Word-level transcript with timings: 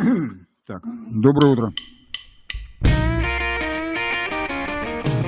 Так, 0.66 0.82
доброе 1.10 1.52
утро. 1.52 1.72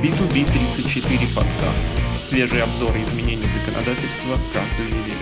B2B34 0.02 1.34
подкаст. 1.34 1.86
Свежие 2.18 2.62
обзоры 2.62 3.02
изменений 3.02 3.44
законодательства 3.44 4.38
каждую 4.54 4.88
неделю. 4.88 5.18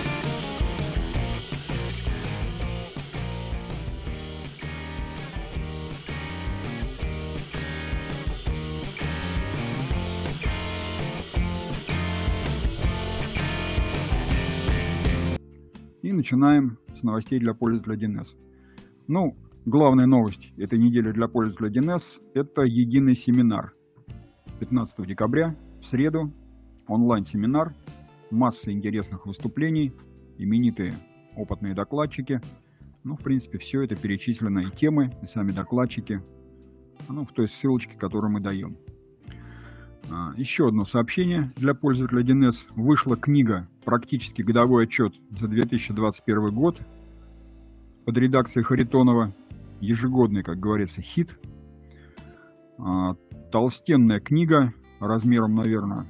И 16.02 16.12
начинаем 16.12 16.78
с 16.94 17.02
новостей 17.02 17.40
для 17.40 17.54
пользователя 17.54 17.96
1С. 17.96 18.36
Ну, 19.12 19.36
главная 19.66 20.06
новость 20.06 20.52
этой 20.56 20.78
недели 20.78 21.10
для 21.10 21.26
пользователя 21.26 21.68
1С– 21.68 22.22
это 22.34 22.62
единый 22.62 23.16
семинар. 23.16 23.74
15 24.60 25.04
декабря, 25.04 25.56
в 25.80 25.84
среду, 25.84 26.32
онлайн-семинар, 26.86 27.74
масса 28.30 28.70
интересных 28.70 29.26
выступлений, 29.26 29.92
именитые 30.38 30.94
опытные 31.34 31.74
докладчики. 31.74 32.40
Ну, 33.02 33.16
в 33.16 33.22
принципе, 33.24 33.58
все 33.58 33.82
это 33.82 33.96
перечисленные 33.96 34.70
темы, 34.70 35.12
и 35.24 35.26
сами 35.26 35.50
докладчики, 35.50 36.22
ну, 37.08 37.24
в 37.24 37.32
той 37.32 37.48
ссылочке, 37.48 37.98
которую 37.98 38.30
мы 38.30 38.38
даем. 38.38 38.76
А, 40.08 40.34
Еще 40.36 40.68
одно 40.68 40.84
сообщение 40.84 41.50
для 41.56 41.74
пользователя 41.74 42.22
1С. 42.22 42.66
Вышла 42.76 43.16
книга 43.16 43.68
«Практически 43.84 44.42
годовой 44.42 44.84
отчет 44.84 45.14
за 45.30 45.48
2021 45.48 46.54
год» 46.54 46.80
под 48.10 48.18
редакцией 48.18 48.64
Харитонова. 48.64 49.32
Ежегодный, 49.80 50.42
как 50.42 50.58
говорится, 50.58 51.00
хит. 51.00 51.38
А, 52.76 53.14
Толстенная 53.52 54.18
книга 54.18 54.74
размером, 54.98 55.54
наверное, 55.54 56.08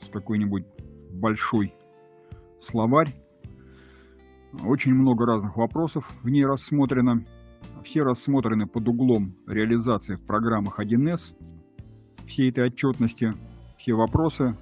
с 0.00 0.10
какой-нибудь 0.10 0.64
большой 1.12 1.72
словарь. 2.60 3.14
Очень 4.64 4.94
много 4.94 5.26
разных 5.26 5.56
вопросов 5.56 6.10
в 6.24 6.28
ней 6.28 6.44
рассмотрено. 6.44 7.24
Все 7.84 8.02
рассмотрены 8.02 8.66
под 8.66 8.88
углом 8.88 9.36
реализации 9.46 10.16
в 10.16 10.22
программах 10.22 10.80
1С 10.80 11.36
всей 12.26 12.50
этой 12.50 12.64
отчетности, 12.64 13.34
все 13.76 13.94
вопросы 13.94 14.56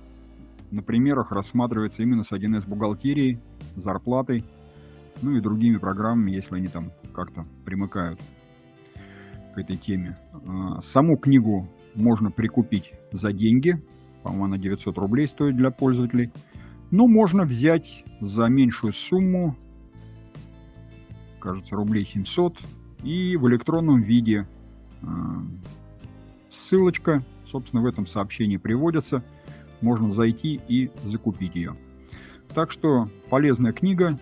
на 0.71 0.83
примерах 0.83 1.33
рассматриваются 1.33 2.03
именно 2.03 2.23
с 2.23 2.33
1С 2.33 2.69
бухгалтерией, 2.69 3.41
зарплатой, 3.77 4.45
ну 5.23 5.37
и 5.37 5.41
другими 5.41 5.77
программами, 5.77 6.33
если 6.33 6.57
они 6.57 6.69
там 6.69 6.93
как-то 7.15 7.43
примыкают 7.65 8.21
к 9.55 9.59
этой 9.59 9.77
теме. 9.77 10.17
А, 10.47 10.81
Саму 10.81 11.17
книгу 11.17 11.69
можно 11.95 12.31
прикупить 12.31 12.93
за 13.13 13.33
деньги, 13.33 13.83
по-моему, 14.23 14.45
она 14.45 14.59
900 14.59 14.99
рублей 14.99 15.27
стоит 15.27 15.57
для 15.57 15.71
пользователей, 15.71 16.33
но 16.91 17.07
можно 17.07 17.45
взять 17.45 18.05
за 18.21 18.47
меньшую 18.47 18.93
сумму, 18.93 19.57
кажется, 21.41 21.77
рублей 21.77 22.05
700, 22.05 22.59
и 23.03 23.37
в 23.37 23.49
электронном 23.49 24.03
виде 24.03 24.47
а, 25.03 25.07
ссылочка 26.51 27.23
собственно, 27.47 27.83
в 27.83 27.87
этом 27.87 28.07
сообщении 28.07 28.57
приводится. 28.57 29.23
Можно 29.81 30.11
зайти 30.13 30.61
и 30.69 30.91
закупить 31.05 31.55
ее. 31.55 31.75
Так 32.55 32.71
что 32.71 33.09
полезная 33.31 33.73
книга. 33.73 34.19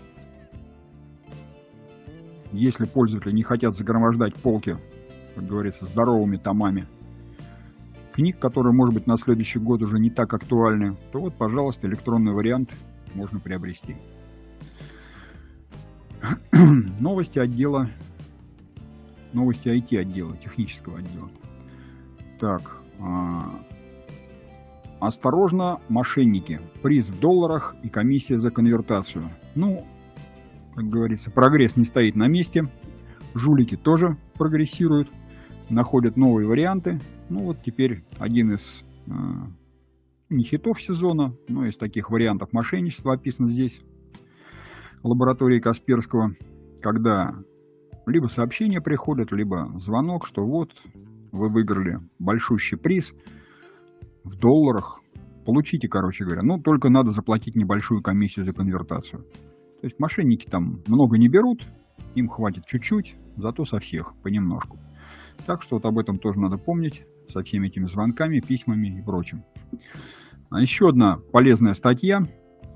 Если 2.54 2.84
пользователи 2.84 3.32
не 3.32 3.42
хотят 3.42 3.76
загромождать 3.76 4.34
полки, 4.34 4.78
как 5.34 5.44
говорится, 5.44 5.86
здоровыми 5.86 6.36
томами 6.36 6.86
книг, 8.12 8.38
которые, 8.38 8.72
может 8.72 8.94
быть, 8.94 9.08
на 9.08 9.16
следующий 9.16 9.58
год 9.58 9.82
уже 9.82 9.98
не 9.98 10.08
так 10.08 10.32
актуальны, 10.32 10.96
то 11.10 11.18
вот, 11.18 11.34
пожалуйста, 11.34 11.88
электронный 11.88 12.32
вариант 12.32 12.70
можно 13.12 13.40
приобрести. 13.40 13.96
Новости 17.00 17.40
отдела, 17.40 17.90
новости 19.32 19.68
IT-отдела, 19.68 20.36
технического 20.36 20.98
отдела. 20.98 21.28
Так, 22.38 22.76
а, 23.00 23.64
Осторожно, 25.00 25.80
мошенники. 25.90 26.60
Приз 26.82 27.10
в 27.10 27.20
долларах 27.20 27.76
и 27.82 27.90
комиссия 27.90 28.38
за 28.38 28.50
конвертацию. 28.50 29.28
Ну, 29.54 29.86
как 30.74 30.88
говорится, 30.88 31.30
прогресс 31.30 31.76
не 31.76 31.84
стоит 31.84 32.16
на 32.16 32.26
месте. 32.26 32.64
Жулики 33.34 33.76
тоже 33.76 34.16
прогрессируют, 34.34 35.08
находят 35.70 36.16
новые 36.16 36.46
варианты. 36.46 37.00
Ну 37.28 37.44
вот 37.44 37.58
теперь 37.64 38.04
один 38.18 38.54
из 38.54 38.84
э, 39.06 39.10
не 40.30 40.44
хитов 40.44 40.80
сезона, 40.80 41.34
но 41.48 41.66
из 41.66 41.76
таких 41.76 42.10
вариантов 42.10 42.52
мошенничества 42.52 43.14
описан 43.14 43.48
здесь. 43.48 43.80
Лаборатории 45.02 45.60
Касперского, 45.60 46.34
когда 46.82 47.34
либо 48.06 48.26
сообщение 48.26 48.80
приходит, 48.80 49.32
либо 49.32 49.72
звонок, 49.78 50.26
что 50.26 50.44
вот 50.44 50.70
вы 51.32 51.48
выиграли 51.48 52.00
большущий 52.18 52.78
приз 52.78 53.14
в 54.22 54.36
долларах. 54.36 55.00
Получите, 55.44 55.88
короче 55.88 56.24
говоря. 56.24 56.42
Ну, 56.42 56.58
только 56.58 56.88
надо 56.88 57.10
заплатить 57.10 57.54
небольшую 57.54 58.02
комиссию 58.02 58.46
за 58.46 58.52
конвертацию. 58.52 59.26
То 59.84 59.88
есть 59.88 60.00
мошенники 60.00 60.46
там 60.46 60.80
много 60.86 61.18
не 61.18 61.28
берут, 61.28 61.66
им 62.14 62.28
хватит 62.28 62.64
чуть-чуть, 62.64 63.16
зато 63.36 63.66
со 63.66 63.80
всех, 63.80 64.14
понемножку. 64.22 64.78
Так 65.44 65.60
что 65.60 65.76
вот 65.76 65.84
об 65.84 65.98
этом 65.98 66.16
тоже 66.16 66.40
надо 66.40 66.56
помнить, 66.56 67.04
со 67.28 67.42
всеми 67.42 67.66
этими 67.66 67.84
звонками, 67.84 68.40
письмами 68.40 68.98
и 68.98 69.02
прочим. 69.02 69.44
А 70.48 70.62
еще 70.62 70.88
одна 70.88 71.18
полезная 71.32 71.74
статья. 71.74 72.20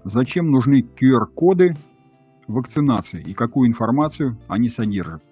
Зачем 0.04 0.50
нужны 0.50 0.82
QR-коды 0.82 1.76
вакцинации 2.46 3.22
и 3.22 3.32
какую 3.32 3.70
информацию 3.70 4.36
они 4.46 4.69
содержат? 4.69 5.22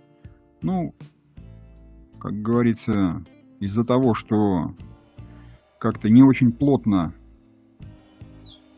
Ну, 0.63 0.95
как 2.19 2.41
говорится, 2.41 3.23
из-за 3.61 3.85
того, 3.85 4.15
что 4.15 4.75
как-то 5.79 6.09
не 6.09 6.23
очень 6.23 6.53
плотно, 6.53 7.13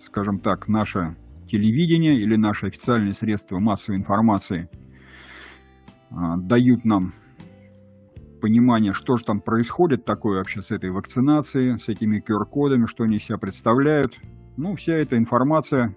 скажем 0.00 0.40
так, 0.40 0.66
наше 0.66 1.14
телевидение 1.48 2.20
или 2.20 2.36
наши 2.36 2.66
официальные 2.66 3.14
средства 3.14 3.58
массовой 3.58 3.96
информации 3.96 4.68
а, 6.10 6.36
дают 6.36 6.84
нам 6.84 7.12
понимание, 8.40 8.92
что 8.92 9.16
же 9.16 9.24
там 9.24 9.40
происходит 9.40 10.04
такое 10.04 10.38
вообще 10.38 10.62
с 10.62 10.70
этой 10.70 10.90
вакцинацией, 10.90 11.78
с 11.78 11.88
этими 11.88 12.20
QR-кодами, 12.20 12.86
что 12.86 13.04
они 13.04 13.18
себя 13.18 13.38
представляют. 13.38 14.18
Ну, 14.56 14.74
вся 14.76 14.94
эта 14.94 15.16
информация, 15.16 15.96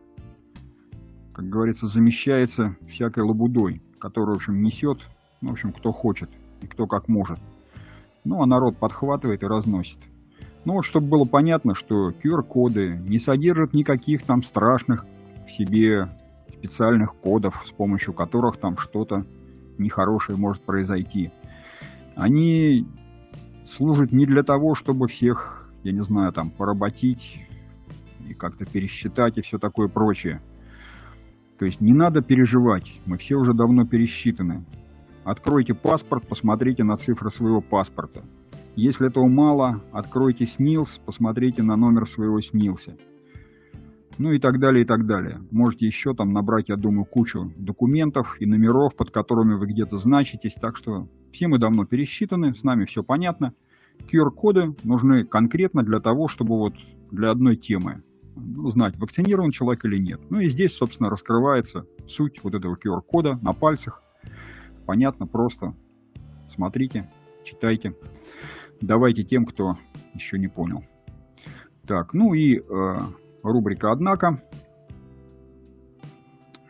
как 1.34 1.47
говорится, 1.47 1.88
замещается 1.88 2.75
всякой 2.88 3.23
лабудой, 3.23 3.81
которую, 4.00 4.35
в 4.35 4.38
общем, 4.38 4.62
несет, 4.62 5.00
ну, 5.41 5.50
в 5.50 5.51
общем, 5.53 5.72
кто 5.72 5.91
хочет 5.91 6.29
и 6.62 6.68
кто 6.68 6.88
как 6.88 7.07
может. 7.07 7.39
Ну, 8.23 8.41
а 8.41 8.45
народ 8.45 8.78
подхватывает 8.78 9.44
и 9.44 9.47
разносит. 9.47 10.00
Ну, 10.63 10.73
вот, 10.73 10.85
чтобы 10.85 11.07
было 11.07 11.25
понятно, 11.25 11.73
что 11.73 12.12
QR-коды 12.12 12.97
не 13.07 13.18
содержат 13.18 13.73
никаких 13.73 14.23
там 14.23 14.44
страшных 14.44 15.06
в 15.46 15.52
себе 15.52 16.07
специальных 16.52 17.16
кодов, 17.16 17.63
с 17.66 17.72
помощью 17.72 18.13
которых 18.13 18.57
там 18.57 18.78
что-то 18.78 19.25
нехорошее 19.78 20.38
может 20.38 20.62
произойти. 20.63 21.31
Они 22.16 22.85
служат 23.66 24.12
не 24.12 24.25
для 24.25 24.44
того, 24.44 24.75
чтобы 24.75 25.07
всех, 25.07 25.72
я 25.84 25.91
не 25.91 26.01
знаю, 26.01 26.34
там, 26.34 26.51
поработить 26.51 27.41
и 28.28 28.34
как-то 28.34 28.66
пересчитать 28.66 29.38
и 29.38 29.41
все 29.41 29.57
такое 29.57 29.88
прочее. 29.88 30.41
То 31.57 31.66
есть 31.66 31.81
не 31.81 31.94
надо 31.94 32.22
переживать, 32.22 33.00
мы 33.06 33.18
все 33.18 33.35
уже 33.35 33.53
давно 33.53 33.85
пересчитаны. 33.85 34.66
Откройте 35.24 35.74
паспорт, 35.74 36.27
посмотрите 36.27 36.83
на 36.83 36.95
цифры 36.95 37.30
своего 37.30 37.62
паспорта. 37.62 38.24
Если 38.75 39.07
этого 39.07 39.27
мало, 39.27 39.81
откройте 39.92 40.45
СНИЛС, 40.45 41.00
посмотрите 41.06 41.62
на 41.62 41.75
номер 41.75 42.07
своего 42.07 42.42
СНИЛСа. 42.42 42.95
Ну 44.18 44.31
и 44.31 44.40
так 44.40 44.60
далее, 44.60 44.84
и 44.84 44.86
так 44.86 45.06
далее. 45.06 45.42
Можете 45.52 45.86
еще 45.86 46.13
там 46.13 46.34
набрать, 46.34 46.69
я 46.69 46.75
думаю, 46.75 47.06
кучу 47.06 47.52
документов 47.58 48.38
и 48.40 48.46
номеров, 48.46 48.96
под 48.96 49.12
которыми 49.12 49.56
вы 49.56 49.68
где-то 49.68 49.98
значитесь. 49.98 50.56
Так 50.56 50.78
что 50.78 51.08
все 51.31 51.48
мы 51.48 51.58
давно 51.58 51.86
пересчитаны, 51.86 52.54
с 52.54 52.63
нами 52.63 52.86
все 52.86 53.04
понятно. 53.04 53.54
QR-коды 54.12 54.75
нужны 54.84 55.24
конкретно 55.24 55.84
для 55.84 56.00
того, 56.00 56.28
чтобы 56.28 56.58
вот 56.58 56.74
для 57.12 57.31
одной 57.31 57.56
темы 57.56 58.04
узнать, 58.36 58.98
вакцинирован 58.98 59.52
человек 59.52 59.86
или 59.86 59.98
нет. 59.98 60.22
Ну 60.30 60.40
и 60.40 60.50
здесь, 60.50 60.75
собственно, 60.75 61.10
раскрывается 61.10 61.86
суть 62.08 62.44
вот 62.44 62.56
этого 62.56 62.75
QR-кода 62.75 63.40
на 63.42 63.54
пальцах. 63.54 64.04
Понятно, 64.86 65.28
просто. 65.28 65.75
Смотрите, 66.50 67.10
читайте. 67.44 67.96
Давайте 68.81 69.24
тем, 69.24 69.46
кто 69.46 69.78
еще 70.13 70.40
не 70.40 70.48
понял. 70.48 70.84
Так, 71.86 72.13
ну 72.13 72.34
и 72.34 72.60
э, 72.60 72.98
рубрика 73.43 73.91
«Однако». 73.91 74.41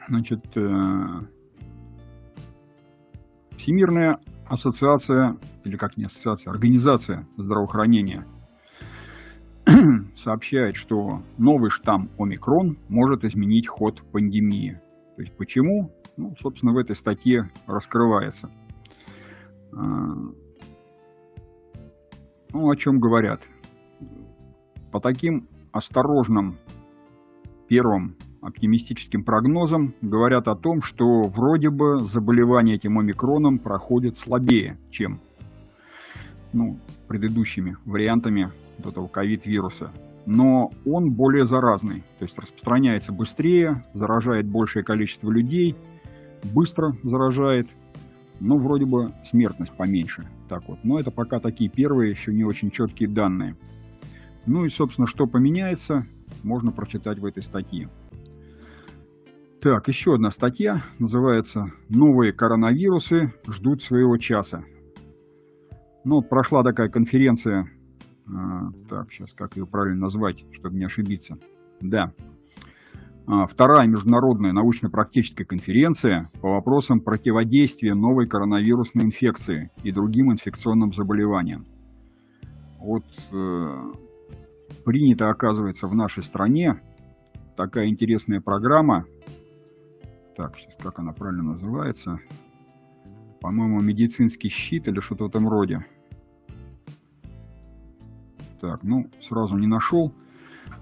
Значит, 0.07 0.45
э, 0.57 1.21
Всемирная 3.62 4.19
ассоциация, 4.47 5.38
или 5.63 5.77
как 5.77 5.95
не 5.95 6.06
ассоциация, 6.06 6.50
организация 6.50 7.27
здравоохранения 7.38 8.25
сообщает, 10.15 10.75
что 10.75 11.21
новый 11.38 11.69
штамм 11.69 12.09
омикрон 12.18 12.79
может 12.89 13.23
изменить 13.23 13.68
ход 13.68 14.01
пандемии. 14.12 14.81
То 15.15 15.21
есть 15.21 15.38
почему? 15.38 15.91
Ну, 16.18 16.35
собственно, 16.39 16.73
в 16.73 16.77
этой 16.77 16.95
статье 16.95 17.51
раскрывается. 17.68 18.50
А, 19.73 19.77
ну, 22.51 22.69
о 22.69 22.75
чем 22.75 23.00
говорят? 23.00 23.41
По 24.91 25.00
таким 25.00 25.47
осторожным 25.71 26.57
первым 27.68 28.15
оптимистическим 28.41 29.23
прогнозам 29.23 29.94
говорят 30.01 30.47
о 30.47 30.56
том, 30.56 30.81
что 30.81 31.21
вроде 31.21 31.69
бы 31.69 32.00
заболевание 32.00 32.75
этим 32.75 33.00
омикроном 33.00 33.59
проходит 33.59 34.18
слабее, 34.18 34.77
чем 34.89 35.21
ну, 36.53 36.79
предыдущими 37.07 37.77
вариантами 37.85 38.51
этого 38.79 39.07
ковид-вируса. 39.07 39.91
Но 40.25 40.71
он 40.85 41.09
более 41.12 41.45
заразный, 41.45 42.03
то 42.19 42.25
есть 42.25 42.38
распространяется 42.38 43.12
быстрее, 43.12 43.83
заражает 43.94 44.47
большее 44.47 44.83
количество 44.83 45.31
людей, 45.31 45.75
быстро 46.53 46.95
заражает, 47.03 47.68
но 48.39 48.57
вроде 48.57 48.85
бы 48.85 49.13
смертность 49.23 49.71
поменьше. 49.71 50.27
Так 50.50 50.68
вот. 50.68 50.79
Но 50.83 51.00
это 51.00 51.12
пока 51.12 51.39
такие 51.39 51.69
первые, 51.69 52.12
еще 52.12 52.33
не 52.33 52.44
очень 52.44 52.71
четкие 52.71 53.07
данные. 53.07 53.56
Ну 54.46 54.66
и, 54.66 54.70
собственно, 54.70 55.08
что 55.08 55.28
поменяется, 55.28 56.06
можно 56.44 56.72
прочитать 56.72 57.20
в 57.20 57.26
этой 57.26 57.44
статье. 57.44 57.90
Так, 59.62 59.88
еще 59.88 60.16
одна 60.16 60.32
статья, 60.32 60.82
называется 60.98 61.72
«Новые 61.90 62.34
коронавирусы 62.34 63.34
ждут 63.48 63.84
своего 63.84 64.18
часа». 64.18 64.64
Ну, 66.04 66.24
прошла 66.24 66.64
такая 66.64 66.90
конференция, 66.90 67.70
а, 68.28 68.72
так, 68.90 69.12
сейчас 69.12 69.34
как 69.34 69.56
ее 69.56 69.68
правильно 69.68 70.02
назвать, 70.02 70.44
чтобы 70.52 70.78
не 70.78 70.86
ошибиться. 70.86 71.38
Да, 71.80 72.12
а, 73.28 73.46
вторая 73.46 73.88
международная 73.88 74.52
научно-практическая 74.52 75.46
конференция 75.46 76.30
по 76.42 76.54
вопросам 76.54 77.00
противодействия 77.00 77.94
новой 77.94 78.28
коронавирусной 78.28 79.06
инфекции 79.06 79.72
и 79.84 79.92
другим 79.92 80.32
инфекционным 80.32 80.92
заболеваниям. 80.92 81.66
Вот 82.80 83.06
э, 83.32 83.92
принято, 84.83 85.30
оказывается, 85.30 85.88
в 85.88 85.95
нашей 85.95 86.24
стране 86.24 86.81
такая 87.56 87.88
интересная 87.88 88.42
программа 88.42 89.06
так, 90.42 90.57
сейчас 90.57 90.75
как 90.78 90.98
она 90.98 91.12
правильно 91.12 91.44
называется? 91.44 92.19
По-моему, 93.42 93.80
медицинский 93.80 94.50
щит 94.50 94.88
или 94.88 95.00
что-то 95.00 95.25
в 95.25 95.28
этом 95.28 95.48
роде. 95.48 95.86
Так, 98.60 98.81
ну, 98.83 99.10
сразу 99.19 99.57
не 99.57 99.68
нашел. 99.68 100.13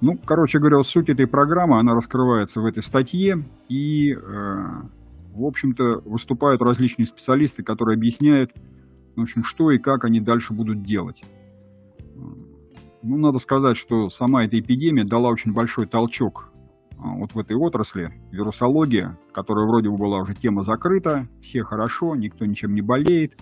Ну, 0.01 0.17
короче 0.23 0.59
говоря, 0.59 0.81
суть 0.83 1.09
этой 1.09 1.27
программы, 1.27 1.79
она 1.79 1.93
раскрывается 1.93 2.61
в 2.61 2.65
этой 2.65 2.83
статье. 2.83 3.43
И, 3.69 4.13
э, 4.13 4.17
в 5.33 5.43
общем-то, 5.43 6.03
выступают 6.05 6.61
различные 6.61 7.05
специалисты, 7.05 7.63
которые 7.63 7.95
объясняют, 7.95 8.53
в 9.15 9.21
общем, 9.21 9.43
что 9.43 9.71
и 9.71 9.77
как 9.77 10.05
они 10.05 10.21
дальше 10.21 10.53
будут 10.53 10.83
делать. 10.83 11.23
Ну, 13.01 13.17
надо 13.17 13.39
сказать, 13.39 13.77
что 13.77 14.09
сама 14.09 14.45
эта 14.45 14.59
эпидемия 14.59 15.05
дала 15.05 15.29
очень 15.29 15.53
большой 15.53 15.85
толчок 15.85 16.51
а, 16.97 17.15
вот 17.15 17.33
в 17.33 17.39
этой 17.39 17.55
отрасли, 17.55 18.11
вирусология, 18.31 19.17
которая 19.31 19.65
вроде 19.65 19.89
бы 19.89 19.97
была 19.97 20.19
уже 20.19 20.33
тема 20.33 20.63
закрыта, 20.63 21.27
все 21.41 21.63
хорошо, 21.63 22.15
никто 22.15 22.45
ничем 22.45 22.73
не 22.73 22.81
болеет, 22.81 23.39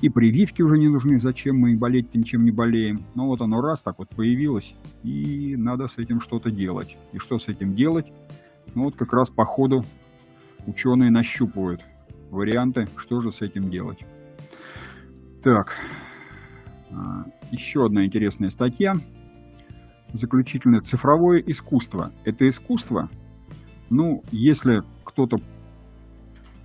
и 0.00 0.08
прививки 0.08 0.62
уже 0.62 0.78
не 0.78 0.88
нужны, 0.88 1.20
зачем 1.20 1.58
мы 1.58 1.76
болеть-то 1.76 2.16
ничем 2.16 2.44
не 2.44 2.52
болеем. 2.52 3.04
Но 3.14 3.26
вот 3.26 3.42
оно 3.42 3.60
раз 3.60 3.82
так 3.82 3.98
вот 3.98 4.08
появилось, 4.08 4.74
и 5.02 5.56
надо 5.58 5.88
с 5.88 5.98
этим 5.98 6.20
что-то 6.20 6.50
делать. 6.50 6.96
И 7.12 7.18
что 7.18 7.38
с 7.38 7.48
этим 7.48 7.74
делать? 7.74 8.10
Ну 8.74 8.84
вот 8.84 8.96
как 8.96 9.12
раз 9.12 9.28
по 9.28 9.44
ходу 9.44 9.84
ученые 10.66 11.10
нащупывают 11.10 11.82
варианты, 12.30 12.86
что 12.96 13.20
же 13.20 13.30
с 13.30 13.42
этим 13.42 13.68
делать. 13.68 13.98
Так, 15.42 15.76
еще 17.50 17.86
одна 17.86 18.04
интересная 18.04 18.50
статья– 18.50 18.94
заключительное 20.12 20.80
цифровое 20.80 21.38
искусство. 21.38 22.12
Это 22.24 22.48
искусство, 22.48 23.08
ну, 23.90 24.22
если 24.30 24.82
кто-то 25.04 25.38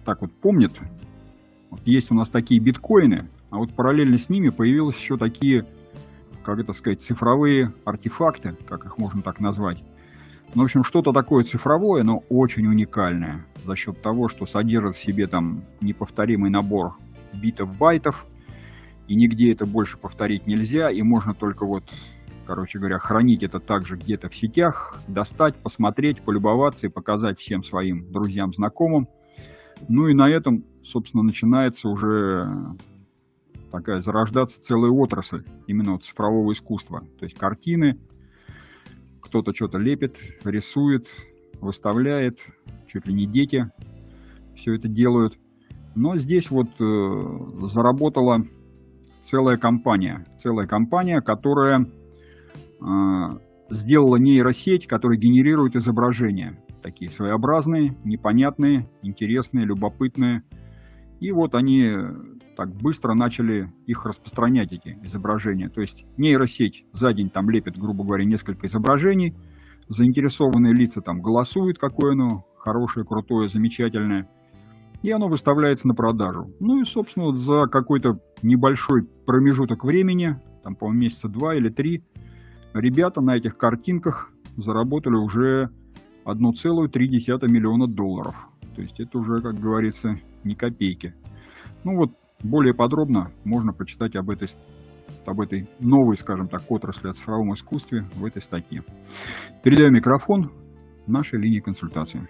так 0.04 0.22
вот 0.22 0.31
помнит, 0.33 0.80
вот 1.69 1.81
есть 1.86 2.12
у 2.12 2.16
нас 2.16 2.30
такие 2.30 2.60
биткоины, 2.60 3.27
а 3.50 3.57
вот 3.57 3.74
параллельно 3.74 4.18
с 4.18 4.30
ними 4.30 4.50
появились 4.50 4.98
еще 4.98 5.18
такие, 5.18 5.66
как 6.44 6.60
это 6.60 6.74
сказать, 6.74 7.01
цифровые 7.01 7.74
артефакты, 7.86 8.56
как 8.68 8.86
их 8.86 8.98
можно 8.98 9.22
так 9.22 9.39
назвать. 9.39 9.83
Ну, 10.54 10.62
в 10.62 10.66
общем, 10.66 10.83
что-то 10.83 11.12
такое 11.12 11.44
цифровое, 11.44 12.04
но 12.04 12.24
очень 12.30 12.68
уникальное 12.68 13.45
за 13.66 13.75
счет 13.75 14.01
того, 14.01 14.30
что 14.30 14.45
содержит 14.45 14.95
в 14.95 15.04
себе 15.04 15.27
там 15.27 15.63
неповторимый 15.81 16.50
набор 16.50 16.95
битов-байтов, 17.33 18.25
и 19.07 19.15
нигде 19.15 19.51
это 19.51 19.65
больше 19.65 19.97
повторить 19.97 20.47
нельзя, 20.47 20.89
и 20.91 21.01
можно 21.01 21.33
только 21.33 21.65
вот 21.65 21.83
короче 22.45 22.79
говоря, 22.79 22.99
хранить 22.99 23.43
это 23.43 23.59
также 23.59 23.97
где-то 23.97 24.29
в 24.29 24.35
сетях, 24.35 24.99
достать, 25.07 25.55
посмотреть, 25.55 26.21
полюбоваться 26.21 26.87
и 26.87 26.89
показать 26.89 27.39
всем 27.39 27.63
своим 27.63 28.11
друзьям, 28.11 28.53
знакомым. 28.53 29.07
Ну 29.89 30.07
и 30.07 30.13
на 30.13 30.29
этом, 30.29 30.63
собственно, 30.83 31.23
начинается 31.23 31.89
уже 31.89 32.45
такая 33.71 33.99
зарождаться 33.99 34.61
целая 34.61 34.91
отрасль 34.91 35.43
именно 35.67 35.93
вот 35.93 36.03
цифрового 36.03 36.53
искусства. 36.53 37.01
То 37.19 37.25
есть 37.25 37.37
картины, 37.37 37.97
кто-то 39.21 39.53
что-то 39.53 39.77
лепит, 39.77 40.17
рисует, 40.45 41.07
выставляет, 41.59 42.39
чуть 42.87 43.07
ли 43.07 43.13
не 43.13 43.25
дети 43.25 43.69
все 44.55 44.75
это 44.75 44.87
делают. 44.87 45.37
Но 45.95 46.17
здесь 46.17 46.49
вот 46.51 46.69
э, 46.79 47.65
заработала 47.67 48.45
целая 49.25 49.57
компания, 49.57 50.24
целая 50.38 50.68
компания, 50.68 51.19
которая 51.19 51.86
а, 52.80 53.39
сделала 53.69 54.18
нейросеть, 54.18 54.88
которая 54.88 55.18
генерирует 55.18 55.75
изображения. 55.75 56.60
Такие 56.83 57.10
своеобразные, 57.10 57.98
непонятные, 58.04 58.88
интересные, 59.01 59.66
любопытные. 59.66 60.44
И 61.19 61.31
вот 61.31 61.56
они 61.56 61.92
так 62.56 62.69
быстро 62.75 63.15
начали 63.15 63.72
их 63.88 64.05
распространять, 64.05 64.72
эти 64.72 64.98
изображения. 65.03 65.70
То 65.70 65.82
есть 65.82 66.05
нейросеть 66.17 66.86
за 66.94 67.12
день 67.12 67.29
там 67.32 67.50
лепит, 67.50 67.79
грубо 67.79 68.03
говоря, 68.03 68.25
несколько 68.25 68.67
изображений. 68.67 69.34
Заинтересованные 69.88 70.74
лица 70.74 71.01
там 71.01 71.22
голосуют, 71.22 71.79
какое 71.79 72.13
оно 72.13 72.46
хорошее, 72.58 73.05
крутое, 73.05 73.48
замечательное. 73.48 74.29
И 75.01 75.11
оно 75.11 75.27
выставляется 75.27 75.87
на 75.87 75.93
продажу. 75.93 76.51
Ну 76.59 76.81
и, 76.81 76.85
собственно, 76.85 77.27
вот 77.27 77.37
за 77.37 77.67
какой-то 77.67 78.19
небольшой 78.41 79.03
промежуток 79.25 79.83
времени, 79.83 80.39
там, 80.63 80.75
по-моему, 80.75 81.01
месяца 81.01 81.27
два 81.27 81.55
или 81.55 81.69
три, 81.69 82.01
ребята 82.73 83.21
на 83.21 83.35
этих 83.37 83.57
картинках 83.57 84.31
заработали 84.57 85.15
уже 85.15 85.69
1,3 86.25 87.51
миллиона 87.51 87.87
долларов. 87.87 88.35
То 88.75 88.81
есть 88.81 88.99
это 88.99 89.17
уже, 89.17 89.41
как 89.41 89.59
говорится, 89.59 90.19
не 90.43 90.55
копейки. 90.55 91.13
Ну 91.83 91.97
вот, 91.97 92.11
более 92.43 92.73
подробно 92.73 93.31
можно 93.43 93.73
почитать 93.73 94.15
об 94.15 94.29
этой, 94.29 94.49
об 95.25 95.39
этой 95.39 95.69
новой, 95.79 96.17
скажем 96.17 96.47
так, 96.47 96.63
отрасли 96.69 97.09
о 97.09 97.13
цифровом 97.13 97.53
искусстве 97.53 98.05
в 98.15 98.25
этой 98.25 98.41
статье. 98.41 98.83
Передаю 99.63 99.91
микрофон 99.91 100.51
нашей 101.07 101.39
линии 101.39 101.59
консультации. 101.59 102.27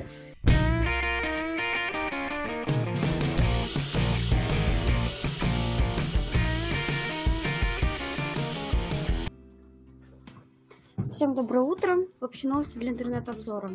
Всем 11.15 11.33
доброе 11.33 11.61
утро. 11.61 11.99
Вообще 12.19 12.49
новости 12.49 12.77
для 12.77 12.89
интернет-обзора. 12.89 13.71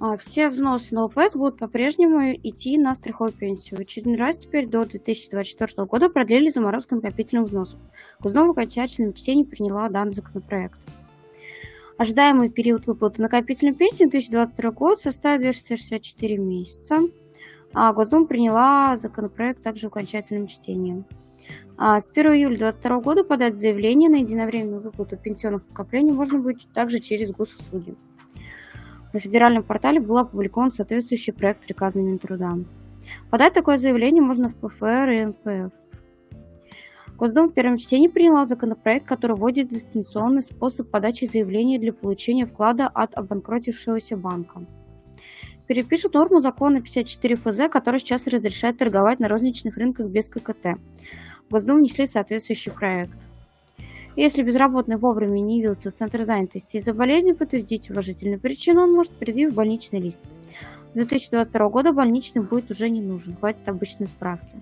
А, 0.00 0.16
все 0.16 0.48
взносы 0.48 0.92
на 0.92 1.04
ОПС 1.04 1.36
будут 1.36 1.56
по-прежнему 1.56 2.32
идти 2.32 2.76
на 2.78 2.96
страховую 2.96 3.32
пенсию. 3.32 3.78
В 3.78 3.82
очередной 3.82 4.16
раз 4.16 4.38
теперь 4.38 4.66
до 4.66 4.84
2024 4.84 5.86
года 5.86 6.10
продлили 6.10 6.48
заморозку 6.48 6.96
накопительных 6.96 7.46
взносов. 7.46 7.78
Госдума 8.18 8.48
в 8.48 8.50
окончательном 8.50 9.12
чтении 9.12 9.44
приняла 9.44 9.88
данный 9.88 10.10
законопроект. 10.10 10.80
Ожидаемый 11.96 12.50
период 12.50 12.88
выплаты 12.88 13.22
накопительной 13.22 13.76
пенсии 13.76 14.02
на 14.02 14.10
2022 14.10 14.70
год 14.72 14.98
составит 14.98 15.42
264 15.42 16.38
месяца. 16.38 16.98
А 17.72 17.92
Госдума 17.92 18.26
приняла 18.26 18.96
законопроект 18.96 19.62
также 19.62 19.86
в 19.86 19.92
окончательном 19.92 20.48
чтении. 20.48 21.04
А 21.80 22.00
с 22.00 22.08
1 22.08 22.32
июля 22.32 22.58
2022 22.58 23.00
года 23.00 23.22
подать 23.22 23.54
заявление 23.54 24.10
на 24.10 24.16
единовременную 24.16 24.82
выплату 24.82 25.16
пенсионных 25.16 25.68
накоплений 25.68 26.10
можно 26.10 26.40
будет 26.40 26.66
также 26.74 26.98
через 26.98 27.30
госуслуги. 27.30 27.94
На 29.12 29.20
федеральном 29.20 29.62
портале 29.62 30.00
был 30.00 30.18
опубликован 30.18 30.72
соответствующий 30.72 31.32
проект 31.32 31.60
приказа 31.60 32.02
Минтруда. 32.02 32.58
Подать 33.30 33.54
такое 33.54 33.78
заявление 33.78 34.20
можно 34.20 34.50
в 34.50 34.56
ПФР 34.56 35.08
и 35.08 35.24
МПФ. 35.26 35.72
Госдума 37.16 37.48
в 37.48 37.54
первом 37.54 37.78
чтении 37.78 38.08
приняла 38.08 38.44
законопроект, 38.44 39.06
который 39.06 39.36
вводит 39.36 39.68
дистанционный 39.68 40.42
способ 40.42 40.90
подачи 40.90 41.26
заявления 41.26 41.78
для 41.78 41.92
получения 41.92 42.46
вклада 42.46 42.88
от 42.88 43.14
обанкротившегося 43.16 44.16
банка. 44.16 44.66
Перепишут 45.68 46.14
норму 46.14 46.40
закона 46.40 46.80
54 46.80 47.36
ФЗ, 47.36 47.68
который 47.70 48.00
сейчас 48.00 48.26
разрешает 48.26 48.78
торговать 48.78 49.20
на 49.20 49.28
розничных 49.28 49.76
рынках 49.76 50.08
без 50.08 50.28
ККТ. 50.28 50.76
Госдуму 51.50 51.80
внесли 51.80 52.06
соответствующий 52.06 52.72
проект. 52.72 53.12
Если 54.16 54.42
безработный 54.42 54.96
вовремя 54.96 55.38
не 55.38 55.58
явился 55.58 55.90
в 55.90 55.94
Центр 55.94 56.24
занятости 56.24 56.76
из-за 56.76 56.92
болезни, 56.92 57.32
подтвердить 57.32 57.88
уважительную 57.88 58.40
причину, 58.40 58.82
он 58.82 58.92
может 58.92 59.12
предъявить 59.12 59.54
больничный 59.54 60.00
лист. 60.00 60.22
С 60.92 60.94
2022 60.94 61.68
года 61.68 61.92
больничный 61.92 62.42
будет 62.42 62.70
уже 62.70 62.90
не 62.90 63.00
нужен, 63.00 63.36
хватит 63.36 63.68
обычной 63.68 64.08
справки. 64.08 64.60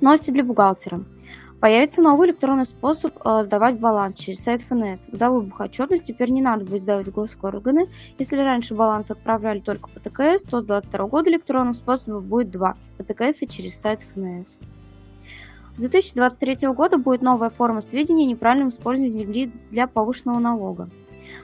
Новости 0.00 0.30
для 0.30 0.44
бухгалтера. 0.44 1.04
Появится 1.60 2.02
новый 2.02 2.28
электронный 2.28 2.66
способ 2.66 3.12
э, 3.24 3.42
сдавать 3.42 3.80
баланс 3.80 4.14
через 4.14 4.40
сайт 4.40 4.62
ФНС. 4.62 5.08
Годовую 5.08 5.42
бухотчетность 5.42 6.04
теперь 6.04 6.30
не 6.30 6.40
надо 6.40 6.64
будет 6.64 6.82
сдавать 6.82 7.08
в 7.08 7.10
госкорганы. 7.10 7.86
Если 8.16 8.36
раньше 8.36 8.76
баланс 8.76 9.10
отправляли 9.10 9.58
только 9.58 9.88
по 9.88 9.98
ТКС, 9.98 10.42
то 10.44 10.60
с 10.60 10.64
2022 10.64 11.06
года 11.08 11.30
электронных 11.30 11.74
способов 11.74 12.24
будет 12.24 12.50
два– 12.52 12.76
по 12.96 13.02
ТКС 13.02 13.42
и 13.42 13.48
через 13.48 13.78
сайт 13.78 14.00
ФНС. 14.14 14.56
С 15.78 15.80
2023 15.80 16.70
года 16.70 16.98
будет 16.98 17.22
новая 17.22 17.50
форма 17.50 17.80
сведения 17.82 18.24
о 18.24 18.30
неправильном 18.30 18.70
использовании 18.70 19.16
земли 19.16 19.52
для 19.70 19.86
повышенного 19.86 20.40
налога. 20.40 20.90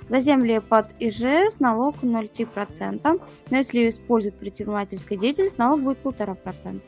За 0.09 0.19
земли 0.19 0.61
под 0.61 0.88
ИЖС 0.99 1.61
налог 1.61 2.03
0,3%, 2.03 3.23
но 3.50 3.57
если 3.57 3.79
ее 3.79 3.91
используют 3.91 4.35
предпринимательская 4.35 5.17
деятельность, 5.17 5.57
налог 5.57 5.83
будет 5.83 5.99
1,5%. 6.05 6.81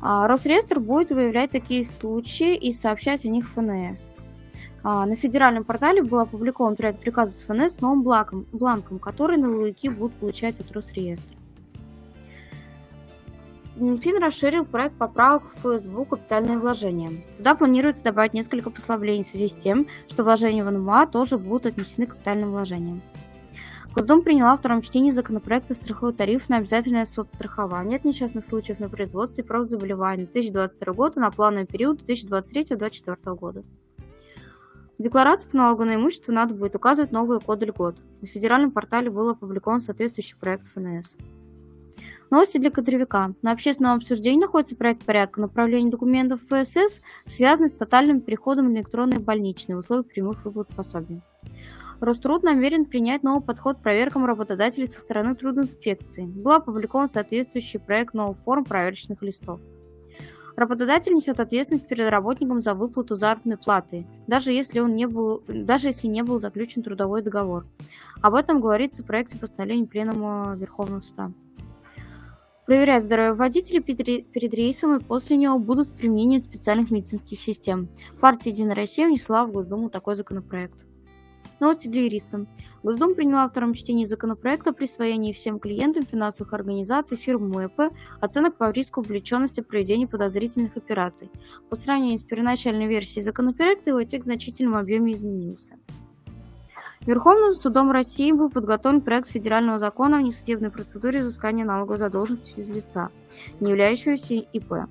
А, 0.00 0.28
Росреестр 0.28 0.78
будет 0.78 1.10
выявлять 1.10 1.50
такие 1.50 1.84
случаи 1.84 2.54
и 2.54 2.72
сообщать 2.72 3.24
о 3.24 3.28
них 3.28 3.48
ФНС. 3.48 4.12
А, 4.84 5.06
на 5.06 5.16
федеральном 5.16 5.64
портале 5.64 6.04
был 6.04 6.20
опубликован 6.20 6.76
проект 6.76 7.00
приказа 7.00 7.32
с 7.32 7.42
ФНС 7.42 7.74
с 7.74 7.80
новым 7.80 8.02
бланком, 8.02 8.46
бланком 8.52 9.00
который 9.00 9.38
налоговики 9.38 9.88
будут 9.88 10.14
получать 10.14 10.60
от 10.60 10.70
Росреестра. 10.70 11.39
Минфин 13.80 14.22
расширил 14.22 14.66
проект 14.66 14.96
поправок 14.96 15.42
в 15.44 15.78
ФСБУ 15.78 16.04
«Капитальные 16.04 16.58
вложения». 16.58 17.10
Туда 17.38 17.54
планируется 17.54 18.04
добавить 18.04 18.34
несколько 18.34 18.68
послаблений 18.68 19.22
в 19.22 19.26
связи 19.26 19.48
с 19.48 19.54
тем, 19.54 19.86
что 20.06 20.22
вложения 20.22 20.62
в 20.62 20.70
НМА 20.70 21.06
тоже 21.06 21.38
будут 21.38 21.64
отнесены 21.64 22.06
к 22.06 22.10
капитальным 22.10 22.50
вложениям. 22.50 23.00
Госдума 23.94 24.20
приняла 24.20 24.52
во 24.52 24.58
втором 24.58 24.82
чтении 24.82 25.10
законопроекта 25.10 25.74
страховой 25.74 26.12
тариф 26.12 26.50
на 26.50 26.58
обязательное 26.58 27.06
соцстрахование 27.06 27.96
от 27.96 28.04
несчастных 28.04 28.44
случаев 28.44 28.80
на 28.80 28.90
производстве 28.90 29.42
и 29.42 29.46
правозаболеваний 29.46 30.26
2022 30.26 30.92
года 30.92 31.18
на 31.18 31.30
плановый 31.30 31.66
период 31.66 32.02
2023-2024 32.02 33.34
года. 33.34 33.64
В 34.98 35.02
декларации 35.02 35.48
по 35.48 35.56
налогу 35.56 35.84
на 35.84 35.94
имущество 35.94 36.32
надо 36.32 36.52
будет 36.52 36.76
указывать 36.76 37.12
новые 37.12 37.40
коды 37.40 37.64
льгот. 37.64 37.96
На 38.20 38.26
федеральном 38.26 38.72
портале 38.72 39.10
был 39.10 39.30
опубликован 39.30 39.80
соответствующий 39.80 40.36
проект 40.38 40.66
ФНС. 40.66 41.16
Новости 42.30 42.58
для 42.58 42.70
кадровика. 42.70 43.34
На 43.42 43.50
общественном 43.50 43.96
обсуждении 43.96 44.40
находится 44.40 44.76
проект 44.76 45.04
порядка 45.04 45.40
направления 45.40 45.90
документов 45.90 46.40
ФСС, 46.48 47.00
связанный 47.26 47.70
с 47.70 47.74
тотальным 47.74 48.20
переходом 48.20 48.72
на 48.72 48.76
электронные 48.76 49.18
больничные 49.18 49.74
в 49.74 49.80
условиях 49.80 50.06
прямых 50.06 50.44
выплат 50.44 50.68
пособий. 50.68 51.22
Роструд 51.98 52.44
намерен 52.44 52.84
принять 52.84 53.24
новый 53.24 53.44
подход 53.44 53.78
к 53.78 53.82
проверкам 53.82 54.24
работодателей 54.26 54.86
со 54.86 55.00
стороны 55.00 55.34
трудинспекции. 55.34 56.24
Был 56.24 56.52
опубликован 56.52 57.08
соответствующий 57.08 57.80
проект 57.80 58.14
новых 58.14 58.38
форм 58.38 58.64
проверочных 58.64 59.22
листов. 59.22 59.60
Работодатель 60.54 61.14
несет 61.14 61.40
ответственность 61.40 61.88
перед 61.88 62.10
работником 62.10 62.62
за 62.62 62.74
выплату 62.74 63.16
заработной 63.16 63.56
платы, 63.56 64.06
даже 64.28 64.52
если, 64.52 64.78
он 64.78 64.94
не 64.94 65.06
был, 65.08 65.42
даже 65.48 65.88
если 65.88 66.06
не 66.06 66.22
был 66.22 66.38
заключен 66.38 66.84
трудовой 66.84 67.22
договор. 67.22 67.66
Об 68.22 68.34
этом 68.34 68.60
говорится 68.60 69.02
в 69.02 69.06
проекте 69.06 69.36
постановления 69.36 69.86
Пленума 69.86 70.54
Верховного 70.56 71.00
Суда. 71.00 71.32
Проверять 72.70 73.02
здоровье 73.02 73.32
водителей 73.32 73.80
перед 73.82 74.54
рейсом 74.54 74.96
и 74.96 75.02
после 75.02 75.36
него 75.36 75.58
будут 75.58 75.88
с 75.88 75.90
применением 75.90 76.44
специальных 76.44 76.92
медицинских 76.92 77.40
систем. 77.40 77.88
Партия 78.20 78.50
«Единая 78.50 78.76
Россия» 78.76 79.08
внесла 79.08 79.44
в 79.44 79.50
Госдуму 79.50 79.90
такой 79.90 80.14
законопроект. 80.14 80.86
Новости 81.58 81.88
для 81.88 82.04
юристов. 82.04 82.46
Госдума 82.84 83.16
приняла 83.16 83.42
во 83.42 83.50
втором 83.50 83.74
чтении 83.74 84.04
законопроекта 84.04 84.70
о 84.70 84.72
присвоении 84.72 85.32
всем 85.32 85.58
клиентам 85.58 86.04
финансовых 86.04 86.52
организаций 86.52 87.16
фирм 87.16 87.50
МЭП 87.50 87.92
оценок 88.20 88.56
по 88.56 88.70
риску 88.70 89.00
увлеченности 89.00 89.62
проведения 89.62 90.06
подозрительных 90.06 90.76
операций. 90.76 91.28
По 91.70 91.74
сравнению 91.74 92.18
с 92.20 92.22
первоначальной 92.22 92.86
версией 92.86 93.24
законопроекта, 93.24 93.90
его 93.90 94.04
текст 94.04 94.26
в 94.26 94.32
значительном 94.32 94.76
объеме 94.76 95.14
изменился. 95.14 95.74
Верховным 97.06 97.54
судом 97.54 97.90
России 97.90 98.30
был 98.30 98.50
подготовлен 98.50 99.00
проект 99.00 99.28
федерального 99.28 99.78
закона 99.78 100.18
о 100.18 100.22
несудебной 100.22 100.70
процедуре 100.70 101.20
взыскания 101.20 101.64
налоговой 101.64 101.96
задолженности 101.96 102.52
физлица, 102.52 103.08
не 103.58 103.70
являющегося 103.70 104.34
ИП. 104.34 104.86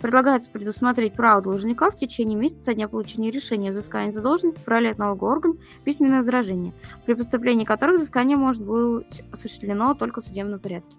Предлагается 0.00 0.50
предусмотреть 0.50 1.14
право 1.14 1.40
должника 1.40 1.90
в 1.90 1.96
течение 1.96 2.36
месяца 2.36 2.64
со 2.64 2.74
дня 2.74 2.88
получения 2.88 3.30
решения 3.30 3.70
взыскания 3.70 4.12
задолженности 4.12 4.58
отправлять 4.58 4.98
налоговый 4.98 5.32
орган 5.32 5.58
письменное 5.82 6.18
возражение, 6.18 6.74
при 7.06 7.14
поступлении 7.14 7.64
которых 7.64 7.96
взыскание 7.96 8.36
может 8.36 8.62
быть 8.62 9.22
осуществлено 9.32 9.94
только 9.94 10.20
в 10.20 10.26
судебном 10.26 10.60
порядке. 10.60 10.98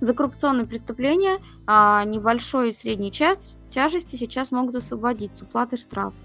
За 0.00 0.14
коррупционные 0.14 0.66
преступления 0.66 1.38
а, 1.64 2.02
небольшой 2.04 2.70
и 2.70 2.72
средней 2.72 3.12
тяжести 3.12 4.16
сейчас 4.16 4.50
могут 4.50 4.74
освободить 4.74 5.36
с 5.36 5.42
уплаты 5.42 5.76
штрафа. 5.76 6.16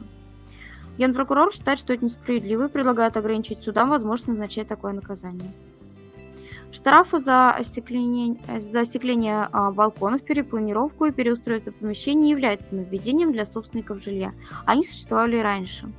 Генпрокурор 0.97 1.51
считает, 1.51 1.79
что 1.79 1.93
это 1.93 2.05
несправедливо 2.05 2.65
и 2.65 2.69
предлагает 2.69 3.17
ограничить 3.17 3.63
судам 3.63 3.89
возможность 3.89 4.27
назначать 4.27 4.67
такое 4.67 4.93
наказание. 4.93 5.51
Штрафы 6.71 7.19
за 7.19 7.51
остекление, 7.51 8.39
за 8.59 8.81
остекление 8.81 9.47
а, 9.51 9.71
балконов, 9.71 10.23
перепланировку 10.23 11.05
и 11.05 11.11
переустройство 11.11 11.71
помещений 11.71 12.31
являются 12.31 12.75
нововведением 12.75 13.31
для 13.31 13.45
собственников 13.45 14.03
жилья. 14.03 14.33
Они 14.65 14.83
существовали 14.83 15.37
и 15.37 15.41
раньше. 15.41 15.91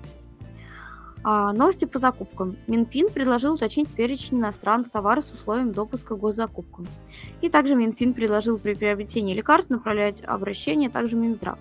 А, 1.23 1.53
новости 1.53 1.85
по 1.85 1.99
закупкам. 1.99 2.57
Минфин 2.67 3.09
предложил 3.09 3.55
уточнить 3.55 3.89
перечень 3.89 4.41
иностранных 4.41 4.91
товаров 4.91 5.25
с 5.25 5.33
условием 5.33 5.71
допуска 5.71 6.17
к 6.17 6.19
госзакупкам. 6.19 6.87
И 7.41 7.49
также 7.49 7.77
Минфин 7.77 8.13
предложил 8.13 8.59
при 8.59 8.75
приобретении 8.75 9.35
лекарств 9.35 9.71
направлять 9.71 10.23
обращение 10.27 10.91
также 10.91 11.17
Минздрав. 11.17 11.59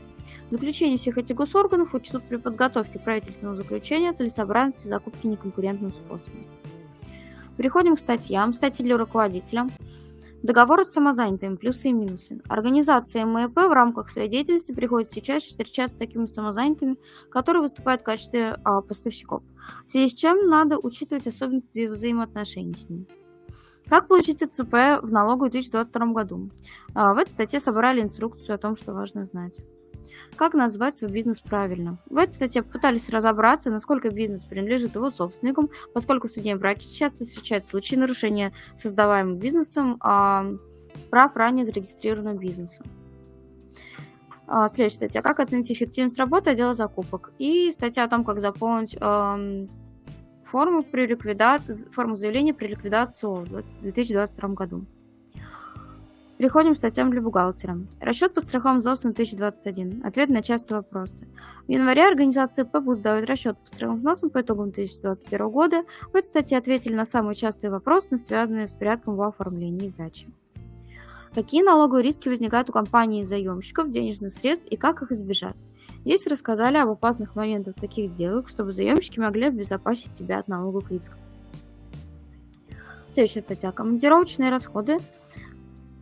Заключение 0.49 0.97
всех 0.97 1.17
этих 1.17 1.35
госорганов 1.35 1.93
учтут 1.93 2.23
при 2.23 2.37
подготовке 2.37 2.99
правительственного 2.99 3.55
заключения 3.55 4.13
целесообразности 4.13 4.87
закупки 4.87 5.27
неконкурентным 5.27 5.93
способом. 5.93 6.47
Переходим 7.57 7.95
к 7.95 7.99
статьям. 7.99 8.53
Статьи 8.53 8.83
для 8.83 8.97
руководителя. 8.97 9.67
Договор 10.43 10.83
с 10.83 10.91
самозанятыми, 10.91 11.55
плюсы 11.55 11.89
и 11.89 11.93
минусы. 11.93 12.41
Организация 12.49 13.25
МЭП 13.25 13.55
в 13.55 13.73
рамках 13.73 14.09
своей 14.09 14.27
деятельности 14.27 14.73
приходится 14.73 15.13
сейчас 15.13 15.43
встречаться 15.43 15.95
с 15.95 15.99
такими 15.99 16.25
самозанятыми, 16.25 16.97
которые 17.29 17.61
выступают 17.61 18.01
в 18.01 18.03
качестве 18.03 18.59
а, 18.65 18.81
поставщиков, 18.81 19.41
в 19.85 19.89
связи 19.89 20.09
с 20.09 20.13
чем 20.13 20.49
надо 20.49 20.77
учитывать 20.77 21.27
особенности 21.27 21.87
взаимоотношений 21.87 22.73
с 22.73 22.89
ними. 22.89 23.07
Как 23.87 24.09
получить 24.09 24.39
ЦП 24.39 25.01
в 25.01 25.11
налоговую 25.11 25.49
в 25.49 25.53
2022 25.53 26.07
году? 26.07 26.49
А, 26.93 27.13
в 27.13 27.17
этой 27.17 27.31
статье 27.31 27.61
собрали 27.61 28.01
инструкцию 28.01 28.55
о 28.55 28.57
том, 28.57 28.75
что 28.75 28.93
важно 28.93 29.23
знать. 29.23 29.57
Как 30.35 30.53
назвать 30.53 30.95
свой 30.95 31.11
бизнес 31.11 31.39
правильно? 31.41 31.97
В 32.09 32.17
этой 32.17 32.31
статье 32.31 32.63
попытались 32.63 33.09
разобраться, 33.09 33.69
насколько 33.69 34.09
бизнес 34.09 34.43
принадлежит 34.43 34.95
его 34.95 35.09
собственникам, 35.09 35.69
поскольку 35.93 36.27
в 36.27 36.31
судебном 36.31 36.59
браке 36.59 36.89
часто 36.91 37.23
встречаются 37.23 37.71
случаи 37.71 37.95
нарушения 37.95 38.53
создаваемым 38.75 39.37
бизнесом 39.37 39.97
а, 39.99 40.45
прав 41.09 41.35
ранее 41.35 41.65
зарегистрированного 41.65 42.37
бизнеса. 42.37 42.83
А, 44.47 44.67
следующая 44.67 44.97
статья. 44.97 45.21
Как 45.21 45.39
оценить 45.39 45.71
эффективность 45.71 46.17
работы 46.17 46.51
отдела 46.51 46.73
закупок? 46.73 47.31
И 47.37 47.71
статья 47.71 48.03
о 48.03 48.09
том, 48.09 48.23
как 48.23 48.39
заполнить 48.39 48.95
э, 48.99 49.67
форму, 50.43 50.83
при 50.83 51.07
ликвида... 51.07 51.59
форму 51.91 52.15
заявления 52.15 52.53
при 52.53 52.67
ликвидации 52.67 53.27
в 53.27 53.63
2022 53.81 54.49
году. 54.49 54.85
Переходим 56.43 56.73
к 56.73 56.77
статьям 56.77 57.09
для 57.09 57.21
бухгалтера. 57.21 57.77
Расчет 58.01 58.33
по 58.33 58.41
страховым 58.41 58.79
взносам 58.79 59.13
2021. 59.13 60.05
Ответ 60.05 60.27
на 60.27 60.41
частые 60.41 60.79
вопросы. 60.79 61.25
В 61.69 61.71
январе 61.71 62.05
организация 62.05 62.65
будет 62.65 62.97
сдавать 62.97 63.29
расчет 63.29 63.57
по 63.57 63.67
страховым 63.67 64.00
взносам 64.00 64.29
по 64.29 64.41
итогам 64.41 64.71
2021 64.71 65.50
года. 65.50 65.83
В 66.12 66.15
этой 66.17 66.25
статье 66.25 66.57
ответили 66.57 66.95
на 66.95 67.05
самые 67.05 67.35
частые 67.35 67.71
вопросы, 67.71 68.17
связанные 68.17 68.67
с 68.67 68.73
порядком 68.73 69.15
в 69.15 69.21
оформлении 69.21 69.85
и 69.85 69.88
сдачи. 69.88 70.27
Какие 71.33 71.63
налоговые 71.63 72.03
риски 72.03 72.27
возникают 72.27 72.69
у 72.69 72.73
компаний 72.73 73.23
заемщиков 73.23 73.89
денежных 73.89 74.33
средств 74.33 74.67
и 74.67 74.75
как 74.75 75.01
их 75.01 75.13
избежать? 75.13 75.55
Здесь 76.03 76.27
рассказали 76.27 76.75
об 76.75 76.89
опасных 76.89 77.38
моментах 77.38 77.75
таких 77.75 78.09
сделок, 78.09 78.50
чтобы 78.50 78.73
заемщики 78.73 79.17
могли 79.17 79.45
обезопасить 79.45 80.13
себя 80.13 80.39
от 80.39 80.50
налоговых 80.50 80.91
рисков. 80.91 81.17
Следующая 83.13 83.41
статья. 83.41 83.71
Командировочные 83.71 84.50
расходы 84.50 84.97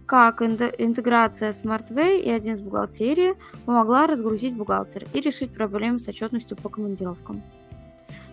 как 0.05 0.41
интеграция 0.41 1.51
SmartWay 1.51 2.21
и 2.21 2.29
один 2.29 2.57
с 2.57 2.59
бухгалтерии 2.59 3.35
помогла 3.65 4.07
разгрузить 4.07 4.55
бухгалтер 4.55 5.05
и 5.13 5.21
решить 5.21 5.53
проблемы 5.53 5.99
с 5.99 6.07
отчетностью 6.07 6.57
по 6.57 6.69
командировкам. 6.69 7.41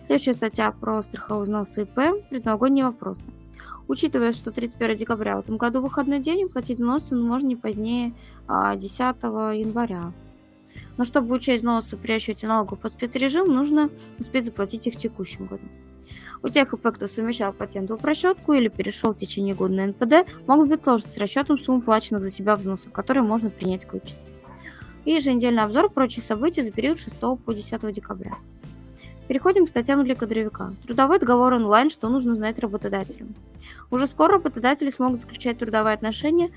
Следующая 0.07 0.33
статья 0.33 0.71
про 0.71 1.01
страховой 1.03 1.43
взнос 1.43 1.77
ИП 1.77 2.25
«Предновогодние 2.29 2.85
вопросы». 2.85 3.31
Учитывая, 3.87 4.33
что 4.33 4.51
31 4.51 4.97
декабря 4.97 5.37
в 5.37 5.39
этом 5.39 5.57
году 5.57 5.81
выходной 5.81 6.19
день, 6.19 6.47
платить 6.47 6.77
взносы 6.77 7.15
можно 7.15 7.47
не 7.47 7.55
позднее 7.55 8.13
10 8.47 8.99
а, 8.99 9.51
января. 9.51 10.13
Но 10.97 11.05
чтобы 11.05 11.33
учесть 11.33 11.63
взносы 11.63 11.97
при 11.97 12.13
расчете 12.13 12.45
налогов 12.45 12.79
по 12.79 12.89
спецрежиму, 12.89 13.51
нужно 13.51 13.89
успеть 14.19 14.45
заплатить 14.45 14.85
их 14.85 14.95
в 14.95 14.97
текущем 14.97 15.45
году. 15.47 15.63
У 16.41 16.47
тех 16.47 16.73
ИП, 16.73 16.87
кто 16.93 17.07
совмещал 17.07 17.51
патентовую 17.51 17.99
просчетку 17.99 18.53
или 18.53 18.69
перешел 18.69 19.13
в 19.13 19.17
течение 19.17 19.55
года 19.55 19.73
на 19.73 19.87
НПД, 19.87 20.29
могут 20.47 20.69
быть 20.69 20.81
сложности 20.81 21.15
с 21.15 21.17
расчетом 21.17 21.59
сумм 21.59 21.81
плаченных 21.81 22.23
за 22.23 22.29
себя 22.29 22.55
взносов, 22.55 22.93
которые 22.93 23.23
можно 23.23 23.49
принять 23.49 23.85
к 23.85 23.93
вычету. 23.93 24.19
И 25.03 25.11
еженедельный 25.11 25.63
обзор 25.63 25.89
прочих 25.89 26.23
событий 26.23 26.61
за 26.61 26.71
период 26.71 26.99
6 26.99 27.19
по 27.19 27.53
10 27.53 27.91
декабря. 27.93 28.35
Переходим 29.27 29.65
к 29.65 29.69
статьям 29.69 30.03
для 30.03 30.15
кадровика. 30.15 30.73
Трудовой 30.85 31.19
договор 31.19 31.53
онлайн, 31.53 31.89
что 31.89 32.09
нужно 32.09 32.35
знать 32.35 32.57
работодателям. 32.57 33.35
Уже 33.91 34.07
скоро 34.07 34.33
работодатели 34.33 34.89
смогут 34.89 35.21
заключать 35.21 35.59
трудовые 35.59 35.93
отношения 35.93 36.51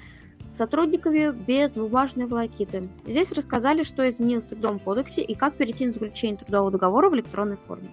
с 0.49 0.57
сотрудниками 0.57 1.33
без 1.33 1.75
бумажной 1.75 2.27
волокиты. 2.27 2.89
Здесь 3.07 3.33
рассказали, 3.33 3.83
что 3.83 4.09
изменилось 4.09 4.45
в 4.45 4.49
Трудовом 4.49 4.79
кодексе 4.79 5.23
и 5.23 5.35
как 5.35 5.55
перейти 5.55 5.87
на 5.87 5.93
заключение 5.93 6.39
трудового 6.39 6.71
договора 6.71 7.11
в 7.11 7.15
электронной 7.15 7.57
форме. 7.57 7.89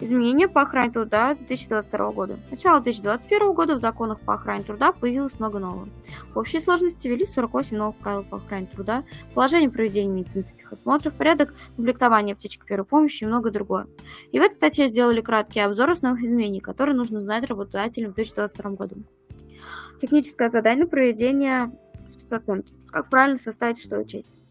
Изменения 0.00 0.48
по 0.48 0.62
охране 0.62 0.92
труда 0.92 1.34
с 1.34 1.38
2022 1.38 2.12
года. 2.12 2.38
С 2.48 2.50
начала 2.50 2.80
2021 2.80 3.52
года 3.52 3.74
в 3.74 3.78
законах 3.78 4.20
по 4.20 4.34
охране 4.34 4.64
труда 4.64 4.92
появилось 4.92 5.38
много 5.38 5.58
нового. 5.58 5.88
В 6.34 6.38
общей 6.38 6.60
сложности 6.60 7.08
ввели 7.08 7.24
48 7.24 7.76
новых 7.76 7.96
правил 7.96 8.24
по 8.24 8.36
охране 8.36 8.66
труда, 8.66 9.04
положение 9.34 9.70
проведения 9.70 10.12
медицинских 10.12 10.72
осмотров, 10.72 11.14
порядок 11.14 11.54
комплектования 11.76 12.34
аптечек 12.34 12.64
первой 12.64 12.84
помощи 12.84 13.22
и 13.24 13.26
многое 13.26 13.52
другое. 13.52 13.86
И 14.32 14.38
в 14.38 14.42
этой 14.42 14.54
статье 14.54 14.88
сделали 14.88 15.20
краткий 15.20 15.60
обзор 15.60 15.90
основных 15.90 16.22
изменений, 16.22 16.60
которые 16.60 16.94
нужно 16.94 17.20
знать 17.20 17.44
работодателям 17.44 18.12
в 18.12 18.14
2022 18.14 18.70
году. 18.72 18.96
Техническое 20.00 20.50
задание 20.50 20.86
проведения 20.86 21.72
спецоценки. 22.06 22.74
Как 22.88 23.08
правильно 23.08 23.38
составить, 23.38 23.82
что 23.82 23.98
учесть. 23.98 24.45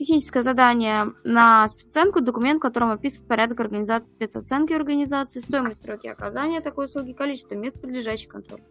Техническое 0.00 0.40
задание 0.42 1.12
на 1.24 1.68
спецоценку, 1.68 2.22
документ, 2.22 2.56
в 2.56 2.62
котором 2.62 2.90
описан 2.90 3.26
порядок 3.26 3.60
организации 3.60 4.08
спецоценки 4.08 4.72
организации, 4.72 5.40
стоимость 5.40 5.82
сроки 5.82 6.06
оказания 6.06 6.62
такой 6.62 6.86
услуги, 6.86 7.12
количество 7.12 7.54
мест, 7.54 7.78
подлежащих 7.78 8.30
контролю. 8.30 8.64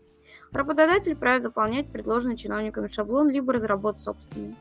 Работодатель 0.51 1.13
вправе 1.13 1.39
заполнять 1.39 1.91
предложенный 1.91 2.35
чиновниками 2.35 2.87
шаблон, 2.87 3.29
либо 3.29 3.53
разработать 3.53 4.01
собственный. 4.01 4.55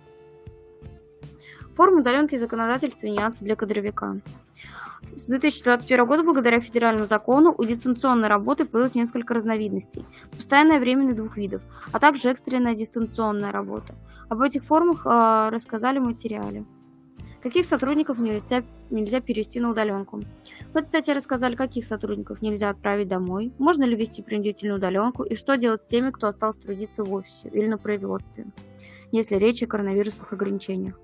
Форма 1.74 2.00
удаленки 2.00 2.36
законодательства 2.36 3.06
и 3.06 3.12
нюансы 3.12 3.46
для 3.46 3.56
кадровика. 3.56 4.20
С 5.16 5.26
2021 5.26 6.04
года, 6.04 6.22
благодаря 6.22 6.60
федеральному 6.60 7.06
закону, 7.06 7.54
у 7.56 7.64
дистанционной 7.64 8.28
работы 8.28 8.66
появилось 8.66 8.94
несколько 8.94 9.32
разновидностей. 9.32 10.04
Постоянная 10.36 10.80
временная 10.80 11.14
двух 11.14 11.38
видов, 11.38 11.62
а 11.92 11.98
также 11.98 12.28
экстренная 12.28 12.74
дистанционная 12.74 13.52
работа. 13.52 13.94
Об 14.28 14.42
этих 14.42 14.64
формах 14.64 15.06
э, 15.06 15.48
рассказали 15.50 15.98
в 15.98 16.04
материале. 16.04 16.64
Каких 17.42 17.66
сотрудников 17.66 18.18
нельзя, 18.18 18.64
нельзя 18.90 19.20
перевести 19.20 19.60
на 19.60 19.70
удаленку? 19.70 20.20
В 20.72 20.76
этой 20.76 20.86
статье 20.86 21.14
рассказали, 21.14 21.54
каких 21.54 21.86
сотрудников 21.86 22.42
нельзя 22.42 22.68
отправить 22.70 23.08
домой, 23.08 23.52
можно 23.58 23.84
ли 23.84 23.96
вести 23.96 24.22
принудительную 24.22 24.78
удаленку 24.78 25.22
и 25.22 25.34
что 25.34 25.56
делать 25.56 25.80
с 25.80 25.86
теми, 25.86 26.10
кто 26.10 26.26
остался 26.26 26.60
трудиться 26.60 27.04
в 27.04 27.14
офисе 27.14 27.48
или 27.48 27.66
на 27.66 27.78
производстве, 27.78 28.46
если 29.12 29.36
речь 29.36 29.62
о 29.62 29.66
коронавирусных 29.66 30.32
ограничениях 30.32 30.98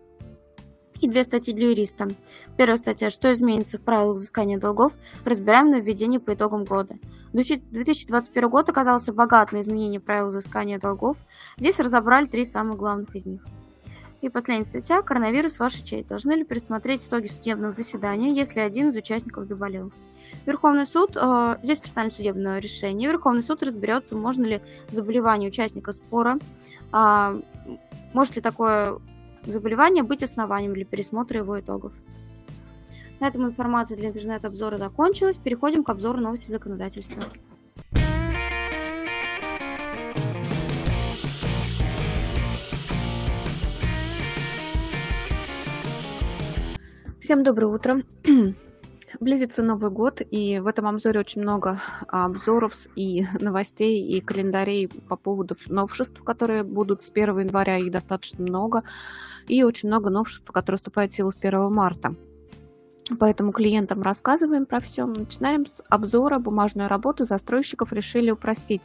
и 1.00 1.08
две 1.08 1.24
статьи 1.24 1.54
для 1.54 1.70
юриста. 1.70 2.08
Первая 2.56 2.76
статья 2.76 3.10
«Что 3.10 3.32
изменится 3.32 3.78
в 3.78 3.82
правилах 3.82 4.16
взыскания 4.16 4.58
долгов?» 4.58 4.92
разбираем 5.24 5.70
на 5.70 5.80
введении 5.80 6.18
по 6.18 6.34
итогам 6.34 6.64
года. 6.64 6.96
2021 7.32 8.48
год 8.48 8.68
оказался 8.68 9.12
богат 9.12 9.52
на 9.52 9.60
изменения 9.60 10.00
правил 10.00 10.28
взыскания 10.28 10.78
долгов. 10.78 11.16
Здесь 11.58 11.80
разобрали 11.80 12.26
три 12.26 12.44
самых 12.44 12.76
главных 12.76 13.14
из 13.16 13.26
них. 13.26 13.42
И 14.22 14.28
последняя 14.28 14.64
статья 14.64 15.02
«Коронавирус. 15.02 15.58
Ваша 15.58 15.84
честь». 15.84 16.08
Должны 16.08 16.32
ли 16.32 16.44
пересмотреть 16.44 17.06
итоги 17.06 17.26
судебного 17.26 17.72
заседания, 17.72 18.32
если 18.32 18.60
один 18.60 18.88
из 18.88 18.96
участников 18.96 19.46
заболел? 19.46 19.92
Верховный 20.46 20.86
суд, 20.86 21.16
э, 21.16 21.56
здесь 21.62 21.78
представлено 21.78 22.14
судебное 22.14 22.58
решение, 22.58 23.10
Верховный 23.10 23.42
суд 23.42 23.62
разберется, 23.62 24.16
можно 24.16 24.44
ли 24.44 24.60
заболевание 24.90 25.48
участника 25.48 25.92
спора, 25.92 26.38
э, 26.92 27.40
может 28.12 28.36
ли 28.36 28.42
такое 28.42 28.98
заболевания 29.46 30.02
быть 30.02 30.22
основанием 30.22 30.74
для 30.74 30.84
пересмотра 30.84 31.38
его 31.38 31.58
итогов. 31.58 31.92
На 33.20 33.28
этом 33.28 33.46
информация 33.46 33.96
для 33.96 34.08
интернет-обзора 34.08 34.76
закончилась. 34.76 35.38
Переходим 35.38 35.82
к 35.82 35.88
обзору 35.88 36.20
новости 36.20 36.50
законодательства. 36.50 37.22
Всем 47.20 47.42
доброе 47.42 47.68
утро. 47.68 48.02
Близится 49.20 49.62
Новый 49.62 49.90
год, 49.90 50.20
и 50.30 50.58
в 50.58 50.66
этом 50.66 50.86
обзоре 50.86 51.20
очень 51.20 51.42
много 51.42 51.80
обзоров 52.08 52.74
и 52.96 53.26
новостей, 53.40 54.06
и 54.06 54.20
календарей 54.20 54.88
по 54.88 55.16
поводу 55.16 55.56
новшеств, 55.66 56.22
которые 56.22 56.64
будут 56.64 57.02
с 57.02 57.10
1 57.10 57.38
января, 57.38 57.78
их 57.78 57.90
достаточно 57.90 58.42
много, 58.42 58.82
и 59.46 59.62
очень 59.62 59.88
много 59.88 60.10
новшеств, 60.10 60.50
которые 60.50 60.78
вступают 60.78 61.12
в 61.12 61.16
силу 61.16 61.30
с 61.30 61.36
1 61.36 61.72
марта. 61.72 62.14
Поэтому 63.18 63.52
клиентам 63.52 64.00
рассказываем 64.00 64.64
про 64.64 64.80
все. 64.80 65.04
Начинаем 65.06 65.66
с 65.66 65.82
обзора. 65.88 66.38
Бумажную 66.38 66.88
работу 66.88 67.26
застройщиков 67.26 67.92
решили 67.92 68.30
упростить. 68.30 68.80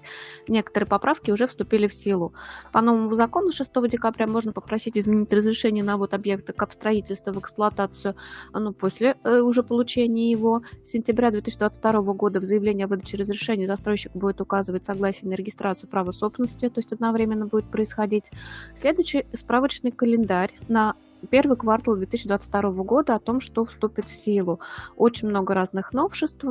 Некоторые 0.48 0.88
поправки 0.88 1.32
уже 1.32 1.48
вступили 1.48 1.88
в 1.88 1.94
силу. 1.94 2.34
По 2.74 2.82
новому 2.82 3.16
закону 3.16 3.52
6 3.52 3.72
декабря 3.90 4.28
можно 4.28 4.52
попросить 4.52 4.98
изменить 4.98 5.32
разрешение 5.32 5.84
на 5.84 5.98
ввод 5.98 6.14
объекта 6.14 6.52
к 6.52 6.70
строительства 6.74 7.32
в 7.32 7.40
эксплуатацию 7.40 8.16
ну, 8.54 8.74
после 8.74 9.16
э, 9.24 9.40
уже 9.40 9.64
получения 9.64 10.30
его. 10.32 10.64
С 10.84 10.90
сентября 10.90 11.32
2022 11.32 12.02
года 12.14 12.40
в 12.40 12.44
заявлении 12.44 12.84
о 12.84 12.88
выдаче 12.88 13.18
разрешения 13.18 13.68
застройщик 13.68 14.12
будет 14.14 14.42
указывать 14.42 14.84
согласие 14.84 15.30
на 15.30 15.36
регистрацию 15.36 15.90
права 15.90 16.12
собственности, 16.12 16.70
то 16.70 16.80
есть 16.80 16.94
одновременно 16.94 17.48
будет 17.48 17.72
происходить. 17.72 18.32
Следующий 18.76 19.26
справочный 19.34 19.92
календарь 19.92 20.52
на 20.68 20.96
первый 21.30 21.58
квартал 21.58 21.96
2022 21.96 22.62
года 22.84 23.16
о 23.16 23.20
том, 23.20 23.40
что 23.40 23.66
вступит 23.66 24.06
в 24.06 24.16
силу. 24.16 24.60
Очень 24.96 25.30
много 25.30 25.54
разных 25.54 25.94
новшеств. 25.94 26.46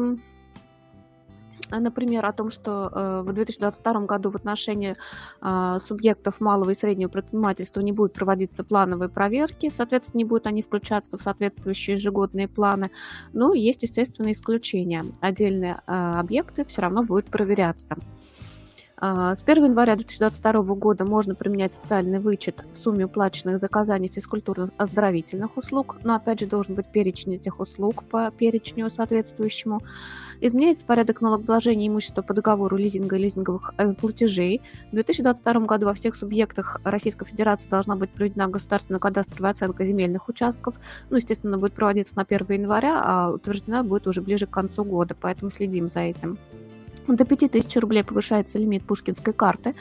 Например, 1.70 2.24
о 2.24 2.32
том, 2.32 2.50
что 2.50 2.90
э, 2.90 3.22
в 3.26 3.32
2022 3.32 4.00
году 4.06 4.30
в 4.30 4.36
отношении 4.36 4.96
э, 5.42 5.78
субъектов 5.84 6.40
малого 6.40 6.70
и 6.70 6.74
среднего 6.74 7.10
предпринимательства 7.10 7.80
не 7.80 7.92
будут 7.92 8.14
проводиться 8.14 8.64
плановые 8.64 9.10
проверки, 9.10 9.70
соответственно, 9.74 10.20
не 10.20 10.24
будут 10.24 10.46
они 10.46 10.62
включаться 10.62 11.18
в 11.18 11.22
соответствующие 11.22 11.96
ежегодные 11.96 12.48
планы. 12.48 12.90
Но 13.32 13.52
есть, 13.52 13.82
естественно, 13.82 14.32
исключения. 14.32 15.04
Отдельные 15.20 15.82
э, 15.86 15.92
объекты 15.92 16.64
все 16.64 16.82
равно 16.82 17.02
будут 17.02 17.26
проверяться. 17.26 17.96
А, 19.00 19.36
с 19.36 19.44
1 19.44 19.64
января 19.64 19.94
2022 19.94 20.74
года 20.74 21.04
можно 21.04 21.36
применять 21.36 21.72
социальный 21.72 22.18
вычет 22.18 22.64
в 22.72 22.78
сумме 22.78 23.04
уплаченных 23.04 23.60
за 23.60 23.66
оказание 23.66 24.10
физкультурно-оздоровительных 24.10 25.56
услуг, 25.56 25.98
но 26.02 26.16
опять 26.16 26.40
же 26.40 26.46
должен 26.46 26.74
быть 26.74 26.86
перечень 26.86 27.36
этих 27.36 27.60
услуг 27.60 28.02
по 28.02 28.32
перечню 28.32 28.90
соответствующему. 28.90 29.82
Изменяется 30.40 30.84
порядок 30.84 31.20
налогообложения 31.20 31.86
имущества 31.86 32.22
по 32.22 32.34
договору 32.34 32.76
лизинга 32.76 33.16
и 33.16 33.20
лизинговых 33.20 33.72
э, 33.78 33.94
платежей. 33.94 34.62
В 34.90 34.94
2022 34.94 35.60
году 35.60 35.86
во 35.86 35.94
всех 35.94 36.16
субъектах 36.16 36.80
Российской 36.82 37.26
Федерации 37.26 37.70
должна 37.70 37.94
быть 37.94 38.10
проведена 38.10 38.48
государственная 38.48 39.00
кадастровая 39.00 39.52
оценка 39.52 39.86
земельных 39.86 40.28
участков. 40.28 40.74
Ну, 41.10 41.18
естественно, 41.18 41.56
будет 41.56 41.74
проводиться 41.74 42.16
на 42.16 42.22
1 42.22 42.62
января, 42.62 43.00
а 43.00 43.30
утверждена 43.30 43.84
будет 43.84 44.08
уже 44.08 44.22
ближе 44.22 44.46
к 44.46 44.50
концу 44.50 44.84
года, 44.84 45.14
поэтому 45.20 45.52
следим 45.52 45.88
за 45.88 46.00
этим. 46.00 46.36
До 47.08 47.24
5000 47.24 47.76
рублей 47.78 48.04
повышается 48.04 48.58
лимит 48.58 48.84
пушкинской 48.84 49.32
карты. 49.32 49.74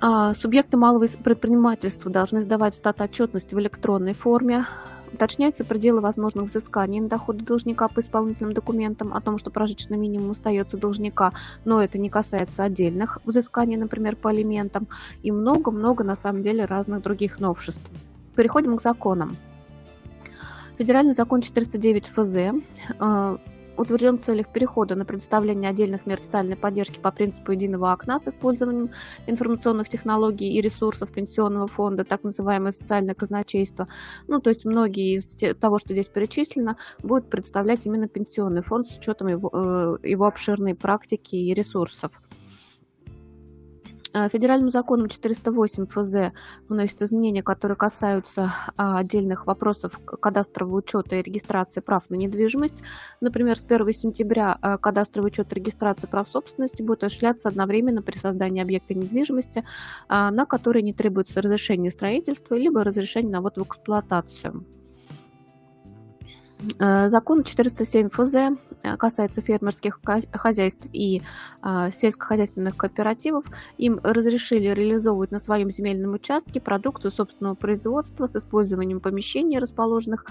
А, 0.00 0.34
субъекты 0.34 0.76
малого 0.76 1.06
предпринимательства 1.22 2.10
должны 2.10 2.42
сдавать 2.42 2.74
стат-отчетность 2.74 3.54
в 3.54 3.60
электронной 3.60 4.12
форме. 4.12 4.66
Уточняются 5.12 5.64
пределы 5.64 6.00
возможных 6.00 6.46
взысканий 6.46 6.98
на 6.98 7.08
доходы 7.08 7.44
должника 7.44 7.86
по 7.86 8.00
исполнительным 8.00 8.52
документам 8.52 9.14
о 9.14 9.20
том, 9.20 9.38
что 9.38 9.50
прожиточный 9.50 9.96
минимум 9.96 10.32
остается 10.32 10.76
должника, 10.76 11.32
но 11.64 11.80
это 11.80 11.98
не 11.98 12.10
касается 12.10 12.64
отдельных 12.64 13.18
взысканий, 13.24 13.76
например, 13.76 14.16
по 14.16 14.30
алиментам, 14.30 14.88
и 15.22 15.30
много-много, 15.30 16.02
на 16.02 16.16
самом 16.16 16.42
деле, 16.42 16.64
разных 16.64 17.02
других 17.02 17.38
новшеств. 17.38 17.88
Переходим 18.34 18.76
к 18.76 18.82
законам. 18.82 19.36
Федеральный 20.76 21.12
закон 21.12 21.40
409 21.40 22.08
ФЗ 22.08 22.36
утвержден 23.76 24.18
в 24.18 24.22
целях 24.22 24.48
перехода 24.48 24.94
на 24.94 25.04
предоставление 25.04 25.70
отдельных 25.70 26.06
мер 26.06 26.18
социальной 26.18 26.56
поддержки 26.56 26.98
по 26.98 27.10
принципу 27.10 27.52
единого 27.52 27.92
окна 27.92 28.18
с 28.18 28.28
использованием 28.28 28.90
информационных 29.26 29.88
технологий 29.88 30.52
и 30.52 30.60
ресурсов 30.60 31.10
пенсионного 31.10 31.66
фонда, 31.66 32.04
так 32.04 32.24
называемое 32.24 32.72
социальное 32.72 33.14
казначейство. 33.14 33.88
Ну, 34.28 34.40
то 34.40 34.50
есть 34.50 34.64
многие 34.64 35.16
из 35.16 35.36
того, 35.58 35.78
что 35.78 35.92
здесь 35.92 36.08
перечислено, 36.08 36.76
будут 37.02 37.30
представлять 37.30 37.86
именно 37.86 38.08
пенсионный 38.08 38.62
фонд 38.62 38.88
с 38.88 38.96
учетом 38.96 39.28
его, 39.28 39.50
э, 39.52 40.08
его 40.08 40.26
обширной 40.26 40.74
практики 40.74 41.36
и 41.36 41.54
ресурсов. 41.54 42.12
Э, 44.14 44.28
федеральным 44.28 44.70
законом 44.70 45.08
408 45.08 45.86
ФЗ 45.86 46.32
вносятся 46.68 47.04
изменения, 47.06 47.42
которые 47.42 47.76
касаются 47.76 48.52
а, 48.76 48.98
отдельных 48.98 49.46
вопросов 49.46 49.98
кадастрового 50.04 50.76
учета 50.76 51.16
и 51.16 51.22
регистрации 51.22 51.80
прав 51.80 52.08
на 52.10 52.14
недвижимость. 52.14 52.84
Например, 53.20 53.58
с 53.58 53.64
1 53.64 53.92
сентября 53.92 54.56
э, 54.62 54.78
кадастровый 54.78 55.30
учет 55.30 55.50
и 55.52 55.56
регистрация 55.56 56.08
прав 56.08 56.28
собственности 56.28 56.82
будет 56.82 57.02
осуществляться 57.02 57.48
одновременно 57.48 58.02
при 58.02 58.16
создании 58.16 58.62
объекта 58.62 58.94
недвижимости, 58.94 59.64
а, 60.08 60.30
на 60.30 60.46
который 60.46 60.82
не 60.82 60.92
требуется 60.92 61.42
разрешение 61.42 61.90
строительства, 61.90 62.54
либо 62.54 62.84
разрешение 62.84 63.32
на 63.32 63.40
ввод 63.40 63.56
в 63.56 63.62
эксплуатацию. 63.64 64.64
Э, 66.78 67.08
закон 67.08 67.44
407 67.44 68.08
ФЗ 68.10 68.34
э, 68.34 68.96
касается 68.96 69.40
фермерских 69.40 70.00
хозяйств 70.32 70.86
и 70.92 71.22
э, 71.62 71.90
сельскохозяйственных 71.92 72.76
кооперативов. 72.76 73.44
Им 73.78 74.00
разрешили 74.02 74.68
реализовывать 74.68 75.30
на 75.30 75.40
своем 75.40 75.70
земельном 75.70 76.14
участке 76.14 76.60
продукцию 76.60 77.10
собственного 77.10 77.54
производства 77.54 78.26
с 78.26 78.36
использованием 78.36 79.00
помещений, 79.00 79.58
расположенных 79.58 80.26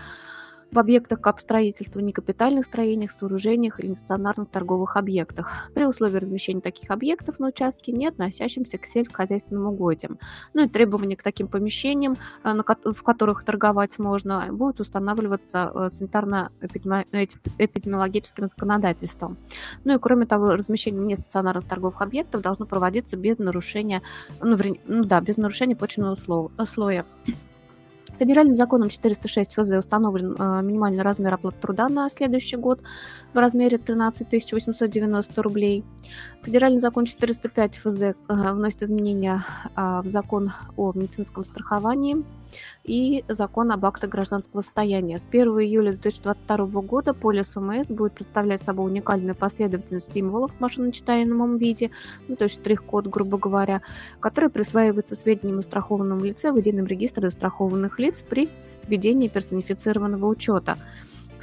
объектах 0.80 1.22
капстроительства, 1.22 2.00
некапитальных 2.00 2.66
строениях, 2.66 3.12
сооружениях 3.12 3.80
или 3.80 3.94
стационарных 3.94 4.50
торговых 4.50 4.98
объектах, 4.98 5.70
при 5.74 5.86
условии 5.86 6.18
размещения 6.18 6.62
таких 6.62 6.92
объектов 6.92 7.40
на 7.40 7.48
участке, 7.48 7.92
не 7.92 8.08
относящимся 8.08 8.78
к 8.78 8.86
сельскохозяйственным 8.86 9.66
угодьям. 9.68 10.20
Ну 10.54 10.66
и 10.66 10.68
требования 10.68 11.16
к 11.16 11.24
таким 11.24 11.48
помещениям, 11.48 12.18
э, 12.44 12.54
в 12.86 13.04
которых 13.04 13.44
торговать 13.44 14.00
можно, 14.00 14.48
будут 14.52 14.80
устанавливаться 14.80 15.72
э, 15.74 15.90
санитарно-эпидемиологическим 15.92 18.48
законодательством. 18.48 19.38
Ну 19.84 19.96
и 19.96 20.00
кроме 20.00 20.26
того, 20.26 20.56
размещение 20.56 21.04
нестационарных 21.04 21.68
торговых 21.68 22.02
объектов 22.02 22.42
должно 22.42 22.66
проводиться 22.66 23.18
без 23.18 23.40
нарушения, 23.40 24.02
ну, 24.42 24.58
ну 24.86 25.04
да, 25.04 25.20
без 25.22 25.38
нарушения 25.38 25.76
почвенного 25.76 26.16
слоя. 26.66 27.06
Федеральным 28.24 28.56
законом 28.56 28.88
406 28.88 29.56
ФЗ 29.56 29.72
установлен 29.80 30.38
э, 30.40 30.62
минимальный 30.62 31.04
размер 31.04 31.34
оплаты 31.34 31.58
труда 31.60 31.90
на 31.90 32.10
следующий 32.10 32.56
год 32.56 32.80
в 33.34 33.38
размере 33.38 33.78
13 33.78 34.54
890 34.54 35.42
рублей. 35.44 35.84
Федеральный 36.42 36.80
закон 36.80 37.04
405 37.04 37.76
ФЗ 37.80 38.02
э, 38.02 38.14
вносит 38.28 38.82
изменения 38.84 39.44
э, 39.76 40.00
в 40.06 40.10
закон 40.10 40.54
о 40.78 40.94
медицинском 40.94 41.44
страховании 41.44 42.24
и 42.84 43.24
закон 43.28 43.72
об 43.72 43.86
актах 43.86 44.10
гражданского 44.10 44.62
состояния. 44.62 45.20
С 45.20 45.28
1 45.28 45.48
июля 45.60 45.92
2022 45.92 46.82
года 46.82 47.14
полис 47.14 47.56
ОМС 47.56 47.90
будет 47.90 48.14
представлять 48.14 48.62
собой 48.62 48.92
уникальную 48.92 49.36
последовательность 49.36 50.12
символов 50.12 50.52
в 50.54 50.60
машиночитаемом 50.60 51.58
виде, 51.58 51.92
ну, 52.28 52.36
то 52.36 52.46
есть 52.46 52.56
штрих-код, 52.56 53.08
грубо 53.08 53.38
говоря, 53.38 53.82
который 54.20 54.50
присваивается 54.50 55.16
сведениям 55.16 55.60
о 55.60 55.62
страхованном 55.62 56.24
лице 56.24 56.52
в 56.52 56.58
едином 56.58 56.86
регистре 56.86 57.30
застрахованных 57.30 58.00
лиц 58.00 58.24
при 58.28 58.50
введении 58.88 59.28
персонифицированного 59.28 60.26
учета. 60.28 60.78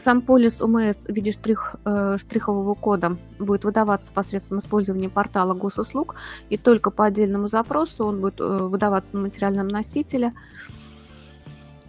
Сам 0.00 0.22
полис 0.22 0.62
УМС 0.62 1.04
в 1.04 1.12
виде 1.12 1.30
штрих, 1.30 1.76
э, 1.84 2.16
штрихового 2.18 2.74
кода 2.74 3.18
будет 3.38 3.64
выдаваться 3.64 4.10
посредством 4.12 4.58
использования 4.58 5.10
портала 5.10 5.52
госуслуг, 5.52 6.14
и 6.48 6.56
только 6.56 6.90
по 6.90 7.04
отдельному 7.04 7.48
запросу 7.48 8.06
он 8.06 8.20
будет 8.22 8.40
э, 8.40 8.44
выдаваться 8.44 9.16
на 9.16 9.22
материальном 9.22 9.68
носителе 9.68 10.32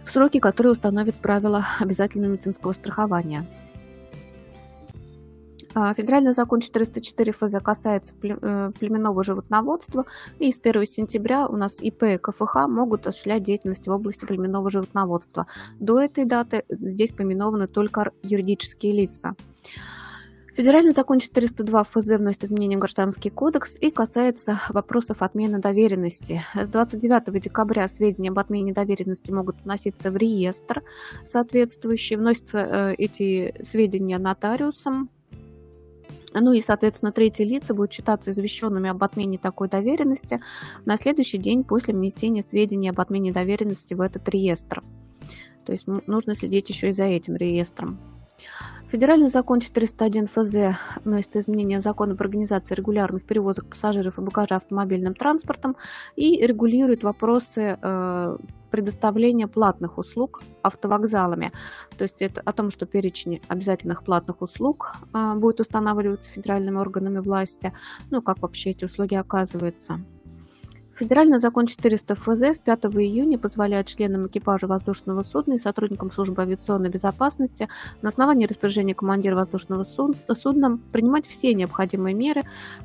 в 0.04 0.10
сроки, 0.10 0.38
которые 0.38 0.72
установят 0.72 1.14
правила 1.16 1.64
обязательного 1.80 2.32
медицинского 2.32 2.72
страхования. 2.72 3.46
А, 5.74 5.94
федеральный 5.94 6.32
закон 6.32 6.60
404 6.60 7.32
ФЗ 7.32 7.54
касается 7.62 8.14
э, 8.22 8.72
племенного 8.78 9.24
животноводства, 9.24 10.04
и 10.38 10.52
с 10.52 10.60
1 10.62 10.86
сентября 10.86 11.46
у 11.46 11.56
нас 11.56 11.80
ИП 11.80 12.02
и 12.02 12.18
КФХ 12.18 12.66
могут 12.68 13.06
осуществлять 13.06 13.42
деятельность 13.42 13.88
в 13.88 13.90
области 13.90 14.26
племенного 14.26 14.70
животноводства. 14.70 15.46
До 15.80 15.98
этой 15.98 16.26
даты 16.26 16.64
здесь 16.68 17.12
поминованы 17.12 17.68
только 17.68 18.12
юридические 18.22 18.92
лица. 18.92 19.34
Федеральный 20.54 20.92
закон 20.92 21.18
402 21.18 21.84
ФЗ 21.84 22.18
вносит 22.18 22.44
изменения 22.44 22.76
в 22.76 22.80
Гражданский 22.80 23.30
кодекс 23.30 23.78
и 23.80 23.90
касается 23.90 24.60
вопросов 24.68 25.22
отмены 25.22 25.58
доверенности. 25.60 26.44
С 26.54 26.68
29 26.68 27.42
декабря 27.42 27.88
сведения 27.88 28.28
об 28.28 28.38
отмене 28.38 28.74
доверенности 28.74 29.30
могут 29.30 29.62
вноситься 29.62 30.10
в 30.10 30.16
реестр 30.18 30.82
соответствующий. 31.24 32.16
Вносятся 32.16 32.58
э, 32.58 32.94
эти 32.98 33.54
сведения 33.62 34.18
нотариусом. 34.18 35.08
Ну 36.34 36.52
и, 36.52 36.60
соответственно, 36.60 37.12
третьи 37.12 37.44
лица 37.44 37.72
будут 37.72 37.94
считаться 37.94 38.30
извещенными 38.30 38.90
об 38.90 39.02
отмене 39.02 39.38
такой 39.38 39.70
доверенности 39.70 40.38
на 40.84 40.98
следующий 40.98 41.38
день 41.38 41.64
после 41.64 41.94
внесения 41.94 42.42
сведений 42.42 42.90
об 42.90 43.00
отмене 43.00 43.32
доверенности 43.32 43.94
в 43.94 44.02
этот 44.02 44.28
реестр. 44.28 44.82
То 45.64 45.72
есть 45.72 45.86
нужно 45.86 46.34
следить 46.34 46.68
еще 46.68 46.90
и 46.90 46.92
за 46.92 47.04
этим 47.04 47.36
реестром. 47.36 47.98
Федеральный 48.92 49.28
закон 49.28 49.60
401 49.60 50.26
ФЗ 50.26 50.76
вносит 51.02 51.34
изменения 51.36 51.78
в 51.78 51.82
закон 51.82 52.10
об 52.10 52.20
организации 52.20 52.74
регулярных 52.74 53.24
перевозок 53.24 53.64
пассажиров 53.64 54.18
и 54.18 54.20
багажа 54.20 54.56
автомобильным 54.56 55.14
транспортом 55.14 55.76
и 56.14 56.46
регулирует 56.46 57.02
вопросы 57.02 57.78
э, 57.80 58.36
предоставления 58.70 59.48
платных 59.48 59.96
услуг 59.96 60.42
автовокзалами. 60.60 61.52
То 61.96 62.02
есть 62.02 62.20
это 62.20 62.42
о 62.42 62.52
том, 62.52 62.68
что 62.68 62.84
перечень 62.84 63.40
обязательных 63.48 64.04
платных 64.04 64.42
услуг 64.42 64.96
э, 65.14 65.36
будет 65.36 65.60
устанавливаться 65.60 66.30
федеральными 66.30 66.76
органами 66.76 67.20
власти, 67.20 67.72
ну 68.10 68.20
как 68.20 68.42
вообще 68.42 68.72
эти 68.72 68.84
услуги 68.84 69.14
оказываются. 69.14 70.00
Федеральный 71.02 71.40
закон 71.40 71.66
400 71.66 72.14
ФЗ 72.14 72.42
с 72.42 72.58
5 72.60 72.84
июня 72.84 73.36
позволяет 73.36 73.88
членам 73.88 74.28
экипажа 74.28 74.68
воздушного 74.68 75.24
судна 75.24 75.54
и 75.54 75.58
сотрудникам 75.58 76.12
службы 76.12 76.42
авиационной 76.42 76.90
безопасности 76.90 77.68
на 78.02 78.10
основании 78.10 78.46
распоряжения 78.46 78.94
командира 78.94 79.34
воздушного 79.34 79.82
судна 79.82 80.78
принимать 80.92 81.26
все 81.26 81.54
необходимые 81.54 82.14
меры, 82.14 82.42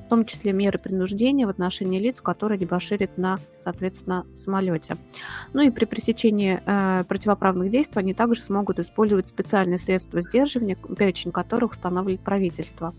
в 0.07 0.09
том 0.09 0.25
числе 0.25 0.51
меры 0.51 0.79
принуждения 0.79 1.45
в 1.45 1.51
отношении 1.51 1.99
лиц, 1.99 2.19
которые 2.19 2.57
дебоширят 2.57 3.19
на, 3.19 3.37
соответственно, 3.59 4.25
самолете. 4.33 4.97
Ну 5.53 5.61
и 5.61 5.69
при 5.69 5.85
пресечении 5.85 6.59
э, 6.65 7.03
противоправных 7.03 7.69
действий 7.69 7.99
они 7.99 8.15
также 8.15 8.41
смогут 8.41 8.79
использовать 8.79 9.27
специальные 9.27 9.77
средства 9.77 10.21
сдерживания, 10.21 10.75
перечень 10.75 11.31
которых 11.31 11.73
устанавливает 11.73 12.21
правительство. 12.21 12.95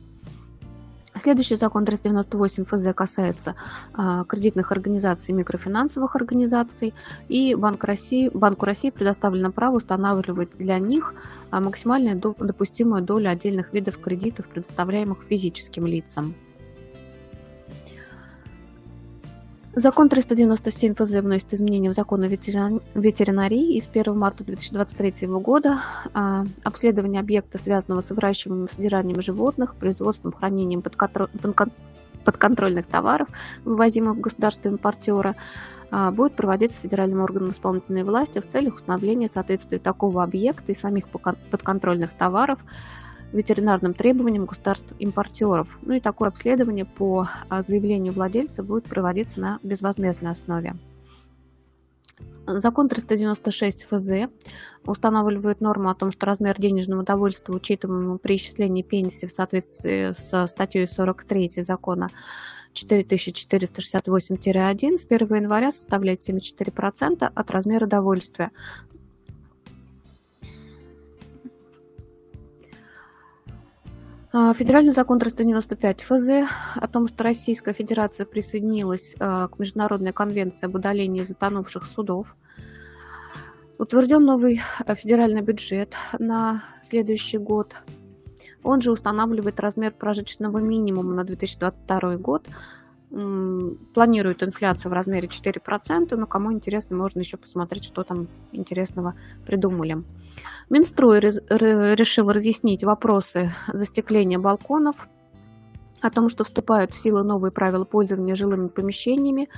Следующий 1.20 1.56
закон 1.56 1.84
398 1.84 2.64
ФЗ 2.64 2.94
касается 2.94 3.54
а, 3.94 4.24
кредитных 4.24 4.72
организаций 4.72 5.34
микрофинансовых 5.34 6.16
организаций. 6.16 6.94
И 7.28 7.54
Банк 7.54 7.84
России, 7.84 8.30
Банку 8.32 8.66
России 8.66 8.90
предоставлено 8.90 9.50
право 9.50 9.76
устанавливать 9.76 10.56
для 10.56 10.78
них 10.78 11.14
а, 11.50 11.60
максимальную 11.60 12.16
допустимую 12.16 13.02
долю 13.02 13.30
отдельных 13.30 13.72
видов 13.72 13.98
кредитов, 13.98 14.48
предоставляемых 14.48 15.22
физическим 15.28 15.86
лицам. 15.86 16.34
Закон 19.78 20.08
397 20.08 20.94
ФЗ 20.96 21.20
вносит 21.20 21.54
изменения 21.54 21.88
в 21.88 21.92
закон 21.92 22.24
о 22.24 22.26
ветеринарии 22.26 23.76
и 23.76 23.80
с 23.80 23.88
1 23.88 24.18
марта 24.18 24.42
2023 24.42 25.28
года 25.28 25.78
а, 26.12 26.46
обследование 26.64 27.20
объекта, 27.20 27.58
связанного 27.58 28.00
с 28.00 28.10
выращиванием 28.10 28.66
и 28.66 28.72
содержанием 28.72 29.22
животных, 29.22 29.76
производством, 29.76 30.32
хранением 30.32 30.82
подконтрольных 32.24 32.86
товаров, 32.88 33.28
вывозимых 33.64 34.16
в 34.16 34.20
государство 34.20 34.68
импортера, 34.68 35.36
а, 35.92 36.10
будет 36.10 36.34
проводиться 36.34 36.80
федеральным 36.80 37.20
органом 37.20 37.52
исполнительной 37.52 38.02
власти 38.02 38.40
в 38.40 38.48
целях 38.48 38.74
установления 38.74 39.28
соответствия 39.28 39.78
такого 39.78 40.24
объекта 40.24 40.72
и 40.72 40.74
самих 40.74 41.08
подконтрольных 41.08 42.14
товаров 42.14 42.58
ветеринарным 43.32 43.94
требованиям 43.94 44.46
государств-импортеров. 44.46 45.78
Ну 45.82 45.94
и 45.94 46.00
такое 46.00 46.28
обследование 46.28 46.84
по 46.84 47.28
а, 47.48 47.62
заявлению 47.62 48.12
владельца 48.12 48.62
будет 48.62 48.84
проводиться 48.84 49.40
на 49.40 49.58
безвозмездной 49.62 50.32
основе. 50.32 50.74
Закон 52.46 52.88
396 52.88 53.84
ФЗ 53.84 54.10
устанавливает 54.86 55.60
норму 55.60 55.90
о 55.90 55.94
том, 55.94 56.10
что 56.10 56.24
размер 56.24 56.58
денежного 56.58 57.02
удовольствия, 57.02 57.54
учитываемого 57.54 58.16
при 58.16 58.36
исчислении 58.36 58.82
пенсии 58.82 59.26
в 59.26 59.32
соответствии 59.32 60.12
со 60.12 60.46
статьей 60.46 60.86
43 60.86 61.50
закона 61.58 62.08
4468-1 62.74 64.96
с 64.96 65.06
1 65.08 65.34
января 65.34 65.72
составляет 65.72 66.26
74% 66.26 67.30
от 67.34 67.50
размера 67.50 67.86
довольствия. 67.86 68.50
Федеральный 74.54 74.92
закон 74.92 75.18
395 75.18 76.02
ФЗ 76.02 76.28
о 76.76 76.86
том, 76.86 77.08
что 77.08 77.24
Российская 77.24 77.72
Федерация 77.72 78.24
присоединилась 78.24 79.16
а, 79.18 79.48
к 79.48 79.58
Международной 79.58 80.12
конвенции 80.12 80.66
об 80.66 80.76
удалении 80.76 81.22
затонувших 81.22 81.84
судов. 81.84 82.36
Утвержден 83.78 84.24
новый 84.24 84.60
а, 84.86 84.94
федеральный 84.94 85.40
бюджет 85.40 85.94
на 86.20 86.62
следующий 86.84 87.38
год. 87.38 87.74
Он 88.62 88.80
же 88.80 88.92
устанавливает 88.92 89.58
размер 89.58 89.92
прожиточного 89.92 90.58
минимума 90.58 91.14
на 91.14 91.24
2022 91.24 92.16
год. 92.18 92.46
М, 93.10 93.78
Планирует 93.94 94.42
инфляцию 94.42 94.90
в 94.90 94.94
размере 94.94 95.28
4%, 95.28 96.16
но 96.16 96.26
кому 96.26 96.52
интересно, 96.52 96.96
можно 96.96 97.20
еще 97.20 97.36
посмотреть, 97.36 97.84
что 97.84 98.02
там 98.02 98.28
интересного 98.52 99.14
придумали. 99.46 100.02
Минстрой 100.70 101.20
решил 101.20 102.30
разъяснить 102.30 102.84
вопросы 102.84 103.52
застекления 103.72 104.38
балконов, 104.38 105.08
о 106.00 106.10
том, 106.10 106.28
что 106.28 106.44
вступают 106.44 106.92
в 106.92 106.98
силу 106.98 107.24
новые 107.24 107.50
правила 107.50 107.84
пользования 107.84 108.34
жилыми 108.34 108.68
помещениями 108.68 109.48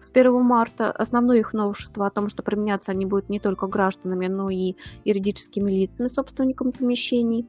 с 0.00 0.10
1 0.10 0.42
марта. 0.42 0.90
Основное 0.92 1.38
их 1.38 1.52
новшество 1.52 2.06
о 2.06 2.10
том, 2.10 2.28
что 2.28 2.42
применяться 2.42 2.92
они 2.92 3.06
будут 3.06 3.28
не 3.28 3.40
только 3.40 3.66
гражданами, 3.66 4.26
но 4.26 4.50
и 4.50 4.76
юридическими 5.04 5.70
лицами, 5.70 6.08
собственниками 6.08 6.70
помещений. 6.70 7.46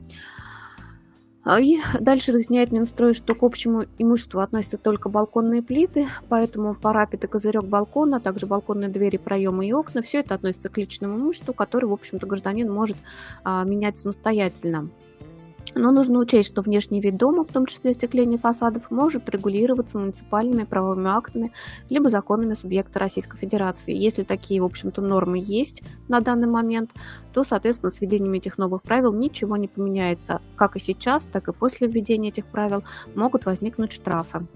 А 1.50 1.62
И 1.62 1.80
дальше 2.02 2.34
разъясняет 2.34 2.74
Минстрой, 2.74 3.14
что 3.14 3.34
к 3.34 3.42
общему 3.42 3.86
имуществу 3.98 4.42
относятся 4.42 4.78
только 4.78 5.08
балконные 5.08 5.64
плиты, 5.64 6.08
поэтому 6.28 6.76
парапет 6.76 7.24
и 7.24 7.28
козырек 7.28 7.64
балкона, 7.64 8.18
а 8.18 8.20
также 8.20 8.46
балконные 8.46 8.90
двери, 8.90 9.16
проемы 9.16 9.66
и 9.66 9.72
окна, 9.72 10.02
все 10.02 10.20
это 10.20 10.36
относится 10.36 10.68
к 10.68 10.78
личному 10.78 11.16
имуществу, 11.16 11.54
которое, 11.54 11.88
в 11.88 11.94
общем-то, 11.94 12.28
гражданин 12.28 12.70
может 12.70 12.98
а, 13.46 13.64
менять 13.64 13.98
самостоятельно. 13.98 14.90
Но 15.78 15.92
нужно 15.92 16.18
учесть, 16.20 16.50
что 16.50 16.62
внешний 16.64 17.00
вид 17.02 17.18
дома, 17.18 17.44
в 17.44 17.54
том 17.54 17.68
числе 17.68 17.92
остекление 17.92 18.40
фасадов, 18.40 18.90
может 18.90 19.30
регулироваться 19.30 20.00
муниципальными 20.00 20.64
правовыми 20.64 21.10
актами 21.10 21.54
либо 21.90 22.10
законами 22.10 22.56
субъекта 22.56 22.98
Российской 22.98 23.38
Федерации. 23.38 23.94
Если 23.94 24.24
такие, 24.24 24.62
в 24.62 24.66
общем-то, 24.66 25.02
нормы 25.02 25.40
есть 25.44 25.84
на 26.08 26.20
данный 26.20 26.48
момент, 26.48 26.92
то, 27.32 27.44
соответственно, 27.44 27.92
с 27.92 28.02
введением 28.02 28.34
этих 28.34 28.58
новых 28.58 28.82
правил 28.82 29.14
ничего 29.14 29.56
не 29.56 29.68
поменяется. 29.68 30.42
Как 30.56 30.76
и 30.76 30.80
сейчас, 30.80 31.26
так 31.32 31.48
и 31.48 31.54
после 31.54 31.88
введения 31.88 32.30
этих 32.30 32.46
правил 32.46 32.84
могут 33.14 33.46
возникнуть 33.46 33.92
штрафы. 33.92 34.48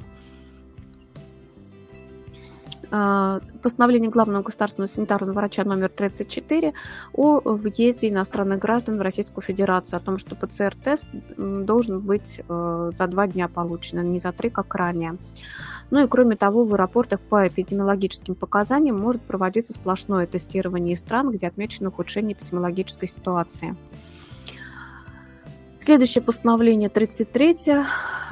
А, 2.93 3.39
Постановление 3.63 4.09
главного 4.09 4.43
государственного 4.43 4.89
санитарного 4.89 5.33
врача 5.33 5.63
номер 5.63 5.89
34 5.89 6.73
о 7.13 7.39
въезде 7.39 8.09
иностранных 8.09 8.59
граждан 8.59 8.97
в 8.97 9.01
Российскую 9.01 9.43
Федерацию, 9.43 9.97
о 9.97 10.01
том, 10.01 10.17
что 10.17 10.35
ПЦР-тест 10.35 11.05
должен 11.37 12.01
быть 12.01 12.41
э, 12.47 12.91
за 12.97 13.07
два 13.07 13.27
дня 13.27 13.47
получен, 13.47 13.99
а 13.99 14.03
не 14.03 14.19
за 14.19 14.33
три, 14.33 14.49
как 14.49 14.75
ранее. 14.75 15.17
Ну 15.89 16.03
и 16.03 16.07
кроме 16.07 16.35
того, 16.35 16.65
в 16.65 16.73
аэропортах 16.73 17.21
по 17.21 17.47
эпидемиологическим 17.47 18.35
показаниям 18.35 18.99
может 18.99 19.21
проводиться 19.21 19.73
сплошное 19.73 20.25
тестирование 20.25 20.95
из 20.95 20.99
стран, 20.99 21.31
где 21.31 21.47
отмечено 21.47 21.89
ухудшение 21.89 22.33
эпидемиологической 22.33 23.07
ситуации. 23.07 23.75
Следующее 25.83 26.21
постановление 26.23 26.89
33 26.89 27.55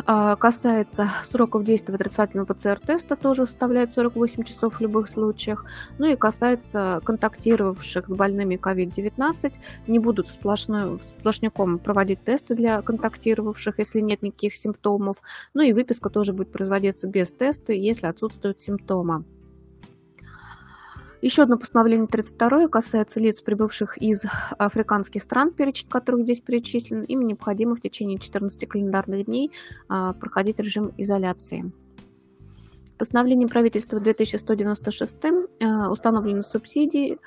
а, 0.05 0.35
касается 0.35 1.09
сроков 1.23 1.63
действия 1.63 1.95
отрицательного 1.95 2.53
ПЦР-теста, 2.53 3.15
тоже 3.15 3.47
составляет 3.47 3.91
48 3.91 4.43
часов 4.43 4.75
в 4.75 4.81
любых 4.81 5.09
случаях. 5.09 5.65
Ну 5.97 6.05
и 6.05 6.15
касается 6.15 7.01
контактировавших 7.03 8.07
с 8.07 8.13
больными 8.13 8.53
COVID-19, 8.53 9.55
не 9.87 9.97
будут 9.97 10.29
сплошной, 10.29 10.99
сплошняком 11.01 11.79
проводить 11.79 12.23
тесты 12.23 12.53
для 12.53 12.83
контактировавших, 12.83 13.79
если 13.79 13.99
нет 13.99 14.21
никаких 14.21 14.53
симптомов. 14.53 15.17
Ну 15.55 15.63
и 15.63 15.73
выписка 15.73 16.11
тоже 16.11 16.33
будет 16.33 16.51
производиться 16.51 17.07
без 17.07 17.31
теста, 17.31 17.73
если 17.73 18.05
отсутствуют 18.05 18.61
симптомы. 18.61 19.25
Еще 21.21 21.43
одно 21.43 21.57
постановление 21.57 22.07
32 22.07 22.69
касается 22.69 23.19
лиц, 23.19 23.41
прибывших 23.41 23.97
из 23.97 24.23
африканских 24.57 25.21
стран, 25.21 25.51
перечень 25.51 25.89
которых 25.89 26.23
здесь 26.23 26.39
перечислен. 26.39 27.01
Им 27.01 27.27
необходимо 27.27 27.75
в 27.75 27.81
течение 27.81 28.17
14 28.17 28.67
календарных 28.67 29.25
дней 29.25 29.51
а, 29.89 30.13
проходить 30.13 30.59
режим 30.59 30.93
изоляции. 30.97 31.71
Постановлением 32.97 33.49
правительства 33.49 33.99
2196 33.99 35.17
а, 35.61 35.91
установлены 35.91 36.41
субсидии 36.41 37.17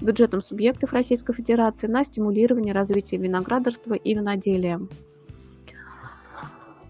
бюджетом 0.00 0.42
субъектов 0.42 0.92
Российской 0.92 1.34
Федерации 1.34 1.88
на 1.88 2.04
стимулирование 2.04 2.72
развития 2.72 3.16
виноградарства 3.16 3.94
и 3.94 4.14
виноделия. 4.14 4.80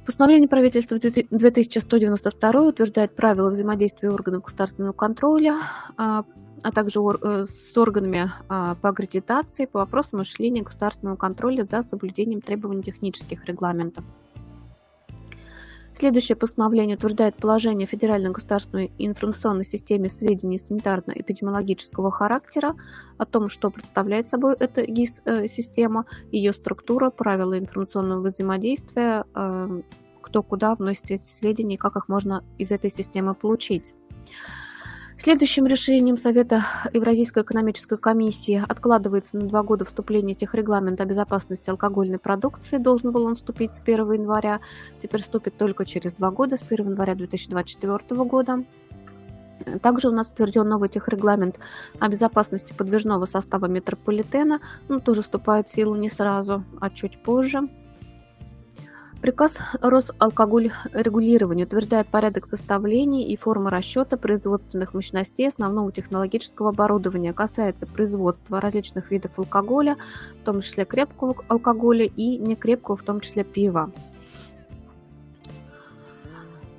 Постановление 0.04 0.48
правительства 0.48 0.98
2192 0.98 2.62
утверждает 2.62 3.14
правила 3.14 3.50
взаимодействия 3.50 4.10
органов 4.10 4.44
государственного 4.44 4.92
контроля, 4.92 5.58
а, 6.62 6.72
также 6.72 7.00
э, 7.00 7.46
с 7.48 7.76
органами 7.76 8.32
а, 8.48 8.74
по 8.76 8.90
аккредитации 8.90 9.66
по 9.66 9.80
вопросам 9.80 10.20
осуществления 10.20 10.62
государственного 10.62 11.16
контроля 11.16 11.64
за 11.64 11.82
соблюдением 11.82 12.40
требований 12.40 12.82
технических 12.82 13.44
регламентов. 13.46 14.04
Следующее 15.94 16.36
постановление 16.36 16.96
утверждает 16.96 17.36
положение 17.36 17.86
Федеральной 17.86 18.30
государственной 18.30 18.90
информационной 18.96 19.64
системе 19.64 20.08
сведений 20.08 20.56
санитарно-эпидемиологического 20.56 22.10
характера 22.10 22.74
о 23.18 23.26
том, 23.26 23.50
что 23.50 23.70
представляет 23.70 24.26
собой 24.26 24.56
эта 24.58 24.86
ГИС-система, 24.86 26.06
ее 26.32 26.54
структура, 26.54 27.10
правила 27.10 27.58
информационного 27.58 28.30
взаимодействия, 28.30 29.24
э, 29.34 29.82
кто 30.22 30.42
куда 30.42 30.74
вносит 30.74 31.10
эти 31.10 31.28
сведения 31.28 31.74
и 31.74 31.78
как 31.78 31.96
их 31.96 32.08
можно 32.08 32.44
из 32.56 32.70
этой 32.70 32.90
системы 32.90 33.34
получить. 33.34 33.94
Следующим 35.22 35.66
решением 35.66 36.16
Совета 36.16 36.64
Евразийской 36.94 37.42
экономической 37.42 37.98
комиссии 37.98 38.64
откладывается 38.66 39.36
на 39.36 39.48
два 39.48 39.62
года 39.62 39.84
вступление 39.84 40.34
техрегламента 40.34 41.02
о 41.02 41.06
безопасности 41.06 41.68
алкогольной 41.68 42.18
продукции. 42.18 42.78
Должен 42.78 43.12
был 43.12 43.26
он 43.26 43.34
вступить 43.34 43.74
с 43.74 43.82
1 43.82 44.12
января. 44.12 44.60
Теперь 44.98 45.20
вступит 45.20 45.58
только 45.58 45.84
через 45.84 46.14
два 46.14 46.30
года, 46.30 46.56
с 46.56 46.62
1 46.62 46.92
января 46.92 47.14
2024 47.16 48.24
года. 48.24 48.64
Также 49.82 50.08
у 50.08 50.12
нас 50.12 50.30
утвержден 50.30 50.66
новый 50.66 50.88
техрегламент 50.88 51.60
о 51.98 52.08
безопасности 52.08 52.72
подвижного 52.72 53.26
состава 53.26 53.66
метрополитена. 53.66 54.60
Он 54.88 55.02
тоже 55.02 55.20
вступает 55.20 55.68
в 55.68 55.72
силу 55.74 55.96
не 55.96 56.08
сразу, 56.08 56.64
а 56.80 56.88
чуть 56.88 57.22
позже. 57.22 57.68
Приказ 59.20 59.58
Росалкоголь-регулирования 59.82 61.64
утверждает 61.64 62.06
порядок 62.06 62.46
составления 62.46 63.28
и 63.28 63.36
формы 63.36 63.68
расчета 63.68 64.16
производственных 64.16 64.94
мощностей 64.94 65.46
основного 65.46 65.92
технологического 65.92 66.70
оборудования. 66.70 67.34
Касается 67.34 67.86
производства 67.86 68.62
различных 68.62 69.10
видов 69.10 69.32
алкоголя, 69.36 69.98
в 70.40 70.44
том 70.44 70.62
числе 70.62 70.86
крепкого 70.86 71.36
алкоголя 71.48 72.06
и 72.06 72.38
некрепкого, 72.38 72.96
в 72.96 73.02
том 73.02 73.20
числе 73.20 73.44
пива. 73.44 73.92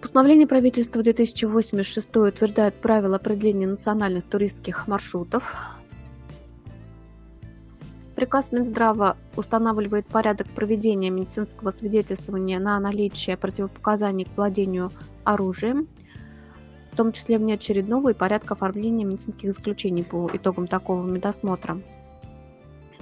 Постановление 0.01 0.47
правительства 0.47 1.03
2086 1.03 2.15
утверждает 2.17 2.73
правила 2.73 3.17
определения 3.17 3.67
национальных 3.67 4.25
туристских 4.25 4.87
маршрутов. 4.87 5.53
Приказ 8.21 8.51
Минздрава 8.51 9.17
устанавливает 9.35 10.05
порядок 10.05 10.45
проведения 10.53 11.09
медицинского 11.09 11.71
свидетельствования 11.71 12.59
на 12.59 12.79
наличие 12.79 13.35
противопоказаний 13.35 14.25
к 14.25 14.37
владению 14.37 14.91
оружием, 15.23 15.87
в 16.91 16.97
том 16.97 17.13
числе 17.13 17.39
внеочередного 17.39 18.09
и 18.09 18.13
порядка 18.13 18.53
оформления 18.53 19.05
медицинских 19.05 19.53
заключений 19.53 20.03
по 20.03 20.29
итогам 20.31 20.67
такого 20.67 21.03
медосмотра. 21.03 21.79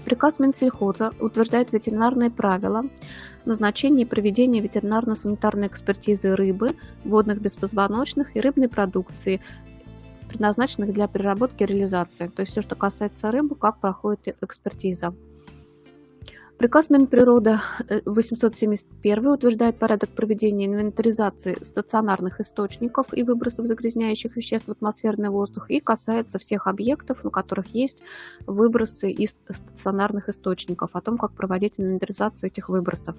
Приказ 0.05 0.39
Минсельхоза 0.39 1.11
утверждает 1.19 1.73
ветеринарные 1.73 2.31
правила 2.31 2.83
назначения 3.43 4.03
и 4.03 4.07
проведения 4.07 4.61
ветеринарно-санитарной 4.61 5.67
экспертизы 5.67 6.33
рыбы, 6.33 6.77
водных 7.03 7.41
беспозвоночных 7.41 8.37
и 8.37 8.39
рыбной 8.39 8.69
продукции, 8.69 9.41
предназначенных 10.29 10.93
для 10.93 11.07
переработки 11.07 11.63
и 11.63 11.65
реализации. 11.65 12.27
То 12.27 12.41
есть 12.41 12.51
все, 12.51 12.61
что 12.61 12.75
касается 12.75 13.31
рыбы, 13.31 13.55
как 13.55 13.79
проходит 13.79 14.37
экспертиза. 14.41 15.13
Приказ 16.59 16.89
Минприроды 16.89 17.61
871 18.05 19.27
утверждает 19.27 19.79
порядок 19.79 20.09
проведения 20.09 20.65
инвентаризации 20.65 21.55
стационарных 21.63 22.41
источников 22.41 23.13
и 23.13 23.23
выбросов 23.23 23.65
загрязняющих 23.65 24.35
веществ 24.35 24.67
в 24.67 24.71
атмосферный 24.71 25.29
воздух 25.29 25.69
и 25.69 25.79
касается 25.79 26.37
всех 26.37 26.67
объектов, 26.67 27.23
на 27.23 27.29
которых 27.29 27.67
есть 27.67 28.03
выбросы 28.45 29.09
из 29.09 29.37
стационарных 29.49 30.27
источников, 30.27 30.89
о 30.97 31.01
том, 31.01 31.17
как 31.17 31.31
проводить 31.31 31.75
инвентаризацию 31.77 32.49
этих 32.49 32.67
выбросов. 32.67 33.15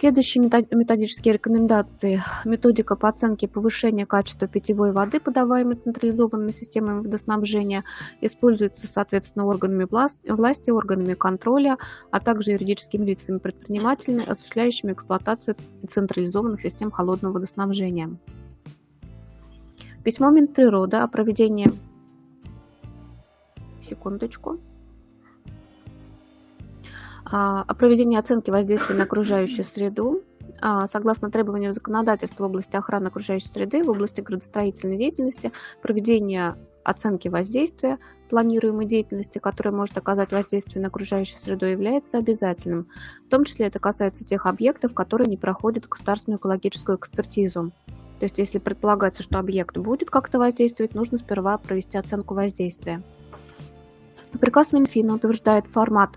Следующие 0.00 0.44
методические 0.44 1.34
рекомендации. 1.34 2.22
Методика 2.44 2.94
по 2.94 3.08
оценке 3.08 3.48
повышения 3.48 4.06
качества 4.06 4.46
питьевой 4.46 4.92
воды, 4.92 5.18
подаваемой 5.18 5.74
централизованными 5.74 6.52
системами 6.52 7.00
водоснабжения, 7.00 7.82
используется, 8.20 8.86
соответственно, 8.86 9.46
органами 9.46 9.88
власти, 9.90 10.70
органами 10.70 11.14
контроля, 11.14 11.78
а 12.12 12.20
также 12.20 12.52
юридическими 12.52 13.06
лицами 13.06 13.38
предпринимателями, 13.38 14.24
осуществляющими 14.24 14.92
эксплуатацию 14.92 15.56
централизованных 15.88 16.62
систем 16.62 16.92
холодного 16.92 17.32
водоснабжения. 17.32 18.16
Письмо 20.04 20.30
Минприроды 20.30 20.98
о 20.98 21.08
проведении... 21.08 21.72
Секундочку 23.82 24.60
о 27.30 27.74
проведении 27.74 28.18
оценки 28.18 28.50
воздействия 28.50 28.94
на 28.94 29.04
окружающую 29.04 29.64
среду 29.64 30.22
а, 30.60 30.86
согласно 30.86 31.30
требованиям 31.30 31.72
законодательства 31.72 32.44
в 32.44 32.46
области 32.46 32.76
охраны 32.76 33.08
окружающей 33.08 33.48
среды, 33.48 33.82
в 33.82 33.90
области 33.90 34.20
градостроительной 34.20 34.96
деятельности, 34.96 35.52
проведение 35.82 36.56
оценки 36.84 37.28
воздействия 37.28 37.98
планируемой 38.30 38.86
деятельности, 38.86 39.38
которая 39.38 39.74
может 39.74 39.96
оказать 39.96 40.32
воздействие 40.32 40.82
на 40.82 40.88
окружающую 40.88 41.38
среду, 41.38 41.66
является 41.66 42.18
обязательным. 42.18 42.88
В 43.26 43.30
том 43.30 43.44
числе 43.44 43.66
это 43.66 43.78
касается 43.78 44.24
тех 44.24 44.46
объектов, 44.46 44.94
которые 44.94 45.28
не 45.28 45.36
проходят 45.36 45.86
государственную 45.86 46.38
экологическую 46.38 46.98
экспертизу. 46.98 47.72
То 48.18 48.24
есть, 48.24 48.38
если 48.38 48.58
предполагается, 48.58 49.22
что 49.22 49.38
объект 49.38 49.76
будет 49.78 50.10
как-то 50.10 50.38
воздействовать, 50.38 50.94
нужно 50.94 51.18
сперва 51.18 51.56
провести 51.56 51.96
оценку 51.98 52.34
воздействия. 52.34 53.02
Приказ 54.40 54.72
Минфина 54.72 55.14
утверждает 55.14 55.66
формат 55.66 56.10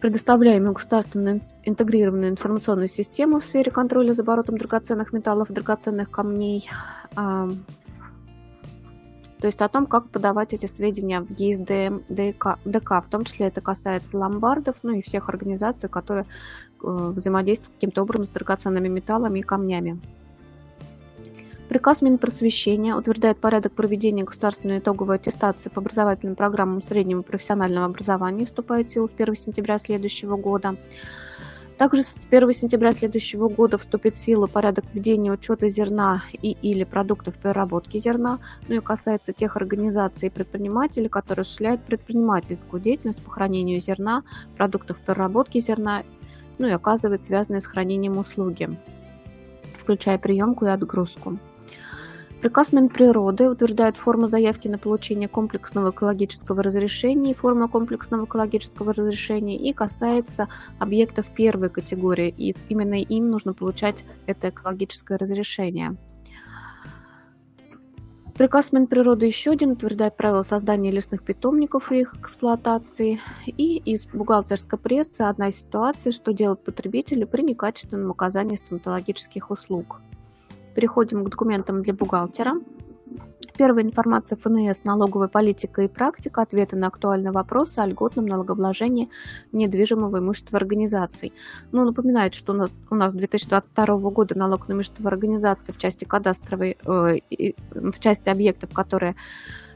предоставляемую 0.00 0.74
государственную 0.74 1.40
интегрированную 1.64 2.30
информационную 2.30 2.88
систему 2.88 3.40
в 3.40 3.44
сфере 3.44 3.70
контроля 3.70 4.12
за 4.12 4.22
оборотом 4.22 4.56
драгоценных 4.56 5.12
металлов 5.12 5.50
и 5.50 5.54
драгоценных 5.54 6.10
камней, 6.10 6.68
то 9.40 9.46
есть 9.46 9.60
о 9.60 9.68
том, 9.68 9.86
как 9.86 10.10
подавать 10.10 10.52
эти 10.52 10.66
сведения 10.66 11.20
в 11.20 11.32
ГИСДМ, 11.32 12.02
ДК, 12.08 12.58
ДК, 12.64 13.04
в 13.04 13.08
том 13.08 13.24
числе 13.24 13.46
это 13.46 13.60
касается 13.60 14.18
ломбардов, 14.18 14.76
ну 14.82 14.92
и 14.92 15.02
всех 15.02 15.28
организаций, 15.28 15.88
которые 15.88 16.24
э, 16.24 16.26
взаимодействуют 16.82 17.74
каким-то 17.74 18.02
образом 18.02 18.24
с 18.24 18.30
драгоценными 18.30 18.88
металлами 18.88 19.38
и 19.38 19.42
камнями. 19.42 20.00
Приказ 21.68 22.00
Минпросвещения 22.00 22.96
утверждает 22.96 23.36
порядок 23.38 23.72
проведения 23.72 24.24
государственной 24.24 24.78
итоговой 24.78 25.16
аттестации 25.16 25.68
по 25.68 25.80
образовательным 25.80 26.34
программам 26.34 26.80
среднего 26.80 27.20
профессионального 27.20 27.84
образования, 27.84 28.46
вступает 28.46 28.88
в 28.88 28.92
силу 28.92 29.06
с 29.06 29.12
1 29.12 29.36
сентября 29.36 29.78
следующего 29.78 30.38
года. 30.38 30.76
Также 31.76 32.02
с 32.02 32.26
1 32.28 32.54
сентября 32.54 32.94
следующего 32.94 33.50
года 33.50 33.76
вступит 33.76 34.16
в 34.16 34.18
силу 34.18 34.48
порядок 34.48 34.86
введения 34.94 35.30
учета 35.30 35.68
зерна 35.68 36.22
и 36.32 36.52
или 36.52 36.84
продуктов 36.84 37.36
переработки 37.36 37.98
зерна, 37.98 38.38
ну 38.66 38.76
и 38.76 38.80
касается 38.80 39.34
тех 39.34 39.54
организаций 39.56 40.28
и 40.28 40.30
предпринимателей, 40.30 41.10
которые 41.10 41.42
осуществляют 41.42 41.84
предпринимательскую 41.84 42.80
деятельность 42.80 43.22
по 43.22 43.30
хранению 43.30 43.78
зерна, 43.82 44.22
продуктов 44.56 44.98
переработки 45.00 45.60
зерна, 45.60 46.02
ну 46.56 46.66
и 46.66 46.70
оказывают 46.70 47.22
связанные 47.22 47.60
с 47.60 47.66
хранением 47.66 48.16
услуги, 48.16 48.70
включая 49.78 50.16
приемку 50.16 50.64
и 50.64 50.70
отгрузку. 50.70 51.38
Приказ 52.40 52.72
Минприроды 52.72 53.50
утверждает 53.50 53.96
форму 53.96 54.28
заявки 54.28 54.68
на 54.68 54.78
получение 54.78 55.26
комплексного 55.26 55.90
экологического 55.90 56.62
разрешения 56.62 57.32
и 57.32 57.34
форму 57.34 57.68
комплексного 57.68 58.26
экологического 58.26 58.94
разрешения 58.94 59.56
и 59.56 59.72
касается 59.72 60.46
объектов 60.78 61.26
первой 61.34 61.68
категории, 61.68 62.32
и 62.36 62.54
именно 62.68 62.94
им 62.94 63.28
нужно 63.30 63.54
получать 63.54 64.04
это 64.26 64.50
экологическое 64.50 65.18
разрешение. 65.18 65.96
Приказ 68.34 68.70
Минприроды 68.70 69.26
еще 69.26 69.50
один 69.50 69.72
утверждает 69.72 70.16
правила 70.16 70.42
создания 70.42 70.92
лесных 70.92 71.24
питомников 71.24 71.90
и 71.90 72.02
их 72.02 72.14
эксплуатации. 72.14 73.18
И 73.48 73.78
из 73.78 74.06
бухгалтерской 74.06 74.78
прессы 74.78 75.22
одна 75.22 75.50
ситуация, 75.50 76.12
что 76.12 76.32
делают 76.32 76.62
потребители 76.62 77.24
при 77.24 77.42
некачественном 77.42 78.12
оказании 78.12 78.54
стоматологических 78.54 79.50
услуг. 79.50 80.00
Переходим 80.78 81.24
к 81.24 81.30
документам 81.30 81.82
для 81.82 81.92
бухгалтера. 81.92 82.54
Первая 83.56 83.84
информация 83.84 84.36
ФНС, 84.36 84.84
налоговая 84.84 85.26
политика 85.26 85.82
и 85.82 85.88
практика, 85.88 86.42
ответы 86.42 86.76
на 86.76 86.86
актуальные 86.86 87.32
вопросы 87.32 87.80
о 87.80 87.86
льготном 87.86 88.26
налогообложении 88.26 89.10
недвижимого 89.50 90.20
имущества 90.20 90.56
организаций. 90.56 91.32
Ну, 91.72 91.84
напоминает, 91.84 92.36
что 92.36 92.52
у 92.52 92.54
нас, 92.54 92.76
у 92.90 92.94
нас 92.94 93.12
2022 93.12 93.86
года 94.10 94.38
налог 94.38 94.68
на 94.68 94.74
имущество 94.74 95.10
организации 95.10 95.72
в 95.72 95.78
части 95.78 96.04
кадастровой, 96.04 96.78
э, 96.86 97.18
в 97.72 97.98
части 97.98 98.28
объектов, 98.28 98.72
которые 98.72 99.16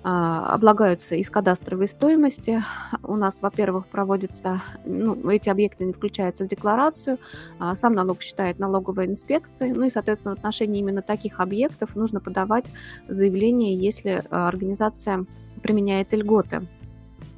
облагаются 0.03 1.15
из 1.15 1.31
кадастровой 1.31 1.87
стоимости. 1.87 2.63
У 3.03 3.17
нас, 3.17 3.41
во-первых, 3.41 3.87
проводятся, 3.87 4.63
ну, 4.85 5.31
эти 5.31 5.49
объекты 5.49 5.85
не 5.85 5.93
включаются 5.93 6.45
в 6.45 6.49
декларацию, 6.49 7.19
а, 7.59 7.77
сам 7.77 7.95
налог 7.95 8.21
считает 8.21 8.59
налоговая 8.59 9.07
инспекция, 9.07 9.73
ну 9.75 9.85
и, 9.85 9.91
соответственно, 9.91 10.35
в 10.35 10.39
отношении 10.39 10.81
именно 10.81 11.03
таких 11.03 11.39
объектов 11.39 11.95
нужно 11.95 12.21
подавать 12.21 12.71
заявление, 13.09 13.77
если 13.77 14.23
а, 14.31 14.49
организация 14.49 15.25
применяет 15.63 16.13
льготы. 16.13 16.63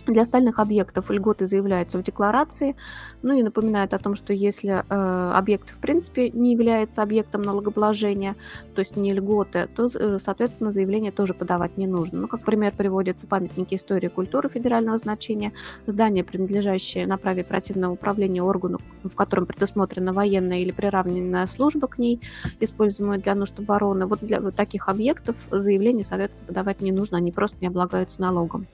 Для 0.06 0.22
остальных 0.22 0.58
объектов 0.58 1.10
льготы 1.10 1.46
заявляются 1.46 1.98
в 1.98 2.02
декларации, 2.02 2.76
ну 3.22 3.32
и 3.32 3.42
напоминает 3.42 3.94
о 3.94 3.98
том, 3.98 4.14
что 4.14 4.34
если 4.34 4.84
э, 4.86 5.32
объект 5.34 5.70
в 5.70 5.78
принципе 5.78 6.28
не 6.28 6.52
является 6.52 7.02
объектом 7.02 7.40
налогообложения, 7.40 8.36
то 8.74 8.80
есть 8.80 8.96
не 8.96 9.14
льготы, 9.14 9.66
то, 9.74 9.88
э, 9.94 10.18
соответственно, 10.22 10.72
заявление 10.72 11.10
тоже 11.10 11.32
подавать 11.32 11.78
не 11.78 11.86
нужно. 11.86 12.20
Ну, 12.20 12.28
как 12.28 12.42
пример 12.42 12.74
приводятся 12.76 13.26
памятники 13.26 13.76
истории 13.76 14.08
и 14.08 14.10
культуры 14.10 14.50
федерального 14.50 14.98
значения, 14.98 15.52
здания, 15.86 16.22
принадлежащие 16.22 17.06
на 17.06 17.16
праве 17.16 17.40
оперативного 17.40 17.92
управления 17.92 18.42
органу, 18.42 18.80
в 19.04 19.14
котором 19.14 19.46
предусмотрена 19.46 20.12
военная 20.12 20.58
или 20.58 20.70
приравненная 20.70 21.46
служба 21.46 21.86
к 21.86 21.96
ней, 21.96 22.20
используемая 22.60 23.18
для 23.18 23.34
нужд 23.34 23.58
обороны. 23.58 24.06
Вот 24.06 24.20
для 24.20 24.42
вот 24.42 24.54
таких 24.54 24.90
объектов 24.90 25.36
заявление, 25.50 26.04
соответственно, 26.04 26.48
подавать 26.48 26.82
не 26.82 26.92
нужно, 26.92 27.16
они 27.16 27.32
просто 27.32 27.56
не 27.62 27.68
облагаются 27.68 28.20
налогом. 28.20 28.66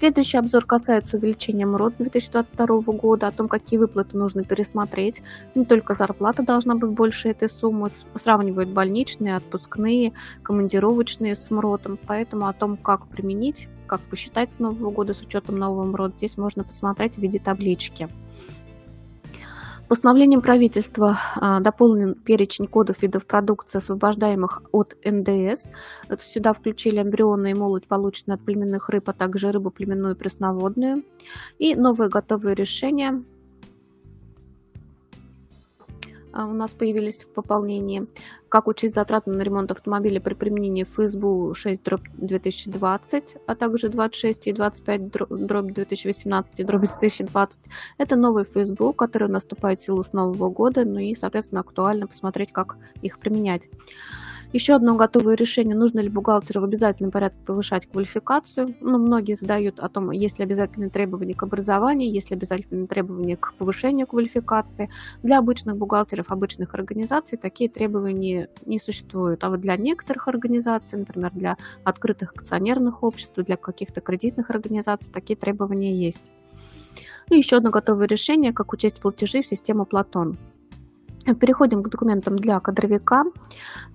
Следующий 0.00 0.38
обзор 0.38 0.64
касается 0.64 1.18
увеличения 1.18 1.66
МРОД 1.66 1.92
с 1.92 1.96
2022 1.98 2.66
года, 2.94 3.26
о 3.26 3.32
том, 3.32 3.48
какие 3.48 3.78
выплаты 3.78 4.16
нужно 4.16 4.44
пересмотреть. 4.44 5.20
Не 5.54 5.66
только 5.66 5.94
зарплата 5.94 6.42
должна 6.42 6.74
быть 6.74 6.88
больше 6.88 7.28
этой 7.28 7.50
суммы, 7.50 7.90
сравнивают 8.14 8.70
больничные, 8.70 9.36
отпускные, 9.36 10.14
командировочные 10.42 11.34
с 11.36 11.50
МРОДом, 11.50 11.98
поэтому 12.06 12.46
о 12.46 12.54
том, 12.54 12.78
как 12.78 13.08
применить, 13.08 13.68
как 13.86 14.00
посчитать 14.00 14.50
с 14.50 14.58
нового 14.58 14.90
года 14.90 15.12
с 15.12 15.20
учетом 15.20 15.58
нового 15.58 15.84
МРОД, 15.84 16.16
здесь 16.16 16.38
можно 16.38 16.64
посмотреть 16.64 17.16
в 17.16 17.18
виде 17.18 17.38
таблички. 17.38 18.08
Постановлением 19.90 20.40
правительства 20.40 21.18
а, 21.34 21.58
дополнен 21.58 22.14
перечень 22.14 22.68
кодов 22.68 23.02
видов 23.02 23.26
продукции, 23.26 23.78
освобождаемых 23.78 24.62
от 24.70 24.94
НДС. 25.04 25.68
Сюда 26.20 26.52
включили 26.52 27.02
эмбрионы 27.02 27.50
и 27.50 27.54
молоть, 27.54 27.88
полученные 27.88 28.36
от 28.36 28.44
племенных 28.44 28.88
рыб, 28.88 29.08
а 29.08 29.12
также 29.12 29.50
рыбу 29.50 29.72
племенную 29.72 30.14
и 30.14 30.16
пресноводную. 30.16 31.02
И 31.58 31.74
новые 31.74 32.08
готовые 32.08 32.54
решения 32.54 33.24
у 36.32 36.52
нас 36.52 36.72
появились 36.72 37.24
в 37.24 37.28
пополнении. 37.28 38.06
Как 38.48 38.68
учесть 38.68 38.94
затраты 38.94 39.30
на 39.30 39.42
ремонт 39.42 39.70
автомобиля 39.70 40.20
при 40.20 40.34
применении 40.34 40.84
ФСБУ 40.84 41.54
6 41.54 41.82
дробь 41.82 42.08
2020, 42.14 43.36
а 43.46 43.54
также 43.54 43.88
26 43.88 44.48
и 44.48 44.52
25 44.52 45.10
дробь 45.10 45.72
2018 45.72 46.60
и 46.60 46.64
дробь 46.64 46.86
2020. 46.86 47.62
Это 47.98 48.16
новый 48.16 48.44
ФСБУ, 48.44 48.92
который 48.92 49.28
наступает 49.28 49.80
в 49.80 49.84
силу 49.84 50.04
с 50.04 50.12
нового 50.12 50.50
года, 50.50 50.84
ну 50.84 50.98
и, 50.98 51.14
соответственно, 51.14 51.60
актуально 51.60 52.06
посмотреть, 52.06 52.52
как 52.52 52.76
их 53.02 53.18
применять. 53.18 53.68
Еще 54.52 54.74
одно 54.74 54.96
готовое 54.96 55.36
решение, 55.36 55.76
нужно 55.76 56.00
ли 56.00 56.08
бухгалтеру 56.08 56.60
в 56.60 56.64
обязательном 56.64 57.12
порядке 57.12 57.38
повышать 57.46 57.86
квалификацию. 57.86 58.74
Ну, 58.80 58.98
многие 58.98 59.34
задают 59.34 59.78
о 59.78 59.88
том, 59.88 60.10
есть 60.10 60.40
ли 60.40 60.44
обязательные 60.44 60.90
требования 60.90 61.34
к 61.34 61.44
образованию, 61.44 62.10
есть 62.10 62.30
ли 62.30 62.36
обязательные 62.36 62.88
требования 62.88 63.36
к 63.36 63.54
повышению 63.54 64.08
квалификации. 64.08 64.90
Для 65.22 65.38
обычных 65.38 65.76
бухгалтеров, 65.76 66.32
обычных 66.32 66.74
организаций 66.74 67.38
такие 67.38 67.70
требования 67.70 68.48
не 68.66 68.80
существуют. 68.80 69.44
А 69.44 69.50
вот 69.50 69.60
для 69.60 69.76
некоторых 69.76 70.26
организаций, 70.26 70.98
например, 70.98 71.30
для 71.32 71.56
открытых 71.84 72.32
акционерных 72.34 73.04
обществ, 73.04 73.36
для 73.36 73.56
каких-то 73.56 74.00
кредитных 74.00 74.50
организаций 74.50 75.12
такие 75.12 75.36
требования 75.36 75.94
есть. 75.94 76.32
И 77.28 77.36
еще 77.36 77.58
одно 77.58 77.70
готовое 77.70 78.08
решение, 78.08 78.52
как 78.52 78.72
учесть 78.72 78.98
платежи 78.98 79.42
в 79.42 79.46
систему 79.46 79.84
Платон. 79.84 80.38
Переходим 81.24 81.82
к 81.82 81.88
документам 81.90 82.36
для 82.36 82.58
кадровика. 82.60 83.24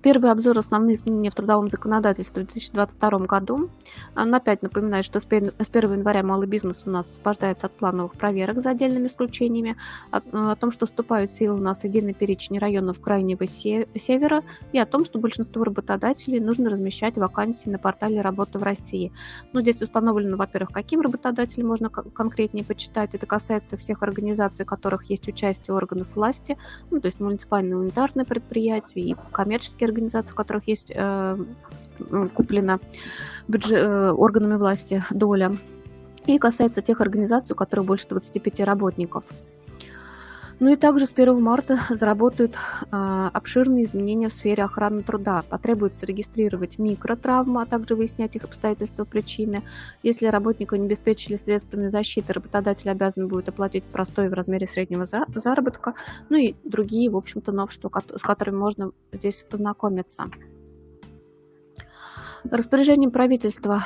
Первый 0.03 0.29
обзор 0.29 0.59
основные 0.59 0.95
изменения 0.95 1.31
в 1.31 1.35
трудовом 1.35 1.71
законодательстве 1.71 2.43
в 2.43 2.45
2022 2.45 3.19
году. 3.25 3.71
Опять 4.13 4.61
напоминает, 4.61 5.05
что 5.05 5.19
с 5.19 5.25
1 5.25 5.51
января 5.91 6.21
малый 6.21 6.47
бизнес 6.47 6.83
у 6.85 6.91
нас 6.91 7.07
освобождается 7.09 7.65
от 7.65 7.75
плановых 7.75 8.13
проверок 8.13 8.59
за 8.59 8.69
отдельными 8.69 9.07
исключениями, 9.07 9.75
о, 10.11 10.55
том, 10.55 10.69
что 10.69 10.85
вступают 10.85 11.31
в 11.31 11.37
силу 11.37 11.57
у 11.57 11.61
нас 11.61 11.83
единый 11.83 12.13
перечень 12.13 12.59
районов 12.59 13.01
Крайнего 13.01 13.47
Севера 13.47 14.43
и 14.71 14.77
о 14.77 14.85
том, 14.85 15.03
что 15.03 15.17
большинство 15.17 15.63
работодателей 15.63 16.39
нужно 16.39 16.69
размещать 16.69 17.17
вакансии 17.17 17.69
на 17.69 17.79
портале 17.79 18.21
«Работа 18.21 18.59
в 18.59 18.63
России». 18.63 19.11
Ну, 19.51 19.61
здесь 19.61 19.81
установлено, 19.81 20.37
во-первых, 20.37 20.69
каким 20.71 21.01
работодателям 21.01 21.69
можно 21.69 21.89
конкретнее 21.89 22.63
почитать. 22.63 23.15
Это 23.15 23.25
касается 23.25 23.77
всех 23.77 24.03
организаций, 24.03 24.63
у 24.63 24.67
которых 24.67 25.09
есть 25.09 25.27
участие 25.27 25.75
органов 25.75 26.15
власти, 26.15 26.57
ну, 26.91 27.01
то 27.01 27.07
есть 27.07 27.14
муниципальные 27.19 27.77
унитарные 27.77 28.25
предприятия 28.25 29.01
и 29.01 29.15
коммерческие 29.31 29.87
организации, 29.87 30.33
у 30.33 30.35
которых 30.35 30.67
есть 30.67 30.91
э, 30.95 31.37
куплена 32.33 32.79
бюджет, 33.47 33.73
э, 33.73 34.11
органами 34.11 34.57
власти 34.57 35.03
доля. 35.11 35.57
И 36.25 36.37
касается 36.39 36.81
тех 36.81 37.01
организаций, 37.01 37.53
у 37.53 37.55
которых 37.55 37.85
больше 37.85 38.07
25 38.09 38.61
работников. 38.61 39.23
Ну 40.59 40.71
и 40.71 40.77
также 40.77 41.05
с 41.05 41.13
1 41.13 41.41
марта 41.41 41.79
заработают 41.89 42.55
а, 42.89 43.29
обширные 43.33 43.83
изменения 43.83 44.29
в 44.29 44.33
сфере 44.33 44.63
охраны 44.63 45.03
труда. 45.03 45.43
Потребуется 45.49 46.05
регистрировать 46.05 46.79
микротравмы, 46.79 47.61
а 47.61 47.65
также 47.65 47.95
выяснять 47.95 48.35
их 48.35 48.45
обстоятельства 48.45 49.03
причины. 49.03 49.63
Если 50.01 50.27
работника 50.27 50.77
не 50.77 50.85
обеспечили 50.85 51.35
средствами 51.35 51.89
защиты, 51.89 52.31
работодатель 52.31 52.89
обязан 52.89 53.27
будет 53.27 53.49
оплатить 53.49 53.83
простой 53.83 54.29
в 54.29 54.33
размере 54.33 54.65
среднего 54.65 55.05
заработка. 55.05 55.93
Ну 56.29 56.37
и 56.37 56.55
другие, 56.63 57.09
в 57.09 57.17
общем-то, 57.17 57.51
новшества, 57.51 57.91
с 58.15 58.21
которыми 58.21 58.55
можно 58.55 58.91
здесь 59.11 59.45
познакомиться. 59.49 60.29
Распоряжением 62.51 63.11
правительства 63.11 63.83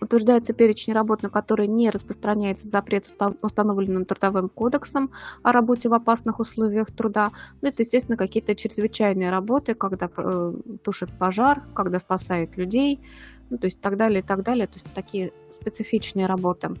утверждается 0.00 0.52
перечень 0.52 0.92
работ, 0.92 1.22
на 1.22 1.30
которые 1.30 1.66
не 1.66 1.90
распространяется 1.90 2.68
запрет, 2.68 3.06
установленный 3.42 4.04
Трудовым 4.04 4.48
кодексом 4.48 5.10
о 5.42 5.52
работе 5.52 5.88
в 5.88 5.94
опасных 5.94 6.38
условиях 6.38 6.92
труда. 6.92 7.30
Ну, 7.62 7.68
это, 7.68 7.82
естественно, 7.82 8.16
какие-то 8.16 8.54
чрезвычайные 8.54 9.30
работы, 9.30 9.74
когда 9.74 10.08
э, 10.16 10.52
тушит 10.84 11.10
пожар, 11.18 11.64
когда 11.74 11.98
спасает 11.98 12.56
людей, 12.56 13.00
ну, 13.50 13.58
то 13.58 13.64
есть 13.64 13.80
так 13.80 13.96
далее, 13.96 14.20
и 14.20 14.22
так 14.22 14.42
далее. 14.42 14.66
То 14.66 14.74
есть 14.74 14.86
такие 14.94 15.32
специфичные 15.50 16.26
работы. 16.26 16.74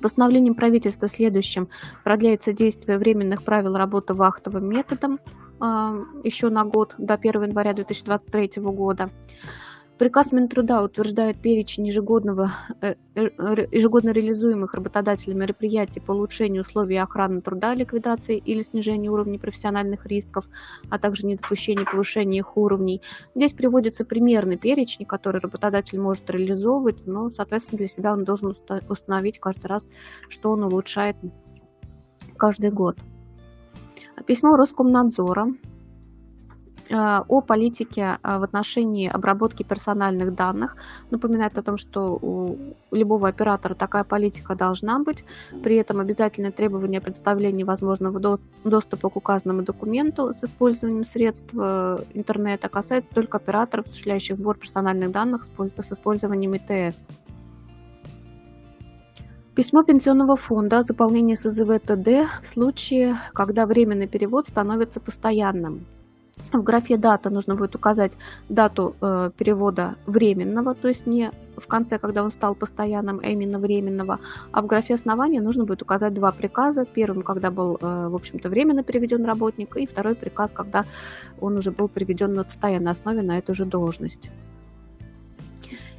Постановлением 0.00 0.54
правительства 0.54 1.08
следующим 1.08 1.68
продляется 2.04 2.52
действие 2.52 2.98
временных 2.98 3.42
правил 3.42 3.76
работы 3.76 4.14
вахтовым 4.14 4.66
методом 4.66 5.18
э, 5.60 6.04
еще 6.24 6.48
на 6.48 6.64
год, 6.64 6.94
до 6.96 7.14
1 7.14 7.42
января 7.42 7.74
2023 7.74 8.62
года. 8.62 9.10
Приказ 9.98 10.30
Минтруда 10.30 10.82
утверждает 10.84 11.40
перечень 11.40 11.88
ежегодного, 11.88 12.52
э, 12.80 12.94
э, 13.16 13.22
ежегодно 13.72 14.10
реализуемых 14.10 14.74
работодателями 14.74 15.40
мероприятий 15.40 15.98
по 15.98 16.12
улучшению 16.12 16.62
условий 16.62 16.98
охраны 16.98 17.40
труда, 17.40 17.74
ликвидации 17.74 18.36
или 18.38 18.62
снижению 18.62 19.12
уровней 19.12 19.38
профессиональных 19.38 20.06
рисков, 20.06 20.44
а 20.88 21.00
также 21.00 21.26
недопущения 21.26 21.84
повышения 21.84 22.38
их 22.38 22.56
уровней. 22.56 23.02
Здесь 23.34 23.52
приводится 23.52 24.04
примерный 24.04 24.56
перечень, 24.56 25.04
который 25.04 25.40
работодатель 25.40 25.98
может 25.98 26.30
реализовывать, 26.30 27.04
но, 27.08 27.28
соответственно, 27.30 27.78
для 27.78 27.88
себя 27.88 28.12
он 28.12 28.22
должен 28.22 28.54
установить 28.88 29.40
каждый 29.40 29.66
раз, 29.66 29.90
что 30.28 30.52
он 30.52 30.62
улучшает 30.62 31.16
каждый 32.36 32.70
год. 32.70 32.98
Письмо 34.26 34.56
Роскомнадзора 34.56 35.54
о 36.94 37.40
политике 37.40 38.18
э, 38.22 38.38
в 38.38 38.42
отношении 38.42 39.08
обработки 39.08 39.62
персональных 39.62 40.34
данных. 40.34 40.76
Напоминает 41.10 41.58
о 41.58 41.62
том, 41.62 41.76
что 41.76 42.18
у 42.20 42.56
любого 42.90 43.28
оператора 43.28 43.74
такая 43.74 44.04
политика 44.04 44.54
должна 44.54 44.98
быть. 44.98 45.24
При 45.62 45.76
этом 45.76 46.00
обязательное 46.00 46.52
требование 46.52 47.00
представления 47.00 47.64
возможного 47.64 48.38
доступа 48.64 49.10
к 49.10 49.16
указанному 49.16 49.62
документу 49.62 50.32
с 50.34 50.44
использованием 50.44 51.04
средств 51.04 51.48
э, 51.52 51.98
интернета 52.14 52.68
касается 52.68 53.12
только 53.12 53.38
операторов, 53.38 53.86
осуществляющих 53.86 54.36
сбор 54.36 54.56
персональных 54.56 55.10
данных 55.10 55.44
с 55.44 55.92
использованием 55.92 56.56
ИТС. 56.56 57.08
Письмо 59.58 59.82
пенсионного 59.82 60.36
фонда 60.36 60.78
о 60.78 60.82
заполнении 60.84 61.34
СЗВ 61.34 61.80
ТД 61.80 62.30
в 62.42 62.46
случае, 62.46 63.16
когда 63.32 63.66
временный 63.66 64.06
перевод 64.06 64.46
становится 64.46 65.00
постоянным. 65.00 65.84
В 66.52 66.62
графе 66.62 66.96
«Дата» 66.96 67.30
нужно 67.30 67.56
будет 67.56 67.74
указать 67.74 68.16
дату 68.48 68.94
э, 69.00 69.30
перевода 69.36 69.96
временного, 70.06 70.74
то 70.74 70.88
есть 70.88 71.06
не 71.06 71.30
в 71.56 71.66
конце, 71.66 71.98
когда 71.98 72.22
он 72.22 72.30
стал 72.30 72.54
постоянным, 72.54 73.20
а 73.22 73.28
именно 73.28 73.58
временного. 73.58 74.18
А 74.52 74.62
в 74.62 74.66
графе 74.66 74.94
«Основания» 74.94 75.40
нужно 75.40 75.64
будет 75.64 75.82
указать 75.82 76.14
два 76.14 76.32
приказа. 76.32 76.86
Первым, 76.86 77.22
когда 77.22 77.50
был, 77.50 77.76
э, 77.80 78.08
в 78.08 78.14
общем-то, 78.14 78.48
временно 78.48 78.82
переведен 78.82 79.24
работник, 79.24 79.76
и 79.76 79.86
второй 79.86 80.14
приказ, 80.14 80.52
когда 80.52 80.84
он 81.40 81.56
уже 81.56 81.70
был 81.70 81.88
переведен 81.88 82.32
на 82.32 82.44
постоянной 82.44 82.92
основе 82.92 83.22
на 83.22 83.38
эту 83.38 83.54
же 83.54 83.64
должность. 83.64 84.30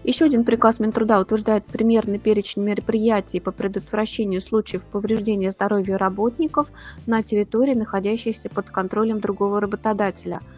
Еще 0.09 0.25
один 0.25 0.43
приказ 0.43 0.79
Минтруда 0.79 1.19
утверждает 1.21 1.65
примерный 1.65 2.17
перечень 2.17 2.63
мероприятий 2.63 3.39
по 3.39 3.51
предотвращению 3.51 4.41
случаев 4.41 4.81
повреждения 4.81 5.51
здоровья 5.51 5.99
работников 5.99 6.67
на 7.05 7.21
территории, 7.21 7.75
находящейся 7.75 8.49
под 8.49 8.71
контролем 8.71 9.19
другого 9.19 9.61
работодателя– 9.61 10.41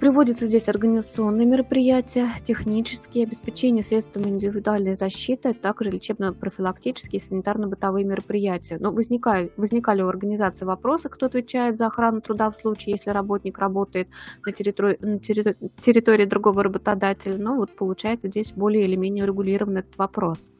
Приводятся 0.00 0.46
здесь 0.46 0.68
организационные 0.68 1.44
мероприятия, 1.44 2.28
технические, 2.44 3.24
обеспечение 3.24 3.82
средствами 3.82 4.28
индивидуальной 4.28 4.94
защиты, 4.94 5.48
а 5.48 5.54
также 5.54 5.90
лечебно-профилактические 5.90 7.18
и 7.18 7.20
санитарно-бытовые 7.20 8.04
мероприятия. 8.04 8.78
Но 8.78 8.92
возникали, 8.92 9.50
возникали 9.56 10.02
у 10.02 10.06
организации 10.06 10.64
вопросы, 10.66 11.08
кто 11.08 11.26
отвечает 11.26 11.76
за 11.76 11.88
охрану 11.88 12.20
труда 12.20 12.48
в 12.52 12.56
случае, 12.56 12.92
если 12.92 13.10
работник 13.10 13.58
работает 13.58 14.06
на 14.46 14.52
территории, 14.52 14.98
на 15.00 15.18
территории 15.18 16.26
другого 16.26 16.62
работодателя. 16.62 17.36
Но 17.36 17.56
вот 17.56 17.74
получается 17.74 18.28
здесь 18.28 18.52
более 18.52 18.84
или 18.84 18.94
менее 18.94 19.24
урегулирован 19.24 19.78
этот 19.78 19.98
вопрос. 19.98 20.52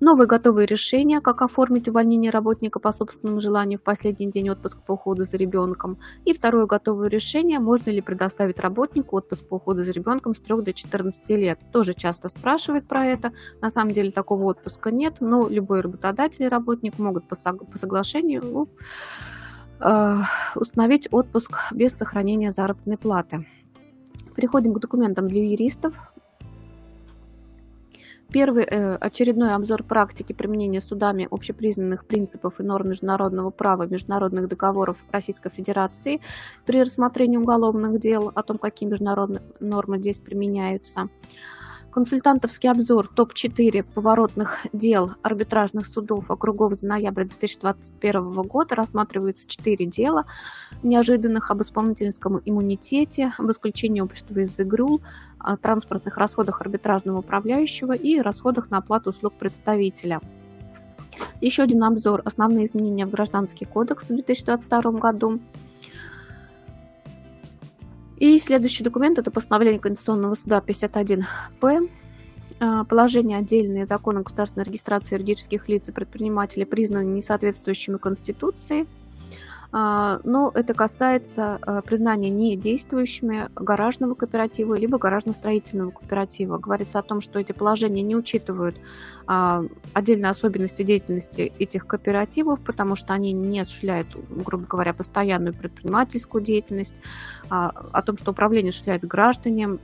Новые 0.00 0.26
готовые 0.26 0.66
решения, 0.66 1.20
как 1.20 1.42
оформить 1.42 1.88
увольнение 1.88 2.30
работника 2.30 2.80
по 2.80 2.92
собственному 2.92 3.40
желанию 3.40 3.78
в 3.78 3.82
последний 3.82 4.30
день 4.30 4.50
отпуска 4.50 4.80
по 4.86 4.92
уходу 4.92 5.24
за 5.24 5.36
ребенком. 5.36 5.98
И 6.24 6.32
второе 6.32 6.66
готовое 6.66 7.08
решение, 7.08 7.58
можно 7.58 7.90
ли 7.90 8.00
предоставить 8.00 8.58
работнику 8.58 9.16
отпуск 9.16 9.48
по 9.48 9.54
уходу 9.54 9.84
за 9.84 9.92
ребенком 9.92 10.34
с 10.34 10.40
3 10.40 10.62
до 10.62 10.72
14 10.72 11.30
лет. 11.30 11.60
Тоже 11.72 11.94
часто 11.94 12.28
спрашивают 12.28 12.86
про 12.86 13.06
это. 13.06 13.32
На 13.60 13.70
самом 13.70 13.92
деле 13.92 14.10
такого 14.10 14.44
отпуска 14.44 14.90
нет, 14.90 15.16
но 15.20 15.48
любой 15.48 15.80
работодатель 15.80 16.44
и 16.44 16.48
работник 16.48 16.98
могут 16.98 17.28
по, 17.28 17.34
соглашению 17.34 18.42
ну, 18.44 18.68
э, 19.80 20.16
установить 20.54 21.08
отпуск 21.10 21.72
без 21.72 21.96
сохранения 21.96 22.52
заработной 22.52 22.98
платы. 22.98 23.46
Переходим 24.34 24.74
к 24.74 24.80
документам 24.80 25.28
для 25.28 25.44
юристов. 25.44 25.94
Первый 28.34 28.64
э, 28.64 28.96
очередной 28.96 29.54
обзор 29.54 29.84
практики 29.84 30.32
применения 30.32 30.80
судами 30.80 31.28
общепризнанных 31.30 32.04
принципов 32.04 32.58
и 32.58 32.64
норм 32.64 32.88
международного 32.88 33.50
права 33.50 33.86
международных 33.86 34.48
договоров 34.48 34.96
Российской 35.12 35.50
Федерации 35.50 36.20
при 36.66 36.80
рассмотрении 36.80 37.36
уголовных 37.36 38.00
дел, 38.00 38.32
о 38.34 38.42
том, 38.42 38.58
какие 38.58 38.88
международные 38.88 39.40
нормы 39.60 39.98
здесь 39.98 40.18
применяются. 40.18 41.10
Консультантовский 41.94 42.68
обзор 42.68 43.06
ТОП-4 43.06 43.84
поворотных 43.84 44.66
дел 44.72 45.12
арбитражных 45.22 45.86
судов 45.86 46.28
округов 46.28 46.72
за 46.74 46.88
ноябрь 46.88 47.22
2021 47.22 48.32
года. 48.48 48.74
Рассматривается 48.74 49.46
4 49.46 49.86
дела 49.86 50.24
неожиданных 50.82 51.52
об 51.52 51.62
исполнительском 51.62 52.40
иммунитете, 52.44 53.32
об 53.38 53.48
исключении 53.52 54.00
общества 54.00 54.40
из 54.40 54.58
ИГРУ, 54.58 55.02
о 55.38 55.56
транспортных 55.56 56.16
расходах 56.16 56.60
арбитражного 56.60 57.20
управляющего 57.20 57.92
и 57.92 58.18
расходах 58.18 58.72
на 58.72 58.78
оплату 58.78 59.10
услуг 59.10 59.34
представителя. 59.38 60.20
Еще 61.40 61.62
один 61.62 61.84
обзор. 61.84 62.22
«Основные 62.24 62.64
изменения 62.64 63.06
в 63.06 63.12
Гражданский 63.12 63.66
кодекс» 63.66 64.06
в 64.06 64.08
2022 64.08 64.90
году– 64.98 65.38
и 68.16 68.38
следующий 68.38 68.84
документ– 68.84 69.18
это 69.20 69.30
постановление 69.30 69.80
Конституционного 69.80 70.34
суда 70.34 70.62
51-П. 70.64 71.88
А, 72.60 72.84
положение 72.84 73.38
отдельные 73.38 73.84
законы 73.86 74.22
государственной 74.22 74.64
регистрации 74.64 75.16
юридических 75.16 75.68
лиц 75.68 75.88
и 75.88 75.92
предпринимателей 75.92 76.64
признаны 76.64 77.04
несоответствующими 77.04 77.98
Конституции. 77.98 78.86
А, 79.76 80.20
но 80.22 80.52
это 80.54 80.72
касается 80.72 81.58
а, 81.60 81.82
признания 81.82 82.30
недействующими 82.30 83.48
гаражного 83.56 84.14
кооператива 84.14 84.74
либо 84.74 84.98
гаражно-строительного 84.98 85.90
кооператива. 85.90 86.58
Говорится 86.58 87.00
о 87.00 87.02
том, 87.02 87.20
что 87.20 87.40
эти 87.40 87.50
положения 87.50 88.02
не 88.02 88.14
учитывают 88.14 88.76
а, 89.26 89.64
отдельные 89.92 90.30
особенности 90.30 90.84
деятельности 90.84 91.52
этих 91.58 91.88
кооперативов, 91.88 92.60
потому 92.60 92.94
что 92.94 93.14
они 93.14 93.32
не 93.32 93.58
осуществляют, 93.58 94.06
грубо 94.30 94.64
говоря, 94.64 94.94
постоянную 94.94 95.54
предпринимательскую 95.54 96.44
деятельность, 96.44 96.94
о 97.48 98.02
том, 98.02 98.16
что 98.16 98.30
управление 98.30 98.70
осуществляет 98.70 99.04
граждане, 99.04 99.78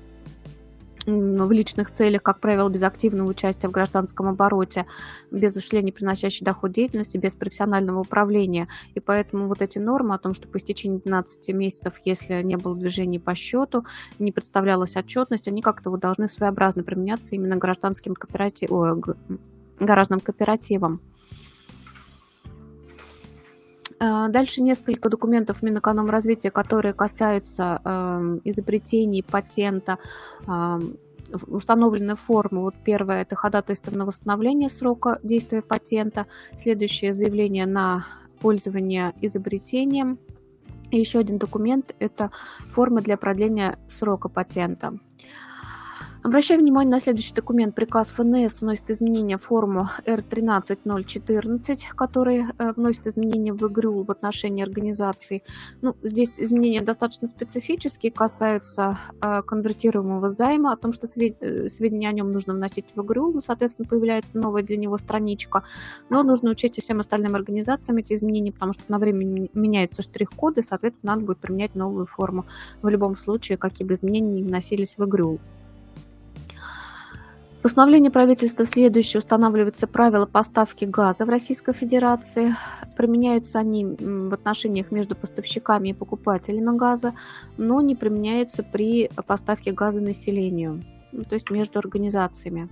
в 1.06 1.52
личных 1.52 1.90
целях, 1.90 2.22
как 2.22 2.40
правило, 2.40 2.68
без 2.68 2.82
активного 2.82 3.28
участия 3.28 3.68
в 3.68 3.72
гражданском 3.72 4.28
обороте, 4.28 4.86
без 5.30 5.52
осуществления 5.52 5.92
приносящей 5.92 6.44
доход 6.44 6.72
деятельности, 6.72 7.16
без 7.16 7.34
профессионального 7.34 8.00
управления. 8.00 8.68
И 8.94 9.00
поэтому 9.00 9.48
вот 9.48 9.62
эти 9.62 9.78
нормы 9.78 10.14
о 10.14 10.18
том, 10.18 10.34
что 10.34 10.48
по 10.48 10.58
истечении 10.58 10.98
12 10.98 11.48
месяцев, 11.54 11.94
если 12.04 12.42
не 12.42 12.56
было 12.56 12.76
движений 12.76 13.18
по 13.18 13.34
счету, 13.34 13.84
не 14.18 14.32
представлялась 14.32 14.96
отчетность, 14.96 15.48
они 15.48 15.62
как-то 15.62 15.90
вот 15.90 16.00
должны 16.00 16.28
своеобразно 16.28 16.82
применяться 16.82 17.34
именно 17.34 17.56
гражданским 17.56 18.14
кооперативом, 18.14 19.02
гаражным 19.78 20.20
кооперативам. 20.20 21.00
Э, 24.00 24.28
дальше 24.28 24.62
несколько 24.62 25.08
документов 25.08 25.62
Минэкономразвития, 25.62 26.50
которые 26.50 26.94
касаются 26.94 27.80
э, 27.84 28.38
изобретений, 28.44 29.22
патента, 29.22 29.98
установлены 31.46 32.16
формы. 32.16 32.62
Вот 32.62 32.74
первое– 32.84 33.22
это 33.22 33.36
ходатайство 33.36 33.94
на 33.94 34.04
восстановление 34.04 34.68
срока 34.68 35.20
действия 35.22 35.62
патента. 35.62 36.26
Следующее– 36.58 37.12
заявление 37.14 37.66
на 37.66 38.04
пользование 38.40 39.14
изобретением. 39.20 40.18
И 40.90 40.98
еще 40.98 41.20
один 41.20 41.38
документ– 41.38 41.94
это 42.00 42.30
форма 42.72 43.00
для 43.00 43.16
продления 43.16 43.78
срока 43.86 44.28
патента. 44.28 44.98
Обращаю 46.22 46.60
внимание 46.60 46.90
на 46.90 47.00
следующий 47.00 47.32
документ. 47.32 47.74
Приказ 47.74 48.10
ФНС 48.10 48.60
вносит 48.60 48.90
изменения 48.90 49.38
в 49.38 49.42
форму 49.42 49.88
R13014, 50.04 51.78
который 51.96 52.44
э, 52.58 52.72
вносит 52.74 53.06
изменения 53.06 53.54
в 53.54 53.66
ИГРЮ 53.66 54.02
в 54.02 54.10
отношении 54.10 54.62
организации. 54.62 55.42
Ну, 55.80 55.96
здесь 56.02 56.38
изменения 56.38 56.82
достаточно 56.82 57.26
специфические, 57.26 58.12
касаются 58.12 58.98
э, 59.22 59.40
конвертируемого 59.40 60.30
займа, 60.30 60.74
о 60.74 60.76
том, 60.76 60.92
что 60.92 61.06
э, 61.06 61.70
сведения 61.70 62.10
о 62.10 62.12
нем 62.12 62.32
нужно 62.32 62.52
вносить 62.52 62.84
в 62.94 63.00
ИГРЮ, 63.00 63.32
ну, 63.32 63.40
соответственно, 63.40 63.88
появляется 63.88 64.38
новая 64.38 64.62
для 64.62 64.76
него 64.76 64.98
страничка. 64.98 65.64
Но 66.10 66.22
нужно 66.22 66.50
учесть 66.50 66.76
и 66.76 66.82
всем 66.82 67.00
остальным 67.00 67.34
организациям 67.34 67.96
эти 67.96 68.12
изменения, 68.12 68.52
потому 68.52 68.74
что 68.74 68.82
на 68.88 68.98
время 68.98 69.48
меняются 69.54 70.02
штрих-коды, 70.02 70.62
соответственно, 70.62 71.14
надо 71.14 71.24
будет 71.24 71.38
применять 71.38 71.74
новую 71.74 72.04
форму. 72.04 72.44
В 72.82 72.88
любом 72.90 73.16
случае, 73.16 73.56
какие 73.56 73.88
бы 73.88 73.94
изменения 73.94 74.42
ни 74.42 74.46
вносились 74.46 74.98
в 74.98 75.02
ИГРЮ. 75.02 75.40
Постановление 77.62 78.10
правительства 78.10 78.64
следующее. 78.64 79.18
Устанавливаются 79.18 79.86
правила 79.86 80.24
поставки 80.24 80.86
газа 80.86 81.26
в 81.26 81.28
Российской 81.28 81.74
Федерации. 81.74 82.54
Применяются 82.96 83.58
они 83.58 83.84
в 83.84 84.32
отношениях 84.32 84.90
между 84.90 85.14
поставщиками 85.14 85.90
и 85.90 85.92
покупателями 85.92 86.76
газа, 86.78 87.14
но 87.58 87.82
не 87.82 87.94
применяются 87.94 88.62
при 88.62 89.10
поставке 89.26 89.72
газа 89.72 90.00
населению, 90.00 90.82
то 91.28 91.34
есть 91.34 91.50
между 91.50 91.78
организациями 91.78 92.70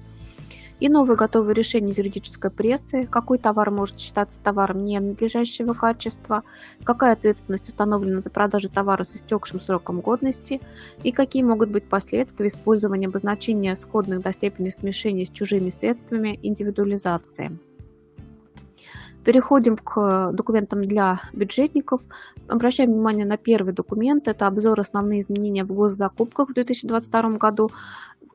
и 0.80 0.88
новые 0.88 1.16
готовые 1.16 1.54
решения 1.54 1.90
из 1.90 1.98
юридической 1.98 2.50
прессы, 2.50 3.06
какой 3.06 3.38
товар 3.38 3.70
может 3.70 3.98
считаться 3.98 4.40
товаром 4.40 4.84
ненадлежащего 4.84 5.72
качества, 5.72 6.42
какая 6.84 7.12
ответственность 7.12 7.68
установлена 7.68 8.20
за 8.20 8.30
продажу 8.30 8.68
товара 8.68 9.04
с 9.04 9.16
истекшим 9.16 9.60
сроком 9.60 10.00
годности 10.00 10.60
и 11.02 11.12
какие 11.12 11.42
могут 11.42 11.70
быть 11.70 11.84
последствия 11.84 12.48
использования 12.48 13.08
обозначения 13.08 13.74
сходных 13.76 14.22
до 14.22 14.32
степени 14.32 14.68
смешения 14.68 15.26
с 15.26 15.30
чужими 15.30 15.70
средствами 15.70 16.38
индивидуализации. 16.42 17.58
Переходим 19.28 19.76
к 19.76 20.30
документам 20.32 20.82
для 20.82 21.20
бюджетников. 21.34 22.00
Обращаем 22.46 22.92
внимание 22.92 23.26
на 23.26 23.36
первый 23.36 23.74
документ. 23.74 24.26
Это 24.26 24.46
обзор 24.46 24.80
основные 24.80 25.20
изменения 25.20 25.64
в 25.64 25.72
госзакупках 25.74 26.48
в 26.48 26.54
2022 26.54 27.36
году. 27.36 27.68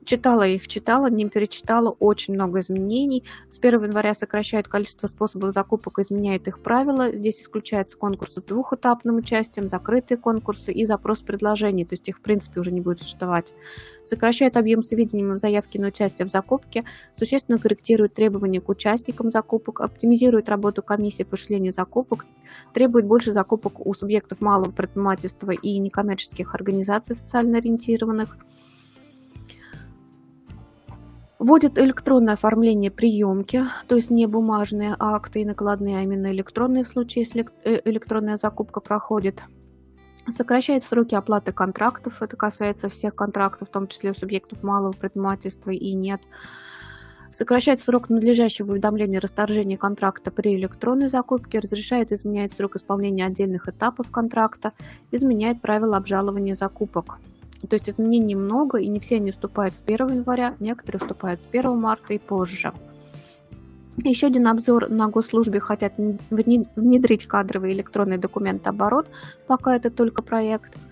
Читала 0.04 0.46
их, 0.46 0.68
читала, 0.68 1.08
не 1.08 1.26
перечитала, 1.28 1.90
очень 1.98 2.34
много 2.34 2.60
изменений. 2.60 3.24
С 3.48 3.58
1 3.58 3.84
января 3.84 4.12
сокращают 4.12 4.68
количество 4.68 5.06
способов 5.06 5.54
закупок, 5.54 5.98
изменяют 5.98 6.46
их 6.46 6.60
правила. 6.60 7.10
Здесь 7.14 7.40
исключаются 7.40 7.96
конкурсы 7.96 8.40
с 8.40 8.42
двухэтапным 8.42 9.16
участием, 9.16 9.68
закрытые 9.68 10.18
конкурсы 10.18 10.72
и 10.72 10.84
запрос 10.84 11.22
предложений, 11.22 11.86
то 11.86 11.94
есть 11.94 12.06
их 12.08 12.18
в 12.18 12.20
принципе 12.20 12.60
уже 12.60 12.70
не 12.70 12.82
будет 12.82 13.00
существовать. 13.00 13.54
Сокращают 14.02 14.58
объем 14.58 14.82
сведений 14.82 15.24
в 15.24 15.38
заявке 15.38 15.80
на 15.80 15.88
участие 15.88 16.26
в 16.26 16.30
закупке, 16.30 16.84
существенно 17.14 17.58
корректируют 17.58 18.12
требования 18.12 18.60
к 18.60 18.68
участникам 18.68 19.30
закупок, 19.30 19.80
оптимизируют 19.80 20.50
работу 20.50 20.82
комиссии 20.82 21.22
по 21.22 21.34
осуществлению 21.34 21.72
закупок, 21.72 22.26
требует 22.74 23.06
больше 23.06 23.32
закупок 23.32 23.84
у 23.86 23.94
субъектов 23.94 24.42
малого 24.42 24.70
предпринимательства 24.70 25.52
и 25.52 25.78
некоммерческих 25.78 26.54
организаций 26.54 27.14
социально 27.14 27.56
ориентированных– 27.56 28.36
Вводит 31.44 31.78
электронное 31.78 32.32
оформление 32.32 32.90
приемки, 32.90 33.66
то 33.86 33.96
есть 33.96 34.08
не 34.08 34.24
бумажные 34.24 34.96
акты 34.98 35.42
и 35.42 35.44
накладные, 35.44 35.98
а 35.98 36.00
именно 36.00 36.32
электронные 36.32 36.84
в 36.84 36.88
случае, 36.88 37.24
если 37.24 37.46
э, 37.64 37.82
электронная 37.84 38.38
закупка 38.38 38.80
проходит. 38.80 39.42
Сокращает 40.26 40.84
сроки 40.84 41.14
оплаты 41.14 41.52
контрактов, 41.52 42.22
это 42.22 42.34
касается 42.38 42.88
всех 42.88 43.14
контрактов, 43.14 43.68
в 43.68 43.70
том 43.70 43.88
числе 43.88 44.12
у 44.12 44.14
субъектов 44.14 44.62
малого 44.62 44.92
предпринимательства 44.92 45.70
и 45.70 45.92
нет. 45.92 46.22
Сокращает 47.30 47.78
срок 47.78 48.08
надлежащего 48.08 48.72
уведомления 48.72 49.20
расторжения 49.20 49.76
контракта 49.76 50.30
при 50.30 50.56
электронной 50.56 51.08
закупке, 51.08 51.58
разрешает 51.58 52.10
изменять 52.10 52.52
срок 52.52 52.76
исполнения 52.76 53.26
отдельных 53.26 53.68
этапов 53.68 54.10
контракта, 54.10 54.72
изменяет 55.10 55.60
правила 55.60 55.98
обжалования 55.98 56.54
закупок. 56.54 57.18
То 57.66 57.74
есть 57.76 57.88
изменений 57.88 58.34
много, 58.34 58.78
и 58.78 58.88
не 58.88 59.00
все 59.00 59.16
они 59.16 59.32
вступают 59.32 59.74
с 59.74 59.82
1 59.82 60.08
января, 60.08 60.54
некоторые 60.60 61.00
вступают 61.00 61.42
с 61.42 61.46
1 61.46 61.78
марта 61.78 62.14
и 62.14 62.18
позже. 62.18 62.72
Еще 63.96 64.26
один 64.26 64.48
обзор 64.48 64.88
на 64.90 65.08
госслужбе 65.08 65.60
хотят 65.60 65.92
внедрить 65.96 67.26
кадровый 67.26 67.72
электронный 67.72 68.18
документооборот, 68.18 69.08
пока 69.46 69.76
это 69.76 69.90
только 69.90 70.22
проект– 70.22 70.74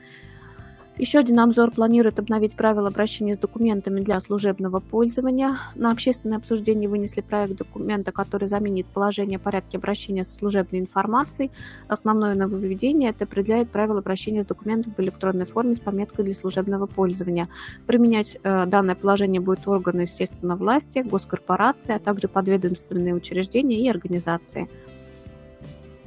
еще 0.99 1.21
один 1.21 1.41
обзор 1.41 1.71
планирует 1.71 2.19
обновить 2.19 2.55
правила 2.55 2.89
обращения 2.89 3.35
с 3.35 3.39
документами 3.39 4.01
для 4.01 4.21
служебного 4.21 4.81
пользования. 4.81 5.57
На 5.75 5.91
общественное 5.91 6.37
обсуждение 6.37 6.89
вынесли 6.89 7.23
проект 7.23 7.57
документа, 7.57 8.13
который 8.13 8.47
заменит 8.47 8.87
положение 8.87 9.37
о 9.37 9.41
порядке 9.41 9.79
обращения 9.79 10.25
с 10.25 10.35
служебной 10.35 10.81
информацией. 10.81 11.51
Основное 11.89 12.35
нововведение– 12.35 13.11
это 13.11 13.25
определяет 13.25 13.71
правила 13.71 14.01
обращения 14.01 14.43
с 14.43 14.47
документом 14.47 14.93
в 14.95 15.01
электронной 15.01 15.47
форме 15.47 15.75
с 15.75 15.81
пометкой 15.81 16.27
для 16.27 16.35
служебного 16.35 16.87
пользования. 16.87 17.49
Применять 17.87 18.39
э, 18.43 18.67
данное 18.67 18.95
положение 18.95 19.41
будет 19.41 19.67
органы, 19.67 20.03
естественно, 20.03 20.57
власти, 20.57 20.99
госкорпорации, 20.99 21.95
а 21.95 22.01
также 22.01 22.29
подведомственные 22.29 23.15
учреждения 23.15 23.81
и 23.81 23.89
организации. 23.89 24.69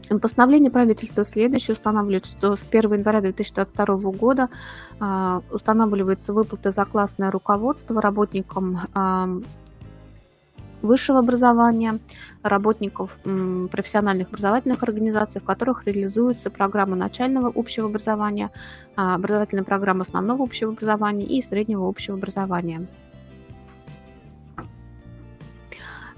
Постановление 0.09 0.71
правительства 0.71 1.25
следующее 1.25 1.73
устанавливает, 1.73 2.25
что 2.25 2.55
с 2.55 2.67
1 2.69 2.93
января 2.93 3.21
2022 3.21 4.11
года 4.11 4.49
э, 4.99 5.41
устанавливается 5.51 6.33
выплата 6.33 6.71
за 6.71 6.85
классное 6.85 7.31
руководство 7.31 8.01
работникам 8.01 8.79
э, 8.93 9.41
высшего 10.81 11.19
образования, 11.19 11.99
работников 12.43 13.17
профессиональных 13.23 14.27
образовательных 14.29 14.83
организаций, 14.83 15.41
в 15.41 15.43
которых 15.43 15.85
реализуются 15.85 16.49
программы 16.51 16.95
начального 16.95 17.51
общего 17.53 17.87
образования, 17.87 18.51
э, 18.95 19.01
образовательная 19.01 19.63
программа 19.63 20.03
основного 20.03 20.43
общего 20.43 20.71
образования 20.71 21.25
и 21.25 21.41
среднего 21.41 21.87
общего 21.87 22.17
образования. 22.17 22.87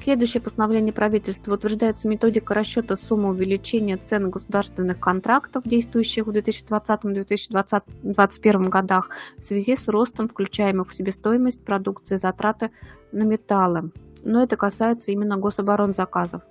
Следующее 0.08 0.42
постановление 0.42 0.94
правительства 0.94 1.56
утверждается 1.56 2.08
методика 2.08 2.54
расчета 2.54 2.96
суммы 2.96 3.32
увеличения 3.32 3.98
цен 3.98 4.30
государственных 4.30 5.02
контрактов, 5.02 5.64
действующих 5.66 6.28
в 6.28 6.30
2020-2021 6.30 8.70
годах, 8.70 9.10
в 9.38 9.44
связи 9.44 9.76
с 9.76 9.90
ростом 9.90 10.30
включаемых 10.30 10.92
в 10.92 10.96
себестоимость 10.96 11.62
продукции 11.62 12.16
затраты 12.16 12.72
на 13.12 13.24
металлы. 13.24 13.92
Но 14.24 14.42
это 14.42 14.56
касается 14.56 15.12
именно 15.12 15.36
гособоронзаказов. 15.36 16.42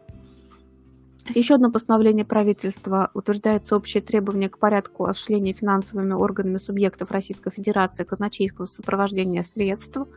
Еще 1.30 1.54
одно 1.54 1.70
постановление 1.70 2.26
правительства 2.26 3.10
утверждается 3.14 3.74
общие 3.74 4.02
требования 4.02 4.50
к 4.50 4.58
порядку 4.58 5.06
осуществления 5.06 5.54
финансовыми 5.54 6.12
органами 6.12 6.58
субъектов 6.58 7.10
Российской 7.10 7.52
Федерации 7.52 8.04
казначейского 8.04 8.66
сопровождения 8.66 9.42
средств– 9.42 9.96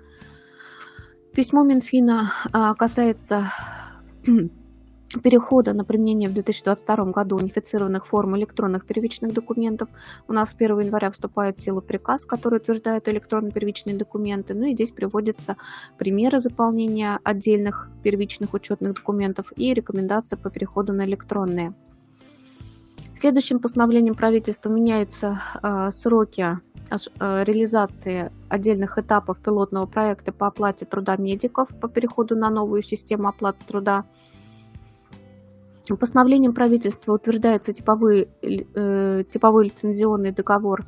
Письмо 1.39 1.63
Минфина 1.63 2.33
а, 2.51 2.75
касается 2.75 3.49
перехода 5.23 5.71
на 5.71 5.85
применение 5.85 6.27
в 6.27 6.33
2022 6.33 7.05
году 7.13 7.37
унифицированных 7.37 8.05
форм 8.07 8.35
электронных 8.35 8.85
первичных 8.85 9.33
документов. 9.33 9.87
У 10.27 10.33
нас 10.33 10.49
с 10.49 10.53
1 10.53 10.79
января 10.79 11.09
вступает 11.11 11.57
в 11.57 11.61
силу 11.61 11.79
приказ, 11.79 12.25
который 12.25 12.57
утверждает 12.57 13.07
электронные 13.07 13.53
первичные 13.53 13.95
документы. 13.95 14.53
Ну 14.53 14.65
и 14.65 14.73
здесь 14.73 14.91
приводятся 14.91 15.55
примеры 15.97 16.41
заполнения 16.41 17.21
отдельных 17.23 17.89
первичных 18.03 18.53
учетных 18.53 18.95
документов 18.95 19.53
и 19.55 19.73
рекомендации 19.73 20.35
по 20.35 20.49
переходу 20.49 20.91
на 20.91 21.05
электронные. 21.05 21.73
Следующим 23.15 23.59
постановлением 23.59 24.15
правительства 24.15 24.69
меняются 24.69 25.41
э, 25.63 25.91
сроки 25.91 26.59
реализации 26.91 28.31
отдельных 28.49 28.97
этапов 28.97 29.39
пилотного 29.39 29.85
проекта 29.85 30.31
по 30.31 30.47
оплате 30.47 30.85
труда 30.85 31.15
медиков 31.17 31.69
по 31.79 31.87
переходу 31.87 32.35
на 32.35 32.49
новую 32.49 32.83
систему 32.83 33.27
оплаты 33.27 33.65
труда. 33.65 34.05
Постановлением 35.99 36.53
правительства 36.53 37.13
утверждается 37.13 37.73
типовой, 37.73 38.29
э, 38.41 39.23
типовой 39.29 39.65
лицензионный 39.65 40.31
договор 40.31 40.85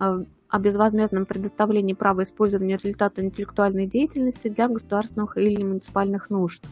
э, 0.00 0.24
о 0.48 0.58
безвозмездном 0.58 1.26
предоставлении 1.26 1.92
права 1.92 2.22
использования 2.22 2.76
результата 2.76 3.22
интеллектуальной 3.22 3.86
деятельности 3.86 4.48
для 4.48 4.68
государственных 4.68 5.36
или 5.36 5.62
муниципальных 5.62 6.30
нужд. 6.30 6.64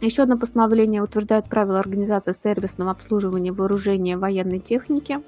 Еще 0.00 0.22
одно 0.22 0.38
постановление 0.38 1.02
утверждает 1.02 1.48
правила 1.48 1.80
организации 1.80 2.32
сервисного 2.32 2.90
обслуживания 2.90 3.52
вооружения 3.52 4.16
военной 4.16 4.60
техники. 4.60 5.20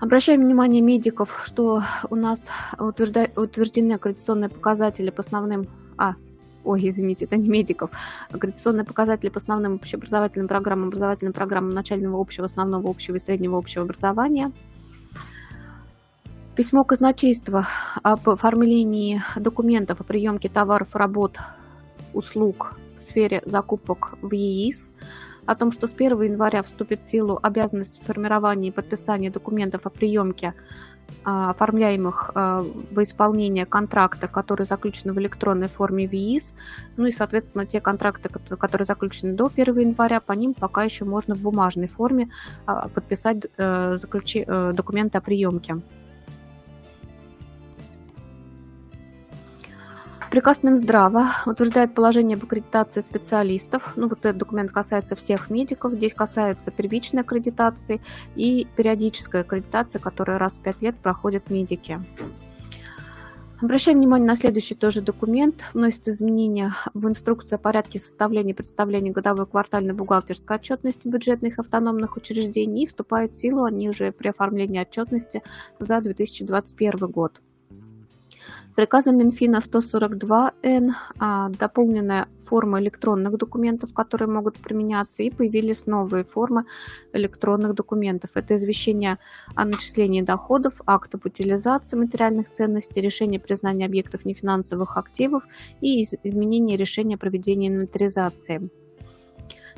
Обращаем 0.00 0.42
внимание 0.42 0.80
медиков, 0.80 1.42
что 1.44 1.82
у 2.08 2.14
нас 2.14 2.50
утверждены 2.78 3.92
аккредитационные 3.94 4.48
показатели 4.48 5.10
по 5.10 5.22
основным... 5.22 5.66
А, 5.96 6.14
ой, 6.62 6.88
извините, 6.88 7.24
это 7.24 7.36
не 7.36 7.48
медиков, 7.48 7.90
аккредитационные 8.30 8.84
показатели 8.84 9.28
по 9.28 9.38
основным 9.38 9.74
общеобразовательным 9.74 10.46
программам, 10.46 10.88
образовательным 10.88 11.32
программам 11.32 11.70
начального 11.70 12.20
общего, 12.20 12.44
основного 12.44 12.88
общего 12.88 13.16
и 13.16 13.18
среднего 13.18 13.58
общего 13.58 13.82
образования. 13.82 14.52
Письмо 16.54 16.84
казначейства 16.84 17.66
об 18.00 18.28
оформлении 18.30 19.20
документов 19.34 20.00
о 20.00 20.04
приемке 20.04 20.48
товаров 20.48 20.94
работ 20.94 21.38
услуг 22.14 22.74
в 22.94 23.00
сфере 23.00 23.42
закупок 23.44 24.14
в 24.22 24.32
ЕИС, 24.32 24.92
о 25.48 25.54
том, 25.54 25.72
что 25.72 25.86
с 25.86 25.94
1 25.94 26.20
января 26.20 26.62
вступит 26.62 27.02
в 27.02 27.08
силу 27.08 27.40
обязанность 27.42 28.04
формирования 28.04 28.68
и 28.68 28.70
подписания 28.70 29.30
документов 29.30 29.86
о 29.86 29.90
приемке 29.90 30.52
а, 31.24 31.50
оформляемых 31.52 32.32
а, 32.34 32.62
во 32.90 33.02
исполнение 33.02 33.64
контракта, 33.64 34.28
которые 34.28 34.66
заключены 34.66 35.14
в 35.14 35.18
электронной 35.18 35.68
форме 35.68 36.06
в 36.06 36.12
ЕИС, 36.12 36.54
ну 36.98 37.06
и, 37.06 37.12
соответственно, 37.12 37.64
те 37.64 37.80
контракты, 37.80 38.28
которые 38.28 38.84
заключены 38.84 39.32
до 39.32 39.46
1 39.46 39.78
января, 39.78 40.20
по 40.20 40.32
ним 40.32 40.52
пока 40.52 40.82
еще 40.82 41.06
можно 41.06 41.34
в 41.34 41.40
бумажной 41.40 41.88
форме 41.88 42.28
а, 42.66 42.88
подписать 42.88 43.46
э, 43.56 43.96
э, 43.96 44.72
документы 44.74 45.16
о 45.16 45.22
приемке. 45.22 45.80
Приказ 50.30 50.62
Минздрава 50.62 51.30
утверждает 51.46 51.94
положение 51.94 52.36
об 52.36 52.44
аккредитации 52.44 53.00
специалистов. 53.00 53.94
Ну, 53.96 54.08
вот 54.08 54.18
этот 54.20 54.36
документ 54.36 54.70
касается 54.70 55.16
всех 55.16 55.48
медиков. 55.48 55.94
Здесь 55.94 56.12
касается 56.12 56.70
первичной 56.70 57.22
аккредитации 57.22 58.02
и 58.36 58.66
периодической 58.76 59.40
аккредитации, 59.40 59.98
которая 59.98 60.38
раз 60.38 60.58
в 60.58 60.62
пять 60.62 60.82
лет 60.82 60.96
проходят 60.96 61.48
медики. 61.48 61.98
Обращаем 63.62 63.98
внимание 63.98 64.28
на 64.28 64.36
следующий 64.36 64.74
тоже 64.74 65.00
документ. 65.00 65.64
Вносит 65.72 66.06
изменения 66.08 66.74
в 66.92 67.08
инструкцию 67.08 67.56
о 67.56 67.60
порядке 67.60 67.98
составления 67.98 68.52
и 68.52 68.56
представления 68.56 69.10
годовой 69.10 69.46
квартальной 69.46 69.94
бухгалтерской 69.94 70.58
отчетности 70.58 71.08
бюджетных 71.08 71.58
автономных 71.58 72.18
учреждений 72.18 72.84
и 72.84 72.86
вступает 72.86 73.32
в 73.32 73.40
силу 73.40 73.64
они 73.64 73.88
уже 73.88 74.12
при 74.12 74.28
оформлении 74.28 74.78
отчетности 74.78 75.42
за 75.80 76.02
2021 76.02 77.10
год. 77.10 77.40
Приказом 78.78 79.18
Минфина 79.18 79.56
142Н 79.56 80.92
а, 81.18 81.48
дополненная 81.48 82.28
форма 82.46 82.78
электронных 82.78 83.36
документов, 83.36 83.92
которые 83.92 84.28
могут 84.28 84.56
применяться, 84.58 85.24
и 85.24 85.30
появились 85.30 85.86
новые 85.86 86.22
формы 86.22 86.64
электронных 87.12 87.74
документов. 87.74 88.30
Это 88.34 88.54
извещение 88.54 89.16
о 89.56 89.64
начислении 89.64 90.22
доходов, 90.22 90.74
акт 90.86 91.12
об 91.16 91.26
утилизации 91.26 91.96
материальных 91.96 92.52
ценностей, 92.52 93.00
решение 93.00 93.40
признания 93.40 93.86
объектов 93.86 94.24
нефинансовых 94.24 94.96
активов 94.96 95.42
и 95.80 96.04
изменение 96.04 96.76
решения 96.76 97.16
о 97.16 97.18
проведении 97.18 97.68
инвентаризации 97.68 98.70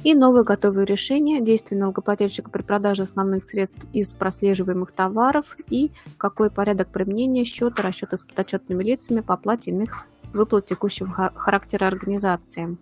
и 0.03 0.15
новые 0.15 0.45
готовые 0.45 0.87
решения, 0.87 1.41
действия 1.41 1.77
налогоплательщика 1.77 2.51
при 2.51 2.63
продаже 2.63 3.03
основных 3.03 3.45
средств 3.45 3.85
из 3.93 4.13
прослеживаемых 4.13 4.93
товаров 4.93 5.57
и 5.69 5.91
какой 6.17 6.51
порядок 6.51 6.89
применения 6.89 7.45
счета, 7.45 7.83
расчета 7.83 8.17
с 8.17 8.23
подотчетными 8.23 8.83
лицами 8.83 9.21
по 9.21 9.35
оплате 9.35 9.71
иных 9.71 10.07
выплат 10.33 10.67
текущего 10.67 11.11
характера 11.35 11.87
организации. 11.87 12.79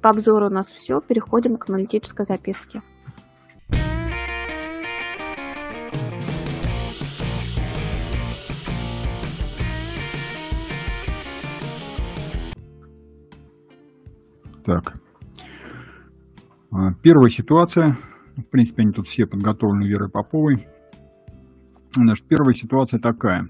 По 0.00 0.10
обзору 0.10 0.46
у 0.46 0.50
нас 0.50 0.72
все. 0.72 1.00
Переходим 1.00 1.56
к 1.56 1.68
аналитической 1.68 2.24
записке. 2.24 2.82
Так. 14.66 15.00
А, 16.72 16.92
первая 17.00 17.30
ситуация. 17.30 17.96
В 18.36 18.50
принципе, 18.50 18.82
они 18.82 18.92
тут 18.92 19.06
все 19.06 19.24
подготовлены 19.24 19.84
Верой 19.84 20.10
Поповой. 20.10 20.66
Значит, 21.92 22.26
первая 22.26 22.52
ситуация 22.52 22.98
такая. 22.98 23.48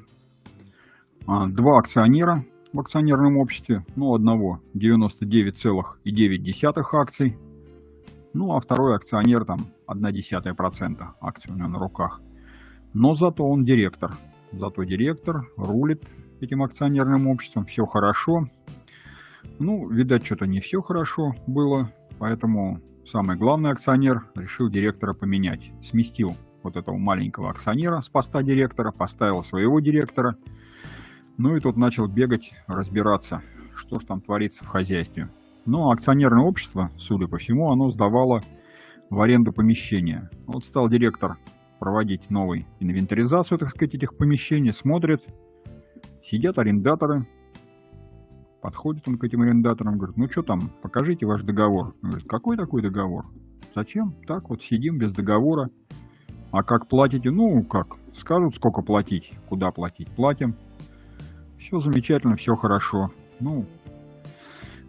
А, 1.26 1.46
два 1.46 1.78
акционера 1.78 2.44
в 2.70 2.80
акционерном 2.80 3.38
обществе. 3.38 3.82
Ну, 3.96 4.14
одного 4.14 4.60
99,9 4.74 6.84
акций. 6.92 7.38
Ну, 8.34 8.54
а 8.54 8.60
второй 8.60 8.94
акционер 8.94 9.46
там 9.46 9.60
0,1% 9.88 11.02
акций 11.22 11.50
у 11.50 11.56
него 11.56 11.68
на 11.68 11.78
руках. 11.78 12.20
Но 12.92 13.14
зато 13.14 13.42
он 13.42 13.64
директор. 13.64 14.12
Зато 14.52 14.84
директор 14.84 15.48
рулит 15.56 16.04
этим 16.42 16.62
акционерным 16.62 17.26
обществом. 17.26 17.64
Все 17.64 17.86
хорошо. 17.86 18.44
Ну, 19.58 19.88
видать, 19.88 20.26
что-то 20.26 20.46
не 20.46 20.60
все 20.60 20.82
хорошо 20.82 21.34
было, 21.46 21.90
поэтому 22.18 22.80
самый 23.06 23.36
главный 23.36 23.70
акционер 23.70 24.26
решил 24.34 24.68
директора 24.68 25.14
поменять. 25.14 25.72
Сместил 25.82 26.36
вот 26.62 26.76
этого 26.76 26.96
маленького 26.96 27.50
акционера 27.50 28.02
с 28.02 28.08
поста 28.08 28.42
директора, 28.42 28.92
поставил 28.92 29.42
своего 29.42 29.80
директора. 29.80 30.36
Ну 31.38 31.56
и 31.56 31.60
тут 31.60 31.76
начал 31.76 32.06
бегать, 32.06 32.52
разбираться, 32.66 33.42
что 33.74 33.98
же 33.98 34.06
там 34.06 34.20
творится 34.20 34.64
в 34.64 34.68
хозяйстве. 34.68 35.30
Но 35.64 35.90
акционерное 35.90 36.44
общество, 36.44 36.90
судя 36.98 37.26
по 37.26 37.38
всему, 37.38 37.70
оно 37.70 37.90
сдавало 37.90 38.42
в 39.08 39.20
аренду 39.20 39.52
помещения. 39.52 40.30
Вот 40.46 40.66
стал 40.66 40.88
директор 40.88 41.38
проводить 41.78 42.30
новую 42.30 42.66
инвентаризацию, 42.80 43.58
так 43.58 43.70
сказать, 43.70 43.94
этих 43.94 44.16
помещений, 44.16 44.72
смотрит, 44.72 45.26
сидят 46.22 46.58
арендаторы, 46.58 47.26
Подходит 48.60 49.06
он 49.06 49.18
к 49.18 49.24
этим 49.24 49.42
арендаторам, 49.42 49.98
говорит, 49.98 50.16
ну 50.16 50.28
что 50.30 50.42
там, 50.42 50.70
покажите 50.82 51.26
ваш 51.26 51.42
договор. 51.42 51.94
Он 52.02 52.10
говорит, 52.10 52.28
какой 52.28 52.56
такой 52.56 52.82
договор? 52.82 53.26
Зачем? 53.74 54.14
Так 54.26 54.48
вот 54.48 54.62
сидим 54.62 54.98
без 54.98 55.12
договора. 55.12 55.68
А 56.50 56.62
как 56.62 56.88
платите? 56.88 57.30
Ну, 57.30 57.62
как? 57.64 57.96
Скажут, 58.14 58.54
сколько 58.54 58.82
платить, 58.82 59.32
куда 59.48 59.70
платить. 59.70 60.08
Платим. 60.08 60.54
Все 61.58 61.80
замечательно, 61.80 62.36
все 62.36 62.54
хорошо. 62.54 63.10
Ну, 63.40 63.66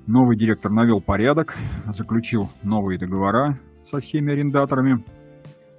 новый 0.05 0.37
директор 0.37 0.71
навел 0.71 1.01
порядок, 1.01 1.57
заключил 1.87 2.49
новые 2.63 2.97
договора 2.97 3.59
со 3.85 3.99
всеми 3.99 4.31
арендаторами, 4.31 5.03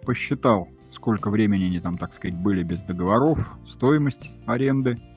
посчитал, 0.04 0.68
сколько 0.92 1.30
времени 1.30 1.64
они 1.64 1.80
там, 1.80 1.96
так 1.96 2.12
сказать, 2.12 2.36
были 2.36 2.62
без 2.62 2.82
договоров, 2.82 3.56
стоимость 3.66 4.36
аренды– 4.46 4.98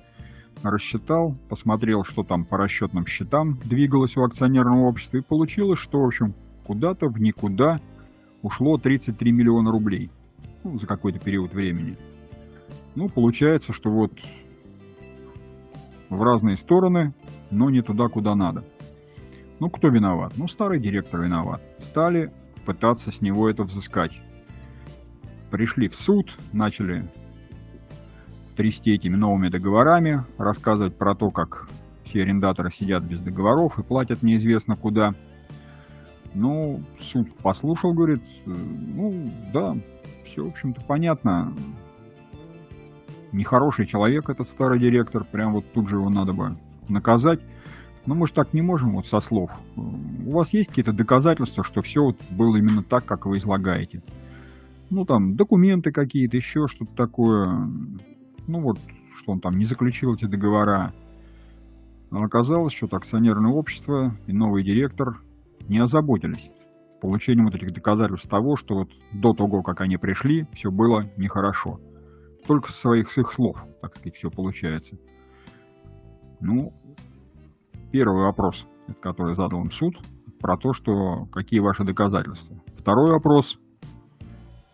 рассчитал, 0.63 1.35
посмотрел, 1.49 2.03
что 2.03 2.23
там 2.23 2.45
по 2.45 2.57
расчетным 2.57 3.05
счетам 3.05 3.57
двигалось 3.63 4.17
у 4.17 4.23
акционерного 4.23 4.87
общества, 4.87 5.17
и 5.17 5.21
получилось, 5.21 5.79
что, 5.79 6.01
в 6.01 6.05
общем, 6.05 6.33
куда-то 6.65 7.07
в 7.07 7.19
никуда 7.19 7.79
ушло 8.41 8.77
33 8.77 9.31
миллиона 9.31 9.71
рублей 9.71 10.11
ну, 10.63 10.79
за 10.79 10.87
какой-то 10.87 11.19
период 11.19 11.53
времени. 11.53 11.97
Ну, 12.95 13.09
получается, 13.09 13.73
что 13.73 13.89
вот 13.89 14.11
в 16.09 16.21
разные 16.21 16.57
стороны, 16.57 17.13
но 17.49 17.69
не 17.69 17.81
туда, 17.81 18.07
куда 18.09 18.35
надо. 18.35 18.63
Ну, 19.59 19.69
кто 19.69 19.87
виноват? 19.87 20.33
Ну, 20.37 20.47
старый 20.47 20.79
директор 20.79 21.21
виноват. 21.21 21.61
Стали 21.79 22.31
пытаться 22.65 23.11
с 23.11 23.21
него 23.21 23.49
это 23.49 23.63
взыскать. 23.63 24.19
Пришли 25.49 25.87
в 25.87 25.95
суд, 25.95 26.37
начали 26.51 27.09
трясти 28.61 28.93
этими 28.93 29.15
новыми 29.15 29.49
договорами, 29.49 30.23
рассказывать 30.37 30.95
про 30.95 31.15
то, 31.15 31.31
как 31.31 31.67
все 32.03 32.21
арендаторы 32.21 32.69
сидят 32.69 33.03
без 33.03 33.19
договоров 33.19 33.79
и 33.79 33.83
платят 33.83 34.21
неизвестно 34.21 34.75
куда. 34.75 35.15
Ну, 36.35 36.83
суд 36.99 37.33
послушал, 37.37 37.93
говорит, 37.93 38.21
э, 38.45 38.51
ну, 38.51 39.31
да, 39.51 39.75
все, 40.23 40.45
в 40.45 40.49
общем-то, 40.49 40.79
понятно. 40.87 41.55
Нехороший 43.31 43.87
человек 43.87 44.29
этот 44.29 44.47
старый 44.47 44.79
директор, 44.79 45.23
прям 45.23 45.53
вот 45.53 45.65
тут 45.73 45.89
же 45.89 45.95
его 45.95 46.11
надо 46.11 46.33
бы 46.33 46.55
наказать. 46.87 47.39
Но 48.05 48.13
мы 48.13 48.27
же 48.27 48.33
так 48.33 48.53
не 48.53 48.61
можем 48.61 48.93
вот 48.93 49.07
со 49.07 49.21
слов. 49.21 49.51
У 49.75 50.31
вас 50.31 50.53
есть 50.53 50.69
какие-то 50.69 50.93
доказательства, 50.93 51.63
что 51.63 51.81
все 51.81 52.03
вот 52.03 52.17
было 52.29 52.57
именно 52.57 52.83
так, 52.83 53.05
как 53.05 53.25
вы 53.25 53.39
излагаете? 53.39 54.03
Ну, 54.91 55.05
там, 55.05 55.35
документы 55.35 55.91
какие-то, 55.91 56.37
еще 56.37 56.67
что-то 56.67 56.95
такое. 56.95 57.65
Ну, 58.47 58.61
вот, 58.61 58.77
что 59.17 59.33
он 59.33 59.39
там 59.39 59.57
не 59.57 59.65
заключил 59.65 60.13
эти 60.13 60.25
договора. 60.25 60.93
Но 62.09 62.23
оказалось, 62.23 62.73
что 62.73 62.87
акционерное 62.91 63.51
общество 63.51 64.15
и 64.27 64.33
новый 64.33 64.63
директор 64.63 65.21
не 65.67 65.79
озаботились 65.79 66.51
получением 67.01 67.45
вот 67.45 67.55
этих 67.55 67.73
доказательств 67.73 68.29
того, 68.29 68.55
что 68.55 68.75
вот 68.75 68.89
до 69.11 69.33
того, 69.33 69.61
как 69.63 69.81
они 69.81 69.97
пришли, 69.97 70.47
все 70.53 70.71
было 70.71 71.05
нехорошо. 71.17 71.79
Только 72.47 72.71
со 72.71 72.79
своих 72.79 73.11
с 73.11 73.17
их 73.17 73.33
слов, 73.33 73.57
так 73.81 73.93
сказать, 73.93 74.15
все 74.15 74.29
получается. 74.29 74.97
Ну, 76.39 76.73
первый 77.91 78.23
вопрос, 78.23 78.67
который 79.01 79.35
задал 79.35 79.63
им 79.63 79.71
суд, 79.71 79.95
про 80.39 80.57
то, 80.57 80.73
что 80.73 81.25
какие 81.31 81.59
ваши 81.59 81.83
доказательства. 81.83 82.57
Второй 82.77 83.11
вопрос 83.11 83.59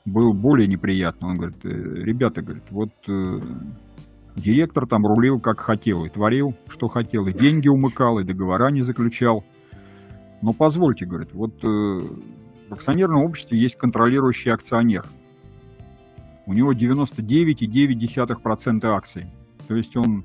был 0.07 0.33
более 0.33 0.67
неприятный. 0.67 1.29
Он 1.29 1.35
говорит, 1.35 1.63
«Э, 1.63 1.69
ребята, 1.69 2.41
говорит, 2.41 2.63
вот 2.71 2.89
э, 3.07 3.39
директор 4.35 4.87
там 4.87 5.05
рулил 5.05 5.39
как 5.39 5.59
хотел 5.59 6.05
и 6.05 6.09
творил, 6.09 6.55
что 6.67 6.87
хотел, 6.87 7.27
и 7.27 7.33
деньги 7.33 7.67
умыкал, 7.67 8.17
и 8.19 8.23
договора 8.23 8.71
не 8.71 8.81
заключал– 8.81 9.45
но 10.41 10.53
позвольте, 10.53 11.05
говорит, 11.05 11.33
вот 11.33 11.63
э, 11.63 11.67
в 11.67 12.73
акционерном 12.73 13.23
обществе 13.23 13.59
есть 13.59 13.77
контролирующий 13.77 14.53
акционер. 14.53 15.05
У 16.45 16.53
него 16.53 16.73
99,9% 16.73 18.85
акций. 18.85 19.25
То 19.67 19.75
есть 19.75 19.97
он, 19.97 20.23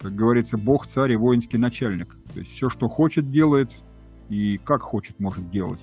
как 0.00 0.14
говорится, 0.14 0.56
бог, 0.56 0.86
царь 0.86 1.10
и 1.12 1.16
воинский 1.16 1.58
начальник. 1.58 2.16
То 2.32 2.38
есть 2.40 2.52
все, 2.52 2.68
что 2.68 2.86
хочет, 2.88 3.28
делает 3.30 3.72
и 4.28 4.58
как 4.58 4.82
хочет, 4.82 5.18
может 5.18 5.50
делать. 5.50 5.80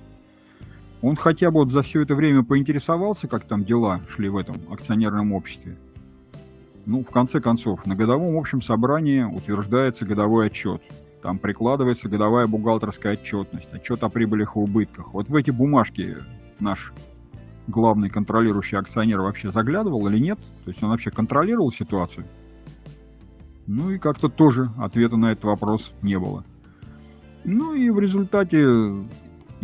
Он 1.04 1.16
хотя 1.16 1.50
бы 1.50 1.60
вот 1.60 1.70
за 1.70 1.82
все 1.82 2.02
это 2.02 2.14
время 2.14 2.42
поинтересовался, 2.42 3.28
как 3.28 3.44
там 3.44 3.64
дела 3.64 4.00
шли 4.08 4.28
в 4.28 4.36
этом 4.36 4.56
акционерном 4.70 5.32
обществе. 5.32 5.76
Ну, 6.86 7.04
в 7.04 7.10
конце 7.10 7.40
концов, 7.40 7.86
на 7.86 7.94
годовом 7.94 8.36
общем 8.36 8.60
собрании 8.62 9.22
утверждается 9.22 10.04
годовой 10.04 10.46
отчет– 10.46 10.82
там 11.24 11.38
прикладывается 11.38 12.10
годовая 12.10 12.46
бухгалтерская 12.46 13.14
отчетность, 13.14 13.72
отчет 13.72 14.04
о 14.04 14.10
прибылях 14.10 14.56
и 14.56 14.58
убытках. 14.58 15.14
Вот 15.14 15.30
в 15.30 15.34
эти 15.34 15.50
бумажки 15.50 16.18
наш 16.60 16.92
главный 17.66 18.10
контролирующий 18.10 18.76
акционер 18.76 19.22
вообще 19.22 19.50
заглядывал 19.50 20.06
или 20.06 20.18
нет? 20.18 20.38
То 20.66 20.70
есть 20.70 20.82
он 20.82 20.90
вообще 20.90 21.10
контролировал 21.10 21.72
ситуацию? 21.72 22.26
Ну 23.66 23.90
и 23.90 23.98
как-то 23.98 24.28
тоже 24.28 24.70
ответа 24.76 25.16
на 25.16 25.32
этот 25.32 25.44
вопрос 25.44 25.94
не 26.02 26.18
было. 26.18 26.44
Ну 27.44 27.72
и 27.72 27.88
в 27.88 27.98
результате 27.98 28.66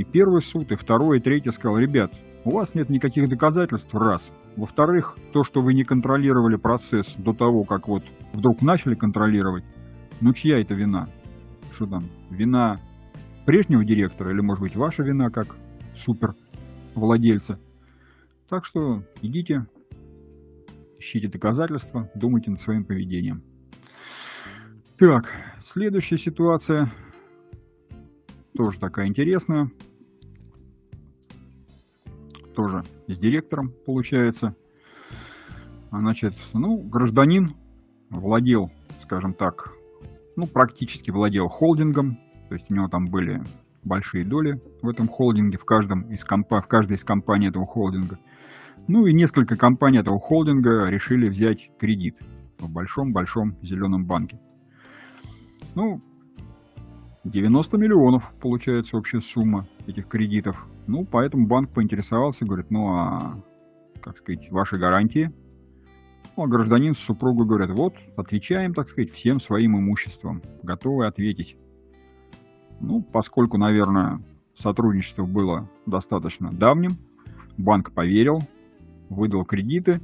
и 0.00 0.04
первый 0.04 0.40
суд, 0.40 0.72
и 0.72 0.76
второй, 0.76 1.18
и 1.18 1.20
третий 1.20 1.50
сказал, 1.50 1.78
ребят, 1.78 2.12
у 2.44 2.50
вас 2.52 2.74
нет 2.74 2.88
никаких 2.88 3.28
доказательств, 3.28 3.94
раз. 3.94 4.32
Во-вторых, 4.56 5.18
то, 5.32 5.44
что 5.44 5.60
вы 5.60 5.74
не 5.74 5.84
контролировали 5.84 6.56
процесс 6.56 7.14
до 7.16 7.32
того, 7.32 7.64
как 7.64 7.86
вот 7.86 8.02
вдруг 8.32 8.62
начали 8.62 8.94
контролировать, 8.94 9.64
ну 10.20 10.32
чья 10.32 10.60
это 10.60 10.74
вина? 10.74 11.06
что 11.72 11.86
там, 11.86 12.02
вина 12.30 12.78
прежнего 13.46 13.84
директора 13.84 14.32
или, 14.32 14.40
может 14.40 14.62
быть, 14.62 14.76
ваша 14.76 15.02
вина 15.02 15.30
как 15.30 15.56
супер 15.96 16.34
владельца. 16.94 17.58
Так 18.48 18.64
что 18.64 19.02
идите, 19.22 19.66
ищите 20.98 21.28
доказательства, 21.28 22.10
думайте 22.14 22.50
над 22.50 22.60
своим 22.60 22.84
поведением. 22.84 23.42
Так, 24.98 25.32
следующая 25.62 26.18
ситуация 26.18 26.90
тоже 28.54 28.78
такая 28.78 29.06
интересная. 29.06 29.70
Тоже 32.54 32.82
с 33.06 33.18
директором 33.18 33.72
получается. 33.86 34.54
Значит, 35.90 36.34
ну, 36.52 36.78
гражданин 36.78 37.50
владел, 38.10 38.70
скажем 39.00 39.34
так, 39.34 39.72
ну, 40.36 40.46
практически 40.46 41.10
владел 41.10 41.48
холдингом, 41.48 42.18
то 42.48 42.54
есть 42.54 42.70
у 42.70 42.74
него 42.74 42.88
там 42.88 43.06
были 43.06 43.42
большие 43.82 44.24
доли 44.24 44.60
в 44.82 44.88
этом 44.88 45.08
холдинге, 45.08 45.58
в, 45.58 45.64
каждом 45.64 46.02
из 46.12 46.24
компа 46.24 46.60
в 46.60 46.68
каждой 46.68 46.96
из 46.96 47.04
компаний 47.04 47.48
этого 47.48 47.66
холдинга. 47.66 48.18
Ну 48.88 49.06
и 49.06 49.12
несколько 49.12 49.56
компаний 49.56 49.98
этого 49.98 50.18
холдинга 50.18 50.88
решили 50.88 51.28
взять 51.28 51.70
кредит 51.78 52.18
в 52.58 52.70
большом-большом 52.70 53.56
зеленом 53.62 54.06
банке. 54.06 54.40
Ну, 55.74 56.02
90 57.24 57.76
миллионов 57.78 58.32
получается 58.40 58.96
общая 58.96 59.20
сумма 59.20 59.68
этих 59.86 60.08
кредитов. 60.08 60.66
Ну, 60.90 61.04
поэтому 61.04 61.46
банк 61.46 61.70
поинтересовался, 61.70 62.44
говорит, 62.44 62.70
ну 62.70 62.88
а, 62.88 63.42
как 64.00 64.16
сказать, 64.16 64.50
ваши 64.50 64.76
гарантии– 64.76 65.32
ну, 66.36 66.44
а 66.44 66.48
гражданин 66.48 66.94
с 66.94 66.98
супругой 66.98 67.46
говорят, 67.46 67.70
вот, 67.70 67.94
отвечаем, 68.16 68.72
так 68.72 68.88
сказать, 68.88 69.10
всем 69.10 69.40
своим 69.40 69.76
имуществом, 69.76 70.42
готовы 70.62 71.06
ответить. 71.06 71.56
Ну, 72.80 73.02
поскольку, 73.02 73.58
наверное, 73.58 74.22
сотрудничество 74.54 75.24
было 75.26 75.68
достаточно 75.86 76.52
давним, 76.52 76.92
банк 77.58 77.92
поверил, 77.92 78.40
выдал 79.08 79.44
кредиты, 79.44 80.00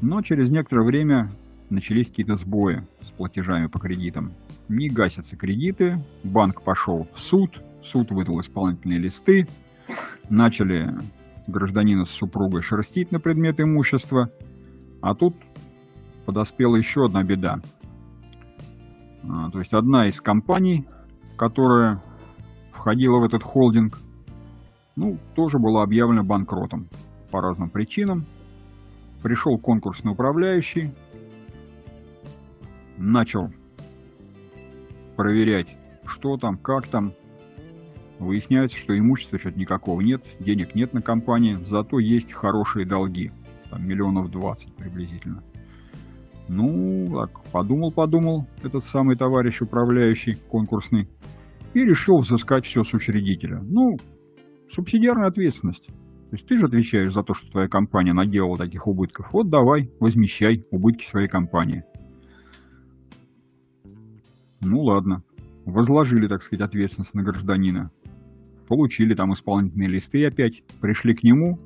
но 0.00 0.20
через 0.22 0.50
некоторое 0.50 0.84
время 0.84 1.32
начались 1.70 2.08
какие-то 2.10 2.34
сбои 2.34 2.86
с 3.00 3.10
платежами 3.10 3.68
по 3.68 3.78
кредитам. 3.78 4.32
Не 4.68 4.88
гасятся 4.88 5.36
кредиты, 5.36 5.98
банк 6.24 6.62
пошел 6.62 7.08
в 7.14 7.20
суд, 7.20 7.62
суд 7.82 8.10
выдал 8.10 8.40
исполнительные 8.40 8.98
листы, 8.98 9.48
начали 10.28 10.94
гражданина 11.46 12.04
с 12.04 12.10
супругой 12.10 12.62
шерстить 12.62 13.12
на 13.12 13.20
предмет 13.20 13.60
имущества– 13.60 14.30
а 15.02 15.16
тут 15.16 15.34
подоспела 16.24 16.76
еще 16.76 17.04
одна 17.04 17.24
беда. 17.24 17.60
А, 19.28 19.50
то 19.50 19.58
есть 19.58 19.74
одна 19.74 20.08
из 20.08 20.20
компаний, 20.20 20.86
которая 21.36 22.00
входила 22.70 23.18
в 23.18 23.24
этот 23.24 23.42
холдинг, 23.42 23.98
ну, 24.94 25.18
тоже 25.34 25.58
была 25.58 25.82
объявлена 25.82 26.22
банкротом 26.22 26.88
по 27.32 27.40
разным 27.40 27.68
причинам. 27.68 28.26
Пришел 29.22 29.58
конкурсный 29.58 30.12
управляющий, 30.12 30.92
начал 32.96 33.50
проверять, 35.16 35.76
что 36.06 36.36
там, 36.36 36.56
как 36.58 36.86
там. 36.86 37.12
Выясняется, 38.22 38.78
что 38.78 38.96
имущества 38.96 39.38
что-то 39.38 39.58
никакого 39.58 40.00
нет, 40.00 40.24
денег 40.40 40.74
нет 40.74 40.92
на 40.92 41.02
компании, 41.02 41.58
зато 41.66 41.98
есть 41.98 42.32
хорошие 42.32 42.86
долги– 42.86 43.32
там 43.72 43.88
миллионов 43.88 44.30
20 44.30 44.74
приблизительно. 44.74 45.42
Ну, 46.46 47.10
так, 47.10 47.42
подумал-подумал 47.52 48.46
этот 48.62 48.84
самый 48.84 49.16
товарищ 49.16 49.62
управляющий 49.62 50.34
конкурсный 50.34 51.08
и 51.72 51.80
решил 51.80 52.18
взыскать 52.18 52.66
все 52.66 52.84
с 52.84 52.92
учредителя. 52.92 53.60
Ну, 53.62 53.96
субсидиарная 54.68 55.28
ответственность. 55.28 55.86
То 55.86 56.36
есть 56.36 56.46
ты 56.46 56.58
же 56.58 56.66
отвечаешь 56.66 57.14
за 57.14 57.22
то, 57.22 57.32
что 57.32 57.50
твоя 57.50 57.68
компания 57.68 58.12
наделала 58.12 58.58
таких 58.58 58.86
убытков. 58.86 59.32
Вот 59.32 59.48
давай, 59.48 59.90
возмещай 59.98 60.66
убытки 60.70 61.06
своей 61.06 61.28
компании. 61.28 61.84
Ну 64.60 64.82
ладно. 64.82 65.22
Возложили, 65.64 66.28
так 66.28 66.42
сказать, 66.42 66.66
ответственность 66.66 67.14
на 67.14 67.22
гражданина. 67.22 67.90
Получили 68.72 69.14
там 69.14 69.34
исполнительные 69.34 69.86
листы 69.86 70.24
опять. 70.24 70.62
Пришли 70.80 71.14
к 71.14 71.22
нему, 71.22 71.58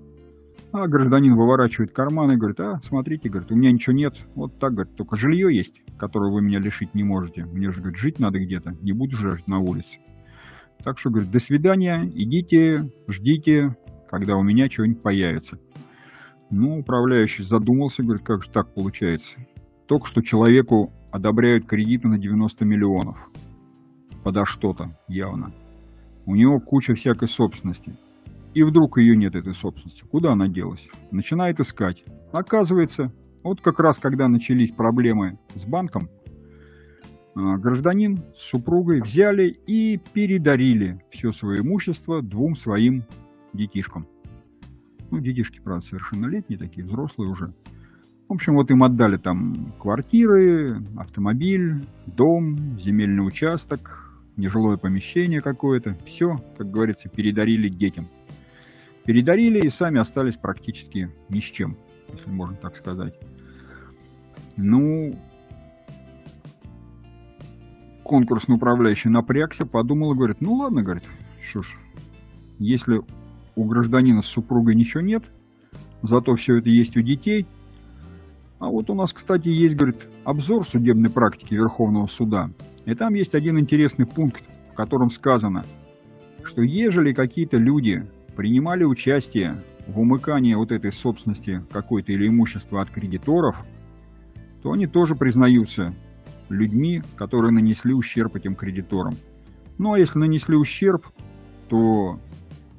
а 0.72 0.88
гражданин 0.88 1.36
выворачивает 1.36 1.92
карман 1.92 2.32
и 2.32 2.36
говорит, 2.36 2.58
а, 2.58 2.80
смотрите, 2.82 3.28
говорит, 3.28 3.52
у 3.52 3.54
меня 3.54 3.70
ничего 3.70 3.94
нет. 3.94 4.16
Вот 4.34 4.58
так, 4.58 4.74
говорит, 4.74 4.96
только 4.96 5.14
жилье 5.14 5.56
есть, 5.56 5.82
которое 6.00 6.32
вы 6.32 6.42
меня 6.42 6.58
лишить 6.58 6.96
не 6.96 7.04
можете. 7.04 7.44
Мне 7.44 7.70
же, 7.70 7.80
говорит, 7.80 8.00
жить 8.00 8.18
надо 8.18 8.40
где-то, 8.40 8.72
не 8.82 8.90
буду 8.90 9.14
жить 9.14 9.46
на 9.46 9.60
улице. 9.60 10.00
Так 10.82 10.98
что, 10.98 11.10
говорит, 11.10 11.30
до 11.30 11.38
свидания, 11.38 12.10
идите, 12.12 12.90
ждите, 13.06 13.76
когда 14.10 14.36
у 14.36 14.42
меня 14.42 14.66
что-нибудь 14.66 15.00
появится. 15.00 15.60
Ну, 16.50 16.80
управляющий 16.80 17.44
задумался, 17.44 18.02
говорит, 18.02 18.24
как 18.24 18.42
же 18.42 18.50
так 18.50 18.74
получается. 18.74 19.38
Только 19.86 20.08
что 20.08 20.22
человеку 20.22 20.92
одобряют 21.12 21.66
кредиты 21.66 22.08
на 22.08 22.18
90 22.18 22.64
миллионов. 22.64 23.30
Подо 24.24 24.44
что-то, 24.44 24.98
явно. 25.06 25.52
У 26.26 26.34
него 26.34 26.60
куча 26.60 26.94
всякой 26.94 27.28
собственности. 27.28 27.96
И 28.52 28.62
вдруг 28.62 28.98
ее 28.98 29.16
нет, 29.16 29.34
этой 29.34 29.54
собственности. 29.54 30.04
Куда 30.10 30.32
она 30.32 30.48
делась? 30.48 30.88
Начинает 31.10 31.60
искать. 31.60 32.04
Оказывается, 32.32 33.12
вот 33.42 33.60
как 33.60 33.78
раз 33.78 33.98
когда 33.98 34.28
начались 34.28 34.72
проблемы 34.72 35.38
с 35.54 35.64
банком, 35.64 36.08
а, 37.36 37.58
гражданин 37.58 38.24
с 38.34 38.50
супругой 38.50 39.02
взяли 39.02 39.56
и 39.66 39.98
передарили 39.98 41.00
все 41.10 41.32
свое 41.32 41.60
имущество 41.60 42.22
двум 42.22 42.56
своим 42.56 43.04
детишкам. 43.52 44.06
Ну, 45.10 45.20
детишки, 45.20 45.60
правда, 45.62 45.86
совершеннолетние 45.86 46.58
такие, 46.58 46.84
взрослые 46.84 47.30
уже. 47.30 47.52
В 48.28 48.32
общем, 48.32 48.54
вот 48.54 48.70
им 48.70 48.82
отдали 48.82 49.18
там 49.18 49.74
квартиры, 49.78 50.82
автомобиль, 50.96 51.86
дом, 52.06 52.80
земельный 52.80 53.24
участок, 53.24 54.05
нежилое 54.36 54.76
помещение 54.76 55.40
какое-то. 55.40 55.96
Все, 56.04 56.36
как 56.56 56.70
говорится, 56.70 57.08
передарили 57.08 57.68
детям. 57.68 58.08
Передарили 59.04 59.60
и 59.60 59.70
сами 59.70 60.00
остались 60.00 60.36
практически 60.36 61.10
ни 61.28 61.40
с 61.40 61.44
чем, 61.44 61.76
если 62.12 62.30
можно 62.30 62.56
так 62.56 62.74
сказать. 62.76 63.14
Ну, 64.56 65.14
конкурсный 68.02 68.56
управляющий 68.56 69.08
напрягся, 69.08 69.66
подумал 69.66 70.12
и 70.12 70.16
говорит, 70.16 70.40
ну 70.40 70.54
ладно, 70.54 70.82
говорит, 70.82 71.04
что 71.42 71.62
ж, 71.62 71.76
если 72.58 73.00
у 73.54 73.64
гражданина 73.64 74.22
с 74.22 74.26
супругой 74.26 74.74
ничего 74.74 75.02
нет, 75.02 75.24
зато 76.02 76.34
все 76.36 76.58
это 76.58 76.68
есть 76.68 76.96
у 76.96 77.02
детей. 77.02 77.46
А 78.58 78.68
вот 78.68 78.88
у 78.90 78.94
нас, 78.94 79.12
кстати, 79.12 79.48
есть, 79.48 79.76
говорит, 79.76 80.08
обзор 80.24 80.66
судебной 80.66 81.10
практики 81.10 81.54
Верховного 81.54 82.06
суда. 82.06 82.50
И 82.86 82.94
там 82.94 83.14
есть 83.14 83.34
один 83.34 83.58
интересный 83.58 84.06
пункт, 84.06 84.44
в 84.70 84.74
котором 84.74 85.10
сказано, 85.10 85.64
что 86.44 86.62
ежели 86.62 87.12
какие-то 87.12 87.58
люди 87.58 88.06
принимали 88.36 88.84
участие 88.84 89.56
в 89.86 90.00
умыкании 90.00 90.54
вот 90.54 90.72
этой 90.72 90.92
собственности 90.92 91.62
какой-то 91.70 92.12
или 92.12 92.28
имущества 92.28 92.80
от 92.80 92.90
кредиторов, 92.90 93.64
то 94.62 94.72
они 94.72 94.86
тоже 94.86 95.16
признаются 95.16 95.94
людьми, 96.48 97.02
которые 97.16 97.50
нанесли 97.50 97.92
ущерб 97.92 98.36
этим 98.36 98.54
кредиторам. 98.54 99.14
Ну 99.78 99.92
а 99.92 99.98
если 99.98 100.18
нанесли 100.18 100.56
ущерб, 100.56 101.06
то 101.68 102.20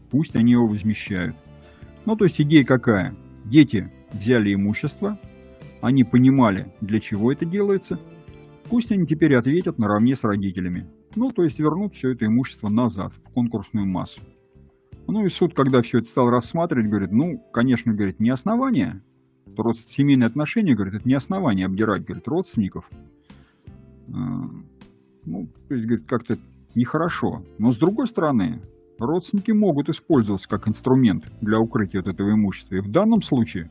пусть 0.10 0.38
они 0.38 0.54
его 0.54 0.68
возмещают. 0.68 1.36
Ну 2.06 2.16
то 2.16 2.24
есть 2.24 2.40
идея 2.40 2.64
какая? 2.64 3.14
Дети 3.44 3.92
взяли 4.14 4.54
имущество, 4.54 5.20
они 5.82 6.06
понимали, 6.06 6.72
для 6.80 7.02
чего 7.02 7.32
это 7.32 7.46
делается, 7.46 8.00
пусть 8.70 8.92
они 8.92 9.06
теперь 9.06 9.36
ответят 9.36 9.78
наравне 9.78 10.16
с 10.16 10.24
родителями. 10.24 10.88
Ну 11.16 11.32
то 11.32 11.44
есть 11.44 11.60
вернут 11.60 11.96
все 11.96 12.12
это 12.12 12.26
имущество 12.26 12.70
назад, 12.70 13.14
в 13.14 13.34
конкурсную 13.34 13.86
массу. 13.86 14.22
Ну 15.08 15.26
и 15.26 15.30
суд, 15.30 15.54
когда 15.54 15.82
все 15.82 16.00
это 16.00 16.10
стал 16.10 16.30
рассматривать, 16.30 16.90
говорит, 16.90 17.12
ну, 17.12 17.40
конечно, 17.54 17.94
говорит, 17.94 18.20
не 18.20 18.30
основание, 18.30 19.02
род... 19.56 19.78
семейные 19.78 20.28
отношения, 20.28 20.76
говорит, 20.76 20.96
это 20.96 21.08
не 21.08 21.16
основание 21.16 21.66
обдирать, 21.66 22.06
говорит, 22.06 22.28
родственников. 22.28 22.90
А, 24.14 24.50
ну, 25.26 25.48
то 25.68 25.74
есть, 25.74 25.88
говорит, 25.88 26.08
как-то 26.08 26.38
нехорошо. 26.76 27.44
Но 27.58 27.72
с 27.72 27.78
другой 27.78 28.08
стороны, 28.08 28.62
родственники 29.00 29.52
могут 29.52 29.90
использоваться 29.90 30.48
как 30.50 30.68
инструмент 30.68 31.26
для 31.42 31.60
укрытия 31.60 32.02
вот 32.02 32.14
этого 32.14 32.32
имущества. 32.32 32.76
И 32.76 32.82
в 32.82 32.92
данном 32.92 33.22
случае, 33.22 33.70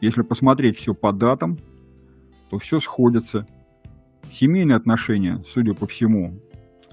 если 0.00 0.22
посмотреть 0.22 0.76
все 0.76 0.94
по 0.94 1.12
датам, 1.12 1.58
то 2.50 2.58
все 2.58 2.78
сходится. 2.78 3.46
Семейные 4.34 4.74
отношения, 4.74 5.44
судя 5.46 5.74
по 5.74 5.86
всему, 5.86 6.40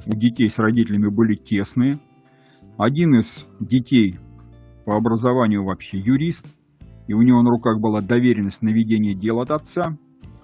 у 0.05 0.11
детей 0.11 0.47
с 0.47 0.59
родителями 0.59 1.07
были 1.07 1.33
тесные. 1.33 1.97
Один 2.77 3.15
из 3.15 3.47
детей 3.59 4.19
по 4.85 4.95
образованию 4.95 5.63
вообще 5.63 5.97
юрист, 5.97 6.45
и 7.07 7.13
у 7.13 7.23
него 7.23 7.41
на 7.41 7.49
руках 7.49 7.79
была 7.79 8.01
доверенность 8.01 8.61
на 8.61 8.69
ведение 8.69 9.15
дел 9.15 9.39
от 9.39 9.49
отца. 9.49 9.97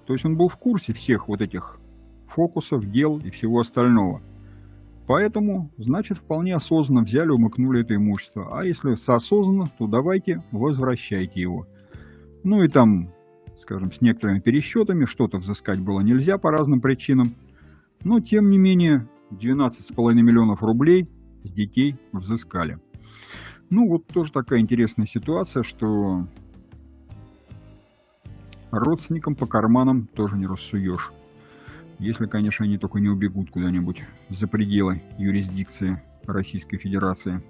То 0.08 0.14
есть 0.14 0.26
он 0.26 0.38
был 0.38 0.48
в 0.48 0.58
курсе 0.58 0.92
всех 0.92 1.28
вот 1.28 1.42
этих 1.42 1.80
фокусов, 2.26 2.90
дел 2.90 3.20
и 3.20 3.30
всего 3.30 3.60
остального. 3.60 4.24
Поэтому, 5.06 5.70
значит, 5.78 6.18
вполне 6.18 6.56
осознанно 6.56 7.04
взяли, 7.04 7.30
умыкнули 7.30 7.82
это 7.82 7.96
имущество. 7.96 8.60
А 8.60 8.66
если 8.66 8.96
соосознанно, 8.96 9.66
то 9.78 9.86
давайте 9.86 10.42
возвращайте 10.50 11.42
его. 11.42 11.68
Ну 12.44 12.64
и 12.64 12.68
там, 12.68 13.12
скажем, 13.58 13.92
с 13.92 14.02
некоторыми 14.02 14.40
пересчетами, 14.40 15.06
что-то 15.06 15.38
взыскать 15.38 15.80
было 15.80 16.02
нельзя 16.02 16.38
по 16.38 16.52
разным 16.52 16.82
причинам. 16.82 17.34
Но, 18.04 18.20
тем 18.20 18.50
не 18.50 18.58
менее, 18.58 19.08
12,5 19.32 20.14
миллионов 20.14 20.64
рублей 20.64 21.10
с 21.44 21.52
детей 21.52 21.96
взыскали. 22.12 22.80
Ну, 23.70 23.88
вот 23.90 24.08
тоже 24.08 24.32
такая 24.32 24.60
интересная 24.60 25.06
ситуация, 25.06 25.64
что 25.64 26.26
родственникам 28.72 29.36
по 29.36 29.46
карманам 29.46 30.08
тоже 30.08 30.38
не 30.38 30.46
рассуешь. 30.46 31.12
Если, 32.00 32.28
конечно, 32.28 32.64
они 32.64 32.78
только 32.78 33.00
не 33.00 33.10
убегут 33.10 33.50
куда-нибудь 33.50 34.04
за 34.30 34.48
пределы 34.48 35.02
юрисдикции 35.18 36.02
Российской 36.26 36.78
Федерации. 36.78 37.42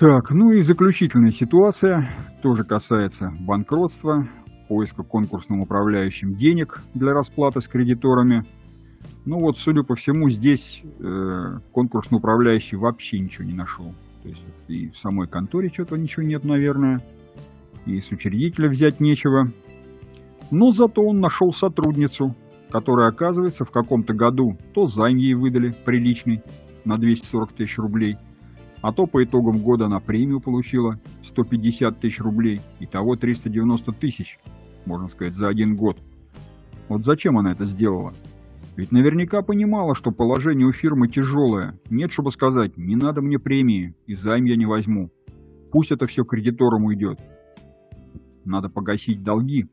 Так, 0.00 0.30
ну 0.30 0.50
и 0.50 0.62
заключительная 0.62 1.30
ситуация 1.30 2.08
тоже 2.42 2.64
касается 2.64 3.34
банкротства, 3.38 4.26
поиска 4.66 5.02
конкурсным 5.02 5.60
управляющим 5.60 6.36
денег 6.36 6.80
для 6.94 7.12
расплаты 7.12 7.60
с 7.60 7.68
кредиторами. 7.68 8.44
Ну 9.26 9.40
вот, 9.40 9.58
судя 9.58 9.82
по 9.82 9.94
всему, 9.96 10.30
здесь 10.30 10.80
э, 10.82 11.58
конкурсный 11.72 12.16
управляющий 12.16 12.76
вообще 12.76 13.18
ничего 13.18 13.44
не 13.44 13.52
нашел. 13.52 13.92
То 14.22 14.28
есть 14.28 14.42
и 14.68 14.88
в 14.88 14.96
самой 14.96 15.28
конторе 15.28 15.68
что-то 15.68 15.98
ничего 15.98 16.22
нет, 16.24 16.46
наверное. 16.46 17.04
И 17.84 18.00
с 18.00 18.10
учредителя 18.10 18.70
взять 18.70 19.00
нечего. 19.00 19.52
Но 20.50 20.70
зато 20.70 21.02
он 21.02 21.20
нашел 21.20 21.52
сотрудницу, 21.52 22.34
которая, 22.70 23.10
оказывается, 23.10 23.66
в 23.66 23.70
каком-то 23.70 24.14
году 24.14 24.56
то 24.72 24.86
займ 24.86 25.18
ей 25.18 25.34
выдали 25.34 25.74
приличный 25.84 26.42
на 26.86 26.96
240 26.96 27.52
тысяч 27.52 27.76
рублей, 27.76 28.16
а 28.82 28.92
то 28.92 29.06
по 29.06 29.22
итогам 29.22 29.58
года 29.58 29.86
она 29.86 30.00
премию 30.00 30.40
получила 30.40 30.98
150 31.22 32.00
тысяч 32.00 32.20
рублей, 32.20 32.60
и 32.78 32.86
того 32.86 33.16
390 33.16 33.92
тысяч, 33.92 34.38
можно 34.86 35.08
сказать, 35.08 35.34
за 35.34 35.48
один 35.48 35.76
год. 35.76 35.98
Вот 36.88 37.04
зачем 37.04 37.38
она 37.38 37.52
это 37.52 37.64
сделала? 37.64 38.14
Ведь 38.76 38.92
наверняка 38.92 39.42
понимала, 39.42 39.94
что 39.94 40.10
положение 40.10 40.66
у 40.66 40.72
фирмы 40.72 41.08
тяжелое. 41.08 41.78
Нет, 41.90 42.12
чтобы 42.12 42.30
сказать, 42.30 42.76
не 42.76 42.96
надо 42.96 43.20
мне 43.20 43.38
премии, 43.38 43.94
и 44.06 44.14
займ 44.14 44.44
я 44.44 44.56
не 44.56 44.66
возьму. 44.66 45.10
Пусть 45.70 45.92
это 45.92 46.06
все 46.06 46.24
кредиторам 46.24 46.84
уйдет. 46.84 47.20
Надо 48.44 48.68
погасить 48.68 49.22
долги. 49.22 49.68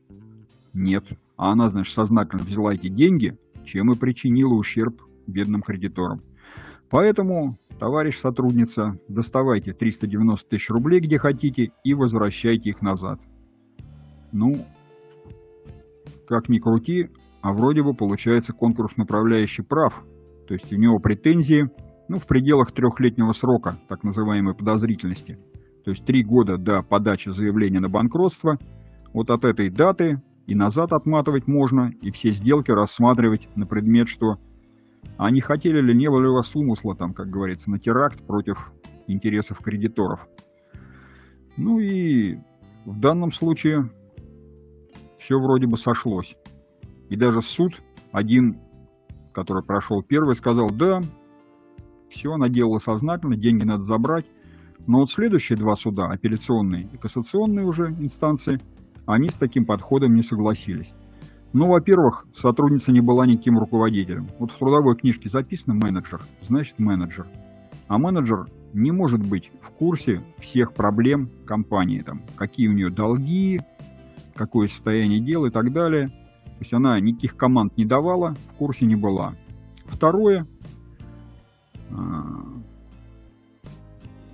Нет, 0.74 1.04
а 1.36 1.52
она, 1.52 1.70
значит, 1.70 1.94
сознательно 1.94 2.42
взяла 2.42 2.74
эти 2.74 2.88
деньги, 2.88 3.36
чем 3.64 3.90
и 3.90 3.96
причинила 3.96 4.54
ущерб 4.54 5.00
бедным 5.26 5.62
кредиторам. 5.62 6.22
Поэтому, 6.90 7.58
товарищ 7.78 8.18
сотрудница, 8.18 8.98
доставайте 9.08 9.72
390 9.72 10.48
тысяч 10.48 10.70
рублей 10.70 11.00
где 11.00 11.18
хотите 11.18 11.72
и 11.84 11.94
возвращайте 11.94 12.70
их 12.70 12.82
назад. 12.82 13.20
Ну, 14.32 14.54
как 16.26 16.48
ни 16.48 16.58
крути, 16.58 17.10
а 17.40 17.52
вроде 17.52 17.82
бы 17.82 17.94
получается 17.94 18.52
конкурсный 18.52 19.04
управляющий 19.04 19.62
прав. 19.62 20.04
То 20.46 20.54
есть 20.54 20.72
у 20.72 20.76
него 20.76 20.98
претензии 20.98 21.70
ну, 22.08 22.18
в 22.18 22.26
пределах 22.26 22.72
трехлетнего 22.72 23.32
срока, 23.32 23.76
так 23.88 24.02
называемой 24.02 24.54
подозрительности. 24.54 25.38
То 25.84 25.92
есть 25.92 26.04
три 26.04 26.22
года 26.22 26.58
до 26.58 26.82
подачи 26.82 27.30
заявления 27.30 27.80
на 27.80 27.88
банкротство. 27.88 28.58
Вот 29.12 29.30
от 29.30 29.44
этой 29.44 29.70
даты 29.70 30.20
и 30.46 30.54
назад 30.54 30.92
отматывать 30.92 31.46
можно, 31.46 31.92
и 32.02 32.10
все 32.10 32.30
сделки 32.32 32.70
рассматривать 32.70 33.48
на 33.54 33.66
предмет, 33.66 34.08
что 34.08 34.38
а 35.16 35.30
не 35.30 35.40
хотели 35.40 35.80
ли, 35.80 35.94
не 35.94 36.08
было 36.08 36.20
ли 36.20 36.28
у 36.28 36.34
вас 36.34 36.54
умысла, 36.54 36.94
там, 36.94 37.12
как 37.12 37.28
говорится, 37.28 37.70
на 37.70 37.78
теракт 37.78 38.24
против 38.26 38.72
интересов 39.06 39.58
кредиторов. 39.58 40.28
Ну 41.56 41.78
и 41.80 42.36
в 42.84 43.00
данном 43.00 43.32
случае 43.32 43.90
все 45.18 45.38
вроде 45.38 45.66
бы 45.66 45.76
сошлось. 45.76 46.36
И 47.08 47.16
даже 47.16 47.42
суд, 47.42 47.82
один, 48.12 48.60
который 49.32 49.64
прошел 49.64 50.02
первый, 50.02 50.36
сказал, 50.36 50.70
да, 50.70 51.00
все 52.08 52.32
она 52.32 52.48
делала 52.48 52.78
сознательно, 52.78 53.36
деньги 53.36 53.64
надо 53.64 53.82
забрать. 53.82 54.26
Но 54.86 55.00
вот 55.00 55.10
следующие 55.10 55.58
два 55.58 55.74
суда, 55.74 56.06
апелляционные 56.06 56.84
и 56.84 56.96
кассационные 56.96 57.66
уже 57.66 57.88
инстанции– 57.88 58.60
они 59.08 59.30
с 59.30 59.36
таким 59.36 59.64
подходом 59.64 60.14
не 60.14 60.22
согласились. 60.22 60.94
Ну, 61.52 61.66
во-первых, 61.66 62.26
сотрудница 62.34 62.92
не 62.92 63.00
была 63.00 63.26
никаким 63.26 63.58
руководителем. 63.58 64.28
Вот 64.38 64.50
в 64.50 64.58
трудовой 64.58 64.96
книжке 64.96 65.30
записано 65.30 65.74
менеджер, 65.74 66.20
значит 66.42 66.78
менеджер. 66.78 67.26
А 67.88 67.98
менеджер 67.98 68.46
не 68.74 68.92
может 68.92 69.26
быть 69.26 69.50
в 69.62 69.70
курсе 69.70 70.22
всех 70.38 70.74
проблем 70.74 71.30
компании, 71.46 72.02
там, 72.02 72.22
какие 72.36 72.68
у 72.68 72.72
нее 72.72 72.90
долги, 72.90 73.60
какое 74.34 74.68
состояние 74.68 75.20
дел 75.20 75.46
и 75.46 75.50
так 75.50 75.72
далее. 75.72 76.08
То 76.08 76.60
есть 76.60 76.74
она 76.74 77.00
никаких 77.00 77.36
команд 77.36 77.76
не 77.78 77.86
давала, 77.86 78.34
в 78.52 78.54
курсе 78.54 78.84
не 78.84 78.96
была. 78.96 79.34
Второе, 79.86 80.46
а, 81.90 82.58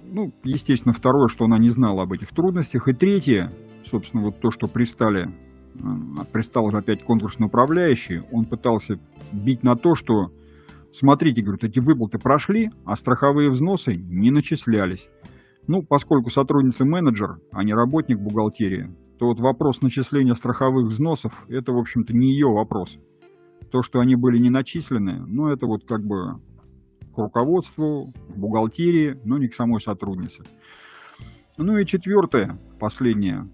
ну, 0.03 0.33
естественно, 0.43 0.93
второе, 0.93 1.29
что 1.29 1.45
она 1.45 1.59
не 1.59 1.71
знала 1.71 2.03
об 2.03 2.13
этих 2.13 2.29
трудностях. 2.31 2.89
И 2.89 2.93
третье, 2.93 3.53
собственно, 3.85 4.23
вот 4.23 4.41
то, 4.41 4.51
что 4.51 4.67
пристали 4.67 5.33
пристал 6.33 6.71
же 6.71 6.79
опять 6.79 7.03
конкурсный 7.03 7.47
управляющий, 7.47 8.23
он 8.33 8.45
пытался 8.45 8.99
бить 9.33 9.63
на 9.63 9.77
то, 9.77 9.95
что 9.95 10.31
смотрите, 10.93 11.43
говорит, 11.43 11.65
эти 11.65 11.81
выплаты 11.81 12.19
прошли, 12.19 12.71
а 12.85 12.97
страховые 12.97 13.51
взносы 13.51 13.95
не 13.95 14.31
начислялись. 14.31 15.11
Ну, 15.67 15.83
поскольку 15.83 16.31
сотрудница 16.31 16.85
менеджер, 16.85 17.39
а 17.51 17.65
не 17.65 17.73
работник 17.73 18.19
бухгалтерии, 18.21 18.95
то 19.19 19.27
вот 19.27 19.41
вопрос 19.41 19.81
начисления 19.83 20.35
страховых 20.35 20.87
взносов, 20.87 21.45
это, 21.49 21.73
в 21.73 21.79
общем-то, 21.79 22.13
не 22.13 22.33
ее 22.33 22.49
вопрос. 22.49 22.99
То, 23.71 23.83
что 23.83 24.01
они 24.01 24.15
были 24.15 24.39
не 24.39 24.51
начислены, 24.51 25.25
ну, 25.27 25.49
это 25.49 25.67
вот 25.67 25.87
как 25.87 26.05
бы 26.05 26.41
к 27.15 27.19
руководству, 27.19 28.13
к 28.29 28.37
бухгалтерии, 28.37 29.19
но 29.25 29.39
не 29.39 29.49
к 29.49 29.55
самой 29.55 29.81
сотруднице. 29.81 30.43
Ну 31.57 31.79
и 31.79 31.87
четвертое, 31.87 32.59
последнее 32.81 33.45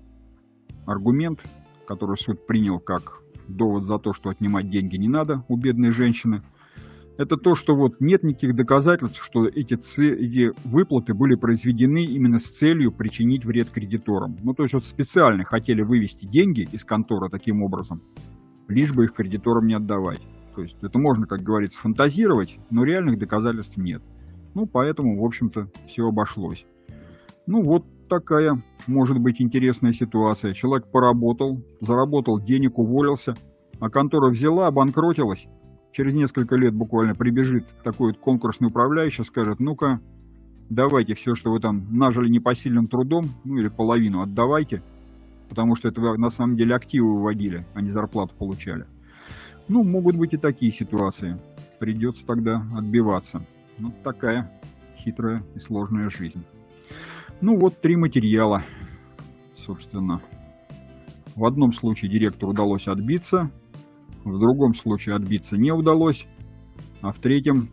аргумент, 0.86 1.40
который 1.90 2.16
суд 2.16 2.46
принял 2.46 2.78
как 2.78 3.22
довод 3.48 3.84
за 3.84 3.98
то, 3.98 4.12
что 4.12 4.30
отнимать 4.30 4.70
деньги 4.70 4.96
не 4.96 5.08
надо 5.08 5.44
у 5.48 5.56
бедной 5.56 5.90
женщины– 5.90 6.42
это 7.20 7.36
то, 7.36 7.54
что 7.54 7.76
вот 7.76 8.00
нет 8.00 8.22
никаких 8.22 8.54
доказательств, 8.54 9.22
что 9.22 9.46
эти, 9.46 9.74
эти 9.74 10.52
выплаты 10.66 11.12
были 11.12 11.34
произведены 11.34 12.02
именно 12.02 12.38
с 12.38 12.46
целью 12.46 12.92
причинить 12.92 13.44
вред 13.44 13.68
кредиторам. 13.68 14.38
Ну, 14.42 14.54
то 14.54 14.62
есть 14.62 14.72
вот 14.72 14.86
специально 14.86 15.44
хотели 15.44 15.82
вывести 15.82 16.24
деньги 16.24 16.66
из 16.72 16.82
конторы 16.82 17.28
таким 17.28 17.62
образом, 17.62 18.02
лишь 18.68 18.94
бы 18.94 19.04
их 19.04 19.12
кредиторам 19.12 19.66
не 19.66 19.74
отдавать. 19.74 20.22
То 20.54 20.62
есть 20.62 20.78
это 20.80 20.98
можно, 20.98 21.26
как 21.26 21.42
говорится, 21.42 21.78
фантазировать, 21.78 22.58
но 22.70 22.84
реальных 22.84 23.18
доказательств 23.18 23.76
нет. 23.76 24.02
Ну, 24.54 24.64
поэтому, 24.64 25.20
в 25.20 25.24
общем-то, 25.26 25.70
все 25.86 26.08
обошлось. 26.08 26.64
Ну, 27.46 27.62
вот 27.62 27.84
такая 28.10 28.62
может 28.86 29.18
быть 29.18 29.40
интересная 29.40 29.92
ситуация. 29.92 30.52
Человек 30.52 30.90
поработал, 30.90 31.62
заработал 31.80 32.38
денег, 32.38 32.78
уволился, 32.78 33.34
а 33.78 33.88
контора 33.88 34.28
взяла, 34.28 34.66
обанкротилась, 34.66 35.46
через 35.92 36.12
несколько 36.12 36.56
лет 36.56 36.74
буквально 36.74 37.14
прибежит 37.14 37.64
такой 37.82 38.08
вот 38.08 38.18
конкурсный 38.18 38.68
управляющий, 38.68 39.24
скажет, 39.24 39.60
ну-ка, 39.60 40.00
давайте 40.68 41.14
все, 41.14 41.34
что 41.34 41.52
вы 41.52 41.60
там 41.60 41.86
нажили 41.96 42.28
непосильным 42.28 42.86
трудом, 42.86 43.26
ну 43.44 43.58
или 43.58 43.68
половину 43.68 44.20
отдавайте, 44.20 44.82
потому 45.48 45.76
что 45.76 45.88
это 45.88 46.00
вы 46.00 46.18
на 46.18 46.30
самом 46.30 46.56
деле 46.56 46.74
активы 46.74 47.14
выводили, 47.14 47.64
а 47.74 47.80
не 47.80 47.90
зарплату 47.90 48.34
получали. 48.36 48.86
Ну, 49.68 49.84
могут 49.84 50.16
быть 50.16 50.34
и 50.34 50.36
такие 50.36 50.72
ситуации. 50.72 51.38
Придется 51.78 52.26
тогда 52.26 52.66
отбиваться. 52.76 53.46
Вот 53.78 54.02
такая 54.02 54.50
хитрая 54.96 55.42
и 55.54 55.60
сложная 55.60 56.10
жизнь. 56.10 56.44
Ну 57.40 57.58
вот 57.58 57.80
три 57.80 57.96
материала, 57.96 58.62
собственно. 59.56 60.20
В 61.34 61.46
одном 61.46 61.72
случае 61.72 62.10
директору 62.10 62.52
удалось 62.52 62.86
отбиться, 62.86 63.50
в 64.24 64.38
другом 64.38 64.74
случае 64.74 65.16
отбиться 65.16 65.56
не 65.56 65.72
удалось, 65.72 66.26
а 67.00 67.12
в 67.12 67.18
третьем 67.18 67.70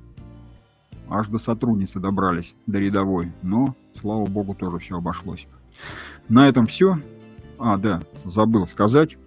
аж 1.10 1.28
до 1.28 1.38
сотрудницы 1.38 2.00
добрались, 2.00 2.56
до 2.66 2.80
рядовой. 2.80 3.34
Но, 3.42 3.76
слава 3.94 4.26
богу, 4.26 4.56
тоже 4.56 4.78
все 4.80 4.96
обошлось. 4.96 5.48
На 6.30 6.48
этом 6.48 6.66
все. 6.66 7.02
А, 7.60 7.78
да, 7.78 8.02
забыл 8.24 8.68
сказать, 8.68 9.18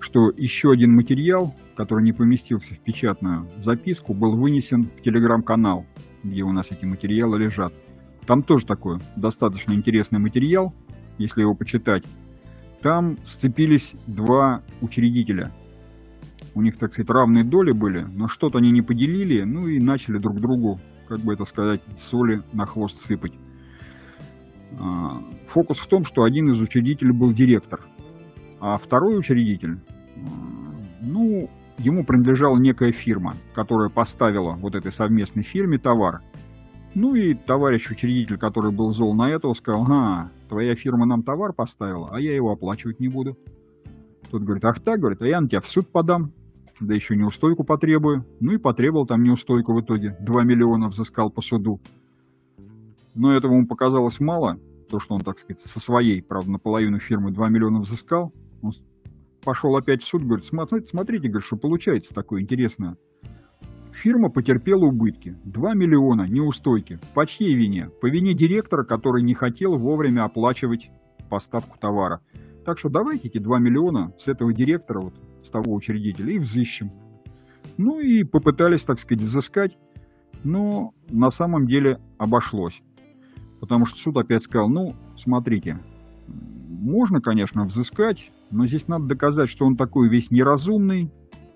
что 0.00 0.30
еще 0.36 0.70
один 0.70 0.94
материал, 0.94 1.54
который 1.76 2.04
не 2.04 2.12
поместился 2.12 2.74
в 2.74 2.80
печатную 2.80 3.48
записку, 3.58 4.12
был 4.12 4.36
вынесен 4.36 4.84
в 4.84 5.00
телеграм-канал, 5.00 5.86
где 6.22 6.42
у 6.42 6.52
нас 6.52 6.70
эти 6.70 6.84
материалы 6.84 7.38
лежат. 7.38 7.72
Там 8.28 8.44
тоже 8.44 8.64
такой 8.64 8.98
достаточно 9.16 9.72
интересный 9.72 10.20
материал, 10.20 10.72
если 11.18 11.40
его 11.40 11.56
почитать. 11.56 12.04
Там 12.80 13.18
сцепились 13.24 13.96
два 14.06 14.62
учредителя– 14.80 15.50
у 16.58 16.62
них, 16.62 16.76
так 16.76 16.92
сказать, 16.92 17.10
равные 17.10 17.44
доли 17.44 17.70
были, 17.70 18.00
но 18.00 18.26
что-то 18.26 18.58
они 18.58 18.72
не 18.72 18.82
поделили, 18.82 19.42
ну 19.42 19.68
и 19.68 19.78
начали 19.78 20.18
друг 20.18 20.40
другу, 20.40 20.80
как 21.06 21.20
бы 21.20 21.32
это 21.32 21.44
сказать, 21.44 21.80
соли 21.98 22.42
на 22.52 22.66
хвост 22.66 23.00
сыпать. 23.00 23.32
А, 24.80 25.22
фокус 25.46 25.78
в 25.78 25.86
том, 25.86 26.04
что 26.04 26.24
один 26.24 26.50
из 26.50 26.60
учредителей 26.60 27.12
был 27.12 27.32
директор, 27.32 27.80
а 28.60 28.76
второй 28.76 29.18
учредитель, 29.18 29.78
ну, 31.00 31.48
ему 31.78 32.04
принадлежала 32.04 32.58
некая 32.58 32.90
фирма, 32.90 33.34
которая 33.54 33.88
поставила 33.88 34.54
вот 34.54 34.74
этой 34.74 34.90
совместной 34.90 35.44
фирме 35.44 35.78
товар. 35.78 36.22
Ну 36.94 37.14
и 37.14 37.34
товарищ 37.34 37.90
учредитель, 37.90 38.38
который 38.38 38.72
был 38.72 38.92
зол 38.92 39.14
на 39.14 39.30
этого, 39.30 39.52
сказал, 39.52 39.82
ага, 39.82 40.30
твоя 40.48 40.74
фирма 40.74 41.06
нам 41.06 41.22
товар 41.22 41.52
поставила, 41.52 42.10
а 42.12 42.20
я 42.20 42.34
его 42.34 42.50
оплачивать 42.50 43.00
не 43.00 43.08
буду. 43.08 43.36
Тот 44.30 44.42
говорит, 44.42 44.64
ах 44.64 44.80
так, 44.80 45.00
говорит, 45.00 45.22
а 45.22 45.26
я 45.26 45.40
на 45.40 45.48
тебя 45.48 45.60
в 45.60 45.66
суд 45.66 45.88
подам 45.88 46.32
да 46.80 46.94
еще 46.94 47.16
неустойку 47.16 47.64
потребую. 47.64 48.24
Ну 48.40 48.52
и 48.52 48.58
потребовал 48.58 49.06
там 49.06 49.22
неустойку 49.22 49.74
в 49.74 49.80
итоге. 49.80 50.16
2 50.20 50.44
миллиона 50.44 50.88
взыскал 50.88 51.30
по 51.30 51.40
суду. 51.40 51.80
Но 53.14 53.32
этого 53.32 53.54
ему 53.54 53.66
показалось 53.66 54.20
мало, 54.20 54.58
то, 54.90 55.00
что 55.00 55.14
он, 55.14 55.22
так 55.22 55.38
сказать, 55.38 55.60
со 55.60 55.80
своей, 55.80 56.22
правда, 56.22 56.52
наполовину 56.52 57.00
фирмы 57.00 57.32
2 57.32 57.48
миллиона 57.48 57.80
взыскал. 57.80 58.32
Он 58.62 58.72
пошел 59.42 59.76
опять 59.76 60.02
в 60.02 60.06
суд, 60.06 60.22
говорит, 60.22 60.44
смотрите, 60.44 60.88
смотрите, 60.88 61.28
говорит, 61.28 61.46
что 61.46 61.56
получается 61.56 62.14
такое 62.14 62.42
интересное. 62.42 62.96
Фирма 63.92 64.30
потерпела 64.30 64.84
убытки. 64.84 65.36
2 65.44 65.74
миллиона 65.74 66.22
неустойки. 66.28 66.98
По 67.14 67.26
чьей 67.26 67.54
вине? 67.54 67.90
По 68.00 68.06
вине 68.06 68.34
директора, 68.34 68.84
который 68.84 69.22
не 69.22 69.34
хотел 69.34 69.76
вовремя 69.76 70.24
оплачивать 70.24 70.90
поставку 71.28 71.78
товара. 71.78 72.20
Так 72.64 72.78
что 72.78 72.88
давайте 72.88 73.28
эти 73.28 73.38
2 73.38 73.58
миллиона 73.58 74.12
с 74.18 74.28
этого 74.28 74.52
директора 74.52 75.00
вот 75.00 75.14
с 75.44 75.50
того 75.50 75.74
учредителя 75.74 76.34
и 76.34 76.38
взыщем. 76.38 76.90
Ну 77.76 78.00
и 78.00 78.24
попытались, 78.24 78.84
так 78.84 78.98
сказать, 78.98 79.24
взыскать, 79.24 79.78
но 80.44 80.92
на 81.08 81.30
самом 81.30 81.66
деле 81.66 82.00
обошлось. 82.18 82.82
Потому 83.60 83.86
что 83.86 83.98
суд 83.98 84.16
опять 84.16 84.44
сказал, 84.44 84.68
ну, 84.68 84.94
смотрите, 85.16 85.78
можно, 86.68 87.20
конечно, 87.20 87.64
взыскать, 87.64 88.32
но 88.50 88.66
здесь 88.66 88.88
надо 88.88 89.06
доказать, 89.06 89.48
что 89.48 89.66
он 89.66 89.76
такой 89.76 90.08
весь 90.08 90.30
неразумный 90.30 91.10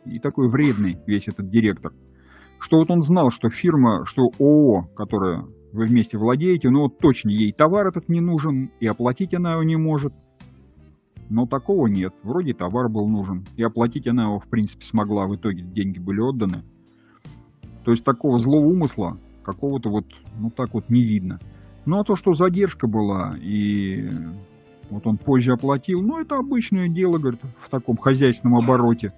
и 0.05 0.19
такой 0.19 0.49
вредный, 0.49 0.99
весь 1.07 1.29
этот 1.29 1.47
директор. 1.49 1.93
Что 2.63 2.79
вот 2.79 2.91
он 2.91 3.03
знал, 3.03 3.31
что 3.31 3.51
фирма, 3.51 4.07
что 4.07 4.31
ООО, 4.39 4.89
которая 4.95 5.45
вы 5.73 5.85
вместе 5.85 6.17
владеете, 6.17 6.71
но 6.71 6.83
вот 6.83 6.99
точно 6.99 7.31
ей 7.31 7.53
товар 7.53 7.89
этот 7.89 8.09
не 8.09 8.21
нужен, 8.21 8.71
и 8.81 8.87
оплатить 8.87 9.35
она 9.35 9.53
его 9.53 9.63
не 9.63 9.77
может– 9.77 10.15
но 11.33 11.47
такого 11.47 11.87
нет. 11.87 12.13
Вроде 12.23 12.53
товар 12.53 12.91
был 12.91 13.09
нужен. 13.09 13.47
И 13.57 13.63
оплатить 13.63 14.07
она 14.07 14.25
его, 14.25 14.39
в 14.39 14.47
принципе, 14.49 14.85
смогла. 14.85 15.27
В 15.27 15.35
итоге 15.35 15.63
деньги 15.63 15.99
были 15.99 16.21
отданы. 16.21 16.63
То 17.85 17.91
есть 17.91 18.05
такого 18.05 18.39
злого 18.39 18.67
умысла 18.67 19.17
какого-то 19.43 19.89
вот, 19.89 20.05
ну 20.39 20.51
так 20.51 20.75
вот 20.75 20.91
не 20.91 21.03
видно. 21.03 21.41
Ну 21.87 21.99
а 21.99 22.05
то, 22.05 22.17
что 22.17 22.35
задержка 22.35 22.87
была, 22.87 23.35
и 23.41 24.09
вот 24.91 25.07
он 25.07 25.17
позже 25.17 25.55
оплатил, 25.55 26.03
ну 26.03 26.21
это 26.21 26.37
обычное 26.37 26.89
дело, 26.89 27.19
говорит, 27.19 27.41
в 27.61 27.71
таком 27.71 27.97
хозяйственном 27.97 28.59
обороте. 28.59 29.13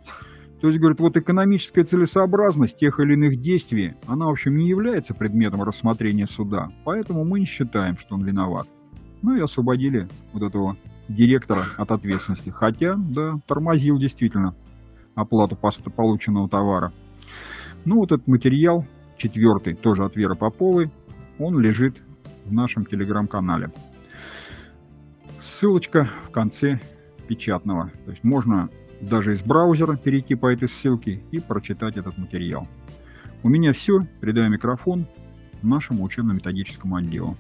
То 0.65 0.69
есть, 0.69 0.81
говорит, 0.81 0.99
вот 0.99 1.15
экономическая 1.15 1.85
целесообразность 1.85 2.79
тех 2.79 2.99
или 2.99 3.12
иных 3.12 3.39
действий, 3.39 3.97
она, 4.07 4.29
в 4.29 4.31
общем, 4.31 4.57
не 4.57 4.67
является 4.67 5.12
предметом 5.12 5.62
рассмотрения 5.62 6.27
суда. 6.27 6.71
Поэтому 6.85 7.23
мы 7.23 7.41
не 7.41 7.45
считаем, 7.45 7.99
что 7.99 8.15
он 8.15 8.25
виноват. 8.25 8.67
Ну 9.21 9.37
и 9.37 9.43
освободили 9.43 10.09
вот 10.33 10.43
этого 10.43 10.79
директора 11.07 11.65
от 11.77 11.91
ответственности. 11.91 12.49
Хотя, 12.49 12.95
да, 12.97 13.35
тормозил 13.47 13.99
действительно 13.99 14.57
оплату 15.15 15.55
полученного 15.55 16.49
товара. 16.49 16.95
Ну, 17.85 17.97
вот 17.97 18.12
этот 18.12 18.27
материал, 18.27 18.87
четвертый, 19.19 19.75
тоже 19.75 20.03
от 20.03 20.17
Веры 20.17 20.35
Поповой, 20.35 20.91
он 21.39 21.61
лежит 21.61 22.03
в 22.47 22.55
нашем 22.55 22.87
телеграм-канале. 22.87 23.71
Ссылочка 25.43 26.09
в 26.27 26.31
конце 26.31 26.81
печатного. 27.29 27.91
То 28.07 28.12
есть 28.12 28.25
можно 28.25 28.71
даже 29.09 29.35
из 29.35 29.43
браузера 29.43 29.97
перейти 29.97 30.35
по 30.35 30.53
этой 30.53 30.69
ссылке 30.69 31.23
и 31.31 31.41
прочитать 31.41 31.97
этот 31.97 32.19
материал. 32.19 32.67
У 33.43 33.49
меня 33.49 33.73
все. 33.73 34.07
Передаю 34.21 34.51
микрофон 34.51 35.07
нашему 35.63 36.05
учебно-методическому 36.05 36.97
отделу. 36.97 37.37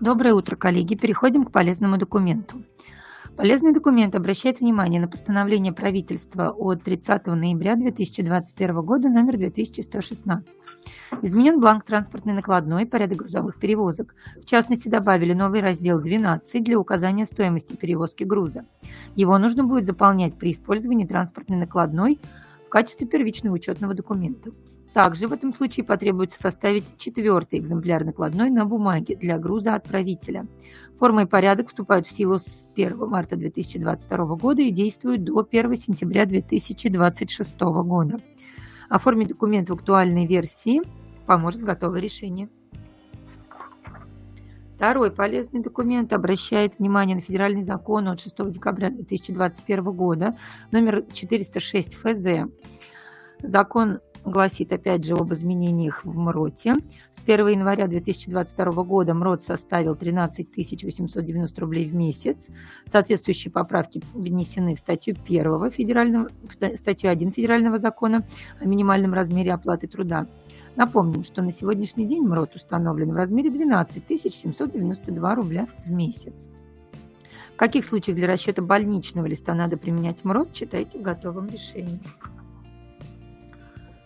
Доброе 0.00 0.34
утро, 0.34 0.56
коллеги. 0.56 0.96
Переходим 0.96 1.44
к 1.44 1.50
полезному 1.50 1.96
документу. 1.96 2.56
Полезный 3.36 3.72
документ 3.72 4.14
обращает 4.14 4.60
внимание 4.60 5.00
на 5.00 5.08
постановление 5.08 5.72
правительства 5.72 6.50
от 6.50 6.84
30 6.84 7.26
ноября 7.26 7.74
2021 7.74 8.74
года 8.82 9.08
номер 9.08 9.36
2116. 9.38 10.58
Изменен 11.22 11.58
бланк 11.58 11.84
транспортной 11.84 12.34
накладной 12.34 12.86
порядок 12.86 13.18
грузовых 13.18 13.58
перевозок. 13.58 14.14
В 14.36 14.44
частности, 14.44 14.88
добавили 14.88 15.32
новый 15.32 15.62
раздел 15.62 16.00
12 16.00 16.62
для 16.62 16.78
указания 16.78 17.26
стоимости 17.26 17.74
перевозки 17.74 18.22
груза. 18.22 18.66
Его 19.16 19.36
нужно 19.38 19.64
будет 19.64 19.86
заполнять 19.86 20.38
при 20.38 20.52
использовании 20.52 21.06
транспортной 21.06 21.58
накладной 21.58 22.20
качестве 22.74 23.06
первичного 23.06 23.54
учетного 23.54 23.94
документа. 23.94 24.50
Также 24.92 25.28
в 25.28 25.32
этом 25.32 25.54
случае 25.54 25.86
потребуется 25.86 26.40
составить 26.40 26.98
четвертый 26.98 27.60
экземпляр 27.60 28.04
накладной 28.04 28.50
на 28.50 28.64
бумаге 28.64 29.14
для 29.14 29.38
груза 29.38 29.76
отправителя. 29.76 30.48
Форма 30.98 31.22
и 31.22 31.26
порядок 31.26 31.68
вступают 31.68 32.06
в 32.06 32.12
силу 32.12 32.38
с 32.38 32.68
1 32.76 32.96
марта 33.08 33.36
2022 33.36 34.36
года 34.36 34.62
и 34.62 34.70
действуют 34.70 35.24
до 35.24 35.46
1 35.48 35.76
сентября 35.76 36.24
2026 36.24 37.60
года. 37.60 38.16
Оформить 38.88 39.28
документ 39.28 39.70
в 39.70 39.72
актуальной 39.72 40.26
версии 40.26 40.82
поможет 41.26 41.62
готовое 41.62 42.00
решение. 42.00 42.48
Второй 44.76 45.10
полезный 45.10 45.62
документ 45.62 46.12
обращает 46.12 46.78
внимание 46.78 47.16
на 47.16 47.22
федеральный 47.22 47.62
закон 47.62 48.08
от 48.08 48.20
6 48.20 48.50
декабря 48.50 48.90
2021 48.90 49.84
года, 49.84 50.36
номер 50.70 51.04
406 51.12 51.94
ФЗ. 51.94 52.50
Закон 53.40 54.00
гласит 54.24 54.72
опять 54.72 55.04
же 55.04 55.14
об 55.14 55.32
изменениях 55.32 56.04
в 56.04 56.16
МРОТе. 56.16 56.74
С 57.12 57.20
1 57.24 57.48
января 57.48 57.86
2022 57.86 58.84
года 58.84 59.14
МРОТ 59.14 59.42
составил 59.42 59.94
13 59.94 60.48
890 60.56 61.60
рублей 61.60 61.88
в 61.88 61.94
месяц. 61.94 62.48
Соответствующие 62.86 63.52
поправки 63.52 64.02
внесены 64.14 64.74
в 64.74 64.80
статью 64.80 65.16
1 65.24 65.70
федерального, 65.70 66.30
в 66.42 66.76
статью 66.76 67.10
1 67.10 67.32
федерального 67.32 67.78
закона 67.78 68.24
о 68.60 68.66
минимальном 68.66 69.14
размере 69.14 69.52
оплаты 69.52 69.86
труда. 69.86 70.26
Напомним, 70.76 71.22
что 71.22 71.40
на 71.42 71.52
сегодняшний 71.52 72.06
день 72.06 72.26
МРОТ 72.26 72.56
установлен 72.56 73.12
в 73.12 73.16
размере 73.16 73.50
12 73.50 74.02
792 74.08 75.34
рубля 75.34 75.68
в 75.84 75.90
месяц. 75.90 76.48
В 77.52 77.56
каких 77.56 77.84
случаях 77.84 78.16
для 78.16 78.26
расчета 78.26 78.62
больничного 78.62 79.26
листа 79.26 79.54
надо 79.54 79.76
применять 79.76 80.24
МРОТ, 80.24 80.52
читайте 80.52 80.98
в 80.98 81.02
готовом 81.02 81.46
решении. 81.46 82.00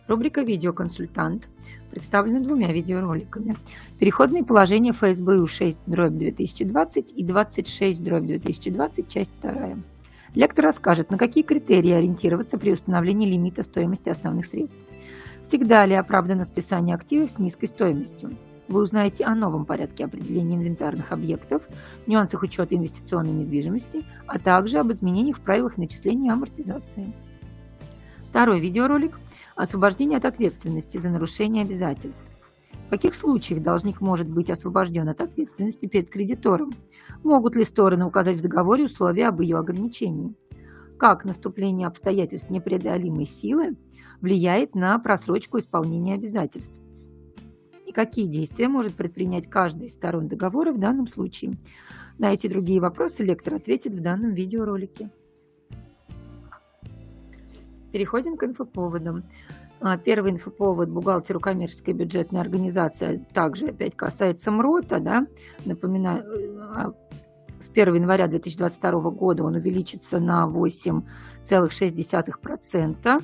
Рубрика 0.09 0.41
«Видеоконсультант» 0.41 1.51
представлена 1.91 2.41
двумя 2.41 2.73
видеороликами. 2.73 3.57
Переходные 3.99 4.43
положения 4.43 4.93
ФСБУ 4.93 5.47
6 5.47 5.81
дробь 5.87 6.15
2020 6.15 7.13
и 7.15 7.23
26 7.23 8.03
дробь 8.03 8.25
2020, 8.25 9.09
часть 9.09 9.31
2. 9.43 9.77
Лектор 10.35 10.65
расскажет, 10.65 11.11
на 11.11 11.19
какие 11.19 11.45
критерии 11.45 11.91
ориентироваться 11.91 12.57
при 12.57 12.73
установлении 12.73 13.31
лимита 13.31 13.63
стоимости 13.63 14.09
основных 14.09 14.47
средств. 14.47 14.81
Всегда 15.43 15.85
ли 15.85 15.95
оправдано 15.95 16.47
списание 16.47 16.97
активов 16.97 17.31
с 17.31 17.39
низкой 17.39 17.67
стоимостью? 17.67 18.35
Вы 18.67 18.83
узнаете 18.83 19.25
о 19.25 19.35
новом 19.35 19.67
порядке 19.67 20.07
определения 20.07 20.57
инвентарных 20.57 21.13
объектов, 21.13 21.63
нюансах 22.07 22.43
учета 22.43 22.75
инвестиционной 22.75 23.33
недвижимости, 23.33 24.05
а 24.27 24.39
также 24.39 24.79
об 24.79 24.91
изменениях 24.91 25.37
в 25.37 25.43
правилах 25.43 25.77
начисления 25.77 26.31
и 26.31 26.33
амортизации. 26.33 27.13
Второй 28.31 28.61
видеоролик– 28.61 29.19
освобождение 29.59 30.19
от 30.19 30.25
ответственности 30.25 30.99
за 30.99 31.11
нарушение 31.11 31.65
обязательств. 31.65 32.23
В 32.87 32.91
каких 32.91 33.15
случаях 33.15 33.63
должник 33.63 34.01
может 34.01 34.29
быть 34.29 34.51
освобожден 34.51 35.09
от 35.09 35.21
ответственности 35.21 35.87
перед 35.87 36.09
кредитором? 36.09 36.71
Могут 37.25 37.57
ли 37.57 37.65
стороны 37.65 38.07
указать 38.07 38.37
в 38.37 38.43
договоре 38.43 38.85
условия 38.85 39.29
об 39.29 39.41
ее 39.41 39.59
ограничении? 39.59 40.35
Как 40.97 41.25
наступление 41.25 41.87
обстоятельств 41.87 42.51
непреодолимой 42.51 43.27
силы 43.27 43.77
влияет 44.21 44.75
на 44.75 44.99
просрочку 45.01 45.59
исполнения 45.59 46.15
обязательств? 46.15 46.79
И 47.85 47.93
какие 47.93 48.27
действия 48.27 48.69
может 48.69 48.95
предпринять 48.95 49.51
каждая 49.51 49.89
из 49.89 49.95
сторон 49.95 50.29
договора 50.29 50.73
в 50.73 50.79
данном 50.79 51.09
случае? 51.09 51.59
На 52.17 52.33
эти 52.33 52.47
другие 52.47 52.81
вопросы 52.81 53.25
лектор 53.25 53.55
ответит 53.55 53.95
в 53.95 54.01
данном 54.01 54.33
видеоролике. 54.33 55.11
Переходим 57.93 58.37
к 58.37 58.45
инфоповодам. 58.45 59.25
А, 59.81 59.97
первый 59.97 60.33
инфоповод 60.33 60.91
бухгалтеру 60.91 61.41
коммерческой 61.41 61.95
бюджетной 61.95 62.41
организации 62.41 63.25
также 63.33 63.69
опять 63.69 63.97
касается 63.97 64.51
МРОТа. 64.51 65.01
Да? 65.01 65.27
Напоминаю, 65.65 66.25
а, 66.61 66.93
с 67.61 67.69
1 67.69 67.95
января 67.95 68.27
2022 68.29 69.11
года 69.11 69.45
он 69.45 69.55
увеличится 69.55 70.21
на 70.21 70.47
8,6%. 70.47 73.23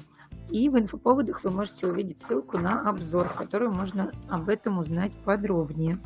И 0.51 0.69
в 0.69 0.79
инфоповодах 0.79 1.43
вы 1.43 1.51
можете 1.51 1.87
увидеть 1.87 2.21
ссылку 2.23 2.59
на 2.59 2.89
обзор, 2.89 3.29
в 3.29 3.35
котором 3.35 3.75
можно 3.75 4.13
об 4.29 4.49
этом 4.49 4.79
узнать 4.79 5.13
подробнее 5.25 5.99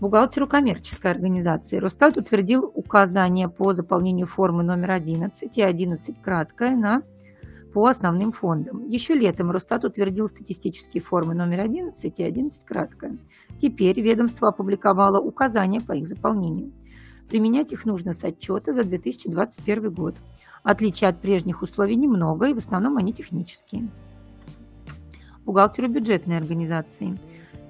бухгалтеру 0.00 0.46
коммерческой 0.46 1.10
организации. 1.10 1.78
Росстат 1.78 2.16
утвердил 2.16 2.70
указания 2.74 3.48
по 3.48 3.72
заполнению 3.72 4.26
формы 4.26 4.62
номер 4.62 4.92
11 4.92 5.56
и 5.56 5.62
11 5.62 6.22
краткое 6.22 6.76
на 6.76 7.02
по 7.74 7.86
основным 7.86 8.32
фондам. 8.32 8.82
Еще 8.86 9.14
летом 9.14 9.50
Росстат 9.50 9.84
утвердил 9.84 10.26
статистические 10.26 11.02
формы 11.02 11.34
номер 11.34 11.60
11 11.60 12.18
и 12.18 12.24
11 12.24 12.64
краткое. 12.64 13.18
Теперь 13.58 14.00
ведомство 14.00 14.48
опубликовало 14.48 15.20
указания 15.20 15.80
по 15.80 15.92
их 15.92 16.08
заполнению. 16.08 16.72
Применять 17.28 17.72
их 17.72 17.84
нужно 17.84 18.14
с 18.14 18.24
отчета 18.24 18.72
за 18.72 18.84
2021 18.84 19.92
год. 19.92 20.16
Отличия 20.62 21.10
от 21.10 21.20
прежних 21.20 21.60
условий 21.62 21.96
немного, 21.96 22.46
и 22.46 22.54
в 22.54 22.58
основном 22.58 22.96
они 22.96 23.12
технические. 23.12 23.90
Бухгалтеру 25.44 25.88
бюджетной 25.88 26.38
организации– 26.38 27.18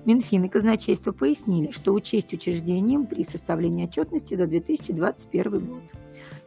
Минфин 0.08 0.44
и 0.44 0.48
казначейство 0.48 1.12
пояснили, 1.12 1.70
что 1.70 1.92
учесть 1.92 2.32
учреждениям 2.32 3.06
при 3.06 3.24
составлении 3.24 3.84
отчетности 3.84 4.36
за 4.36 4.46
2021 4.46 5.66
год. 5.66 5.82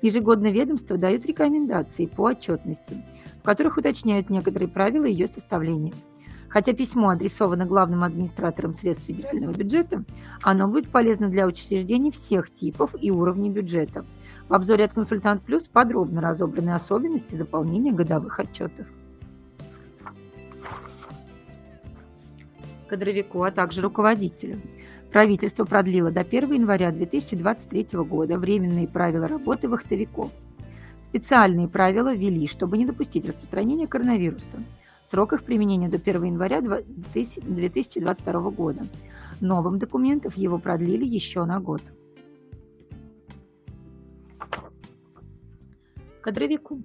Ежегодно 0.02 0.52
ведомства 0.52 0.98
дают 0.98 1.28
рекомендации 1.28 2.08
по 2.08 2.24
отчетности, 2.24 3.06
в 3.40 3.44
которых 3.44 3.78
уточняют 3.78 4.32
некоторые 4.32 4.68
правила 4.68 5.06
ее 5.06 5.28
составления. 5.28 5.94
Хотя 6.50 6.74
письмо 6.74 7.10
адресовано 7.10 7.68
главным 7.68 8.04
администраторам 8.04 8.74
средств 8.74 9.06
федерального 9.06 9.54
бюджета, 9.54 10.06
оно 10.42 10.68
будет 10.68 10.90
полезно 10.90 11.30
для 11.30 11.46
учреждений 11.46 12.10
всех 12.10 12.52
типов 12.52 12.96
и 13.00 13.12
уровней 13.12 13.52
бюджета. 13.52 14.08
В 14.50 14.56
обзоре 14.56 14.86
от 14.86 14.94
«Консультант 14.94 15.44
Плюс» 15.44 15.68
подробно 15.68 16.20
разобраны 16.20 16.72
особенности 16.72 17.36
заполнения 17.36 17.92
годовых 17.92 18.40
отчетов. 18.40 18.88
Кадровику, 22.92 23.44
а 23.44 23.52
также 23.52 23.82
руководителю. 23.82 24.60
Правительство 25.12 25.64
продлило 25.64 26.12
до 26.12 26.22
1 26.22 26.52
января 26.52 26.92
2023 26.92 28.00
года 28.00 28.38
временные 28.38 28.88
правила 28.88 29.30
работы 29.30 29.70
вахтовиков. 29.70 30.30
Специальные 31.02 31.70
правила 31.70 32.14
ввели, 32.14 32.48
чтобы 32.48 32.78
не 32.78 32.86
допустить 32.86 33.26
распространения 33.26 33.88
коронавируса. 33.88 34.58
Срок 35.06 35.34
их 35.34 35.44
применения 35.44 35.88
до 35.88 35.98
1 35.98 36.24
января 36.26 36.62
2022 36.62 38.50
года. 38.52 38.86
Новым 39.40 39.80
документов 39.80 40.36
его 40.36 40.60
продлили 40.60 41.06
еще 41.06 41.46
на 41.46 41.60
год. 41.60 41.82
Кадровику. 46.22 46.82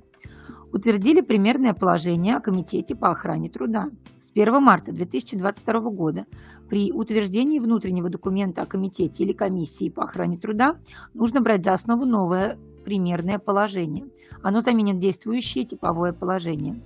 Утвердили 0.72 1.20
примерное 1.20 1.74
положение 1.74 2.36
о 2.36 2.40
Комитете 2.40 2.94
по 2.94 3.11
охране 3.11 3.50
труда. 3.50 3.90
1 4.37 4.62
марта 4.62 4.93
2022 4.93 5.80
года 5.91 6.26
при 6.68 6.93
утверждении 6.93 7.59
внутреннего 7.59 8.11
документа 8.11 8.61
о 8.61 8.66
комитете 8.66 9.24
или 9.24 9.32
комиссии 9.32 9.89
по 9.89 10.05
охране 10.05 10.37
труда 10.37 10.76
нужно 11.14 11.41
брать 11.41 11.64
за 11.64 11.72
основу 11.72 12.05
новое 12.05 12.59
примерное 12.84 13.39
положение. 13.39 14.05
Оно 14.43 14.61
заменит 14.61 14.99
действующее 14.99 15.64
типовое 15.64 16.12
положение. 16.12 16.82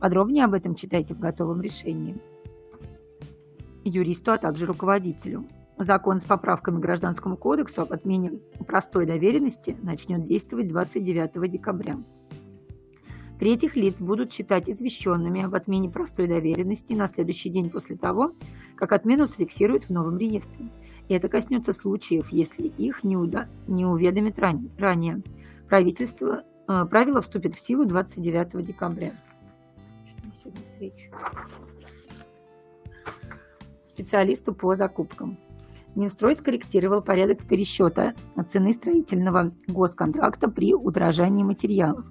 Подробнее 0.00 0.44
об 0.44 0.54
этом 0.54 0.74
читайте 0.74 1.14
в 1.14 1.20
готовом 1.20 1.60
решении. 1.60 2.16
Юристу, 3.84 4.32
а 4.32 4.38
также 4.38 4.66
руководителю. 4.66 5.46
Закон 5.78 6.18
с 6.18 6.24
поправками 6.24 6.78
к 6.78 6.82
Гражданскому 6.82 7.36
кодексу 7.36 7.82
об 7.82 7.92
отмене 7.92 8.40
простой 8.66 9.06
доверенности 9.06 9.76
начнет 9.82 10.24
действовать 10.24 10.66
29 10.66 11.48
декабря. 11.48 11.98
Третьих 13.42 13.74
лиц 13.74 13.96
будут 13.98 14.32
считать 14.32 14.70
извещенными 14.70 15.42
об 15.42 15.56
отмене 15.56 15.90
простой 15.90 16.28
доверенности 16.28 16.92
на 16.92 17.08
следующий 17.08 17.48
день 17.48 17.70
после 17.70 17.96
того, 17.96 18.36
как 18.76 18.92
отмену 18.92 19.26
зафиксируют 19.26 19.86
в 19.86 19.90
новом 19.90 20.16
реестре. 20.16 20.68
И 21.08 21.14
это 21.14 21.28
коснется 21.28 21.72
случаев, 21.72 22.28
если 22.30 22.68
их 22.68 23.02
не, 23.02 23.16
уда- 23.16 23.48
не 23.66 23.84
уведомят 23.84 24.38
ран- 24.38 24.70
ранее. 24.78 25.24
Правительство, 25.68 26.44
э, 26.68 26.84
правило 26.88 27.20
вступит 27.20 27.56
в 27.56 27.60
силу 27.60 27.84
29 27.84 28.62
декабря. 28.62 29.10
Специалисту 33.88 34.54
по 34.54 34.76
закупкам. 34.76 35.36
Минстрой 35.94 36.34
скорректировал 36.34 37.02
порядок 37.02 37.44
пересчета 37.44 38.14
цены 38.48 38.72
строительного 38.72 39.52
госконтракта 39.68 40.48
при 40.48 40.74
удорожании 40.74 41.42
материалов. 41.42 42.06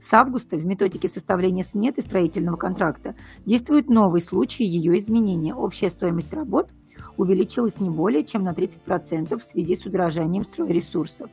С 0.00 0.12
августа 0.14 0.56
в 0.56 0.64
методике 0.64 1.08
составления 1.08 1.62
сметы 1.62 2.00
строительного 2.00 2.56
контракта 2.56 3.14
действует 3.44 3.90
новый 3.90 4.22
случай 4.22 4.64
ее 4.64 4.98
изменения. 4.98 5.54
Общая 5.54 5.90
стоимость 5.90 6.32
работ 6.32 6.70
увеличилась 7.18 7.78
не 7.78 7.90
более 7.90 8.24
чем 8.24 8.42
на 8.42 8.52
30% 8.52 9.38
в 9.38 9.42
связи 9.42 9.76
с 9.76 9.84
удорожанием 9.84 10.44
стройресурсов. 10.44 11.30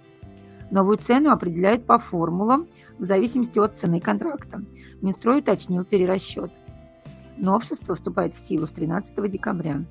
Новую 0.71 0.97
цену 0.97 1.31
определяют 1.31 1.85
по 1.85 1.99
формулам 1.99 2.67
в 2.97 3.05
зависимости 3.05 3.59
от 3.59 3.77
цены 3.77 4.01
контракта. 4.01 4.63
Минстрой 5.01 5.39
уточнил 5.39 5.85
перерасчет. 5.85 6.51
Новшество 7.37 7.95
вступает 7.95 8.33
в 8.33 8.39
силу 8.39 8.67
с 8.67 8.71
13 8.71 9.29
декабря. 9.29 9.85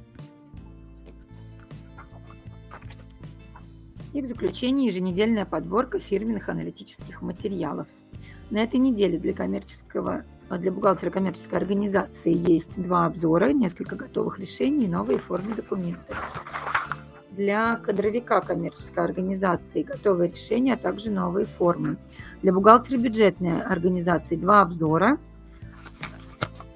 И 4.13 4.21
в 4.21 4.27
заключение 4.27 4.89
еженедельная 4.89 5.47
подборка 5.47 5.99
фирменных 5.99 6.49
аналитических 6.49 7.23
материалов. 7.23 7.87
На 8.51 8.59
этой 8.59 8.79
неделе 8.79 9.19
для 9.19 9.33
коммерческого 9.33 10.25
для 10.51 10.71
бухгалтера 10.71 11.11
коммерческой 11.11 11.55
организации 11.57 12.35
есть 12.35 12.81
два 12.81 13.07
обзора, 13.07 13.53
несколько 13.53 13.97
готовых 13.97 14.39
решений 14.39 14.85
и 14.85 14.89
новые 14.89 15.19
формы 15.19 15.55
документов. 15.55 16.17
Для 17.31 17.77
кадровика 17.77 18.43
коммерческой 18.43 19.05
организации 19.05 19.83
готовые 19.83 20.31
решения, 20.31 20.75
а 20.75 20.77
также 20.77 21.11
новые 21.11 21.47
формы. 21.47 21.97
Для 22.43 22.53
бухгалтера 22.53 22.99
бюджетной 22.99 23.63
организации 23.63 24.37
два 24.37 24.61
обзора, 24.61 25.19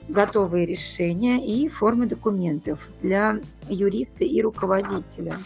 готовые 0.08 0.64
решения 0.64 1.44
и 1.44 1.68
формы 1.68 2.06
документов. 2.06 2.88
Для 3.02 3.40
юриста 3.68 4.24
и 4.24 4.40
руководителя 4.40 5.36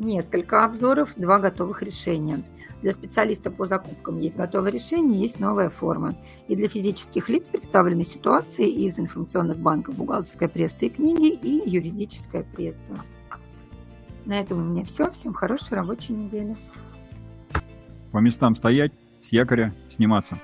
несколько 0.00 0.64
обзоров, 0.64 1.12
два 1.16 1.38
готовых 1.38 1.82
решения. 1.82 2.42
Для 2.82 2.92
специалиста 2.92 3.50
по 3.50 3.66
закупкам 3.66 4.18
есть 4.18 4.36
готовое 4.36 4.72
решение, 4.72 5.20
есть 5.20 5.38
новая 5.38 5.68
форма. 5.68 6.14
И 6.48 6.56
для 6.56 6.68
физических 6.68 7.28
лиц 7.28 7.46
представлены 7.46 8.04
ситуации 8.04 8.68
из 8.68 8.98
информационных 8.98 9.58
банков, 9.58 9.96
бухгалтерская 9.96 10.48
пресса 10.48 10.86
и 10.86 10.88
книги, 10.88 11.28
и 11.28 11.68
юридическая 11.68 12.42
пресса. 12.42 12.94
На 14.24 14.40
этом 14.40 14.58
у 14.58 14.64
меня 14.64 14.84
все. 14.84 15.10
Всем 15.10 15.34
хорошей 15.34 15.74
рабочей 15.74 16.14
недели. 16.14 16.56
По 18.12 18.18
местам 18.18 18.54
стоять, 18.54 18.92
с 19.22 19.32
якоря 19.32 19.74
сниматься. 19.90 20.38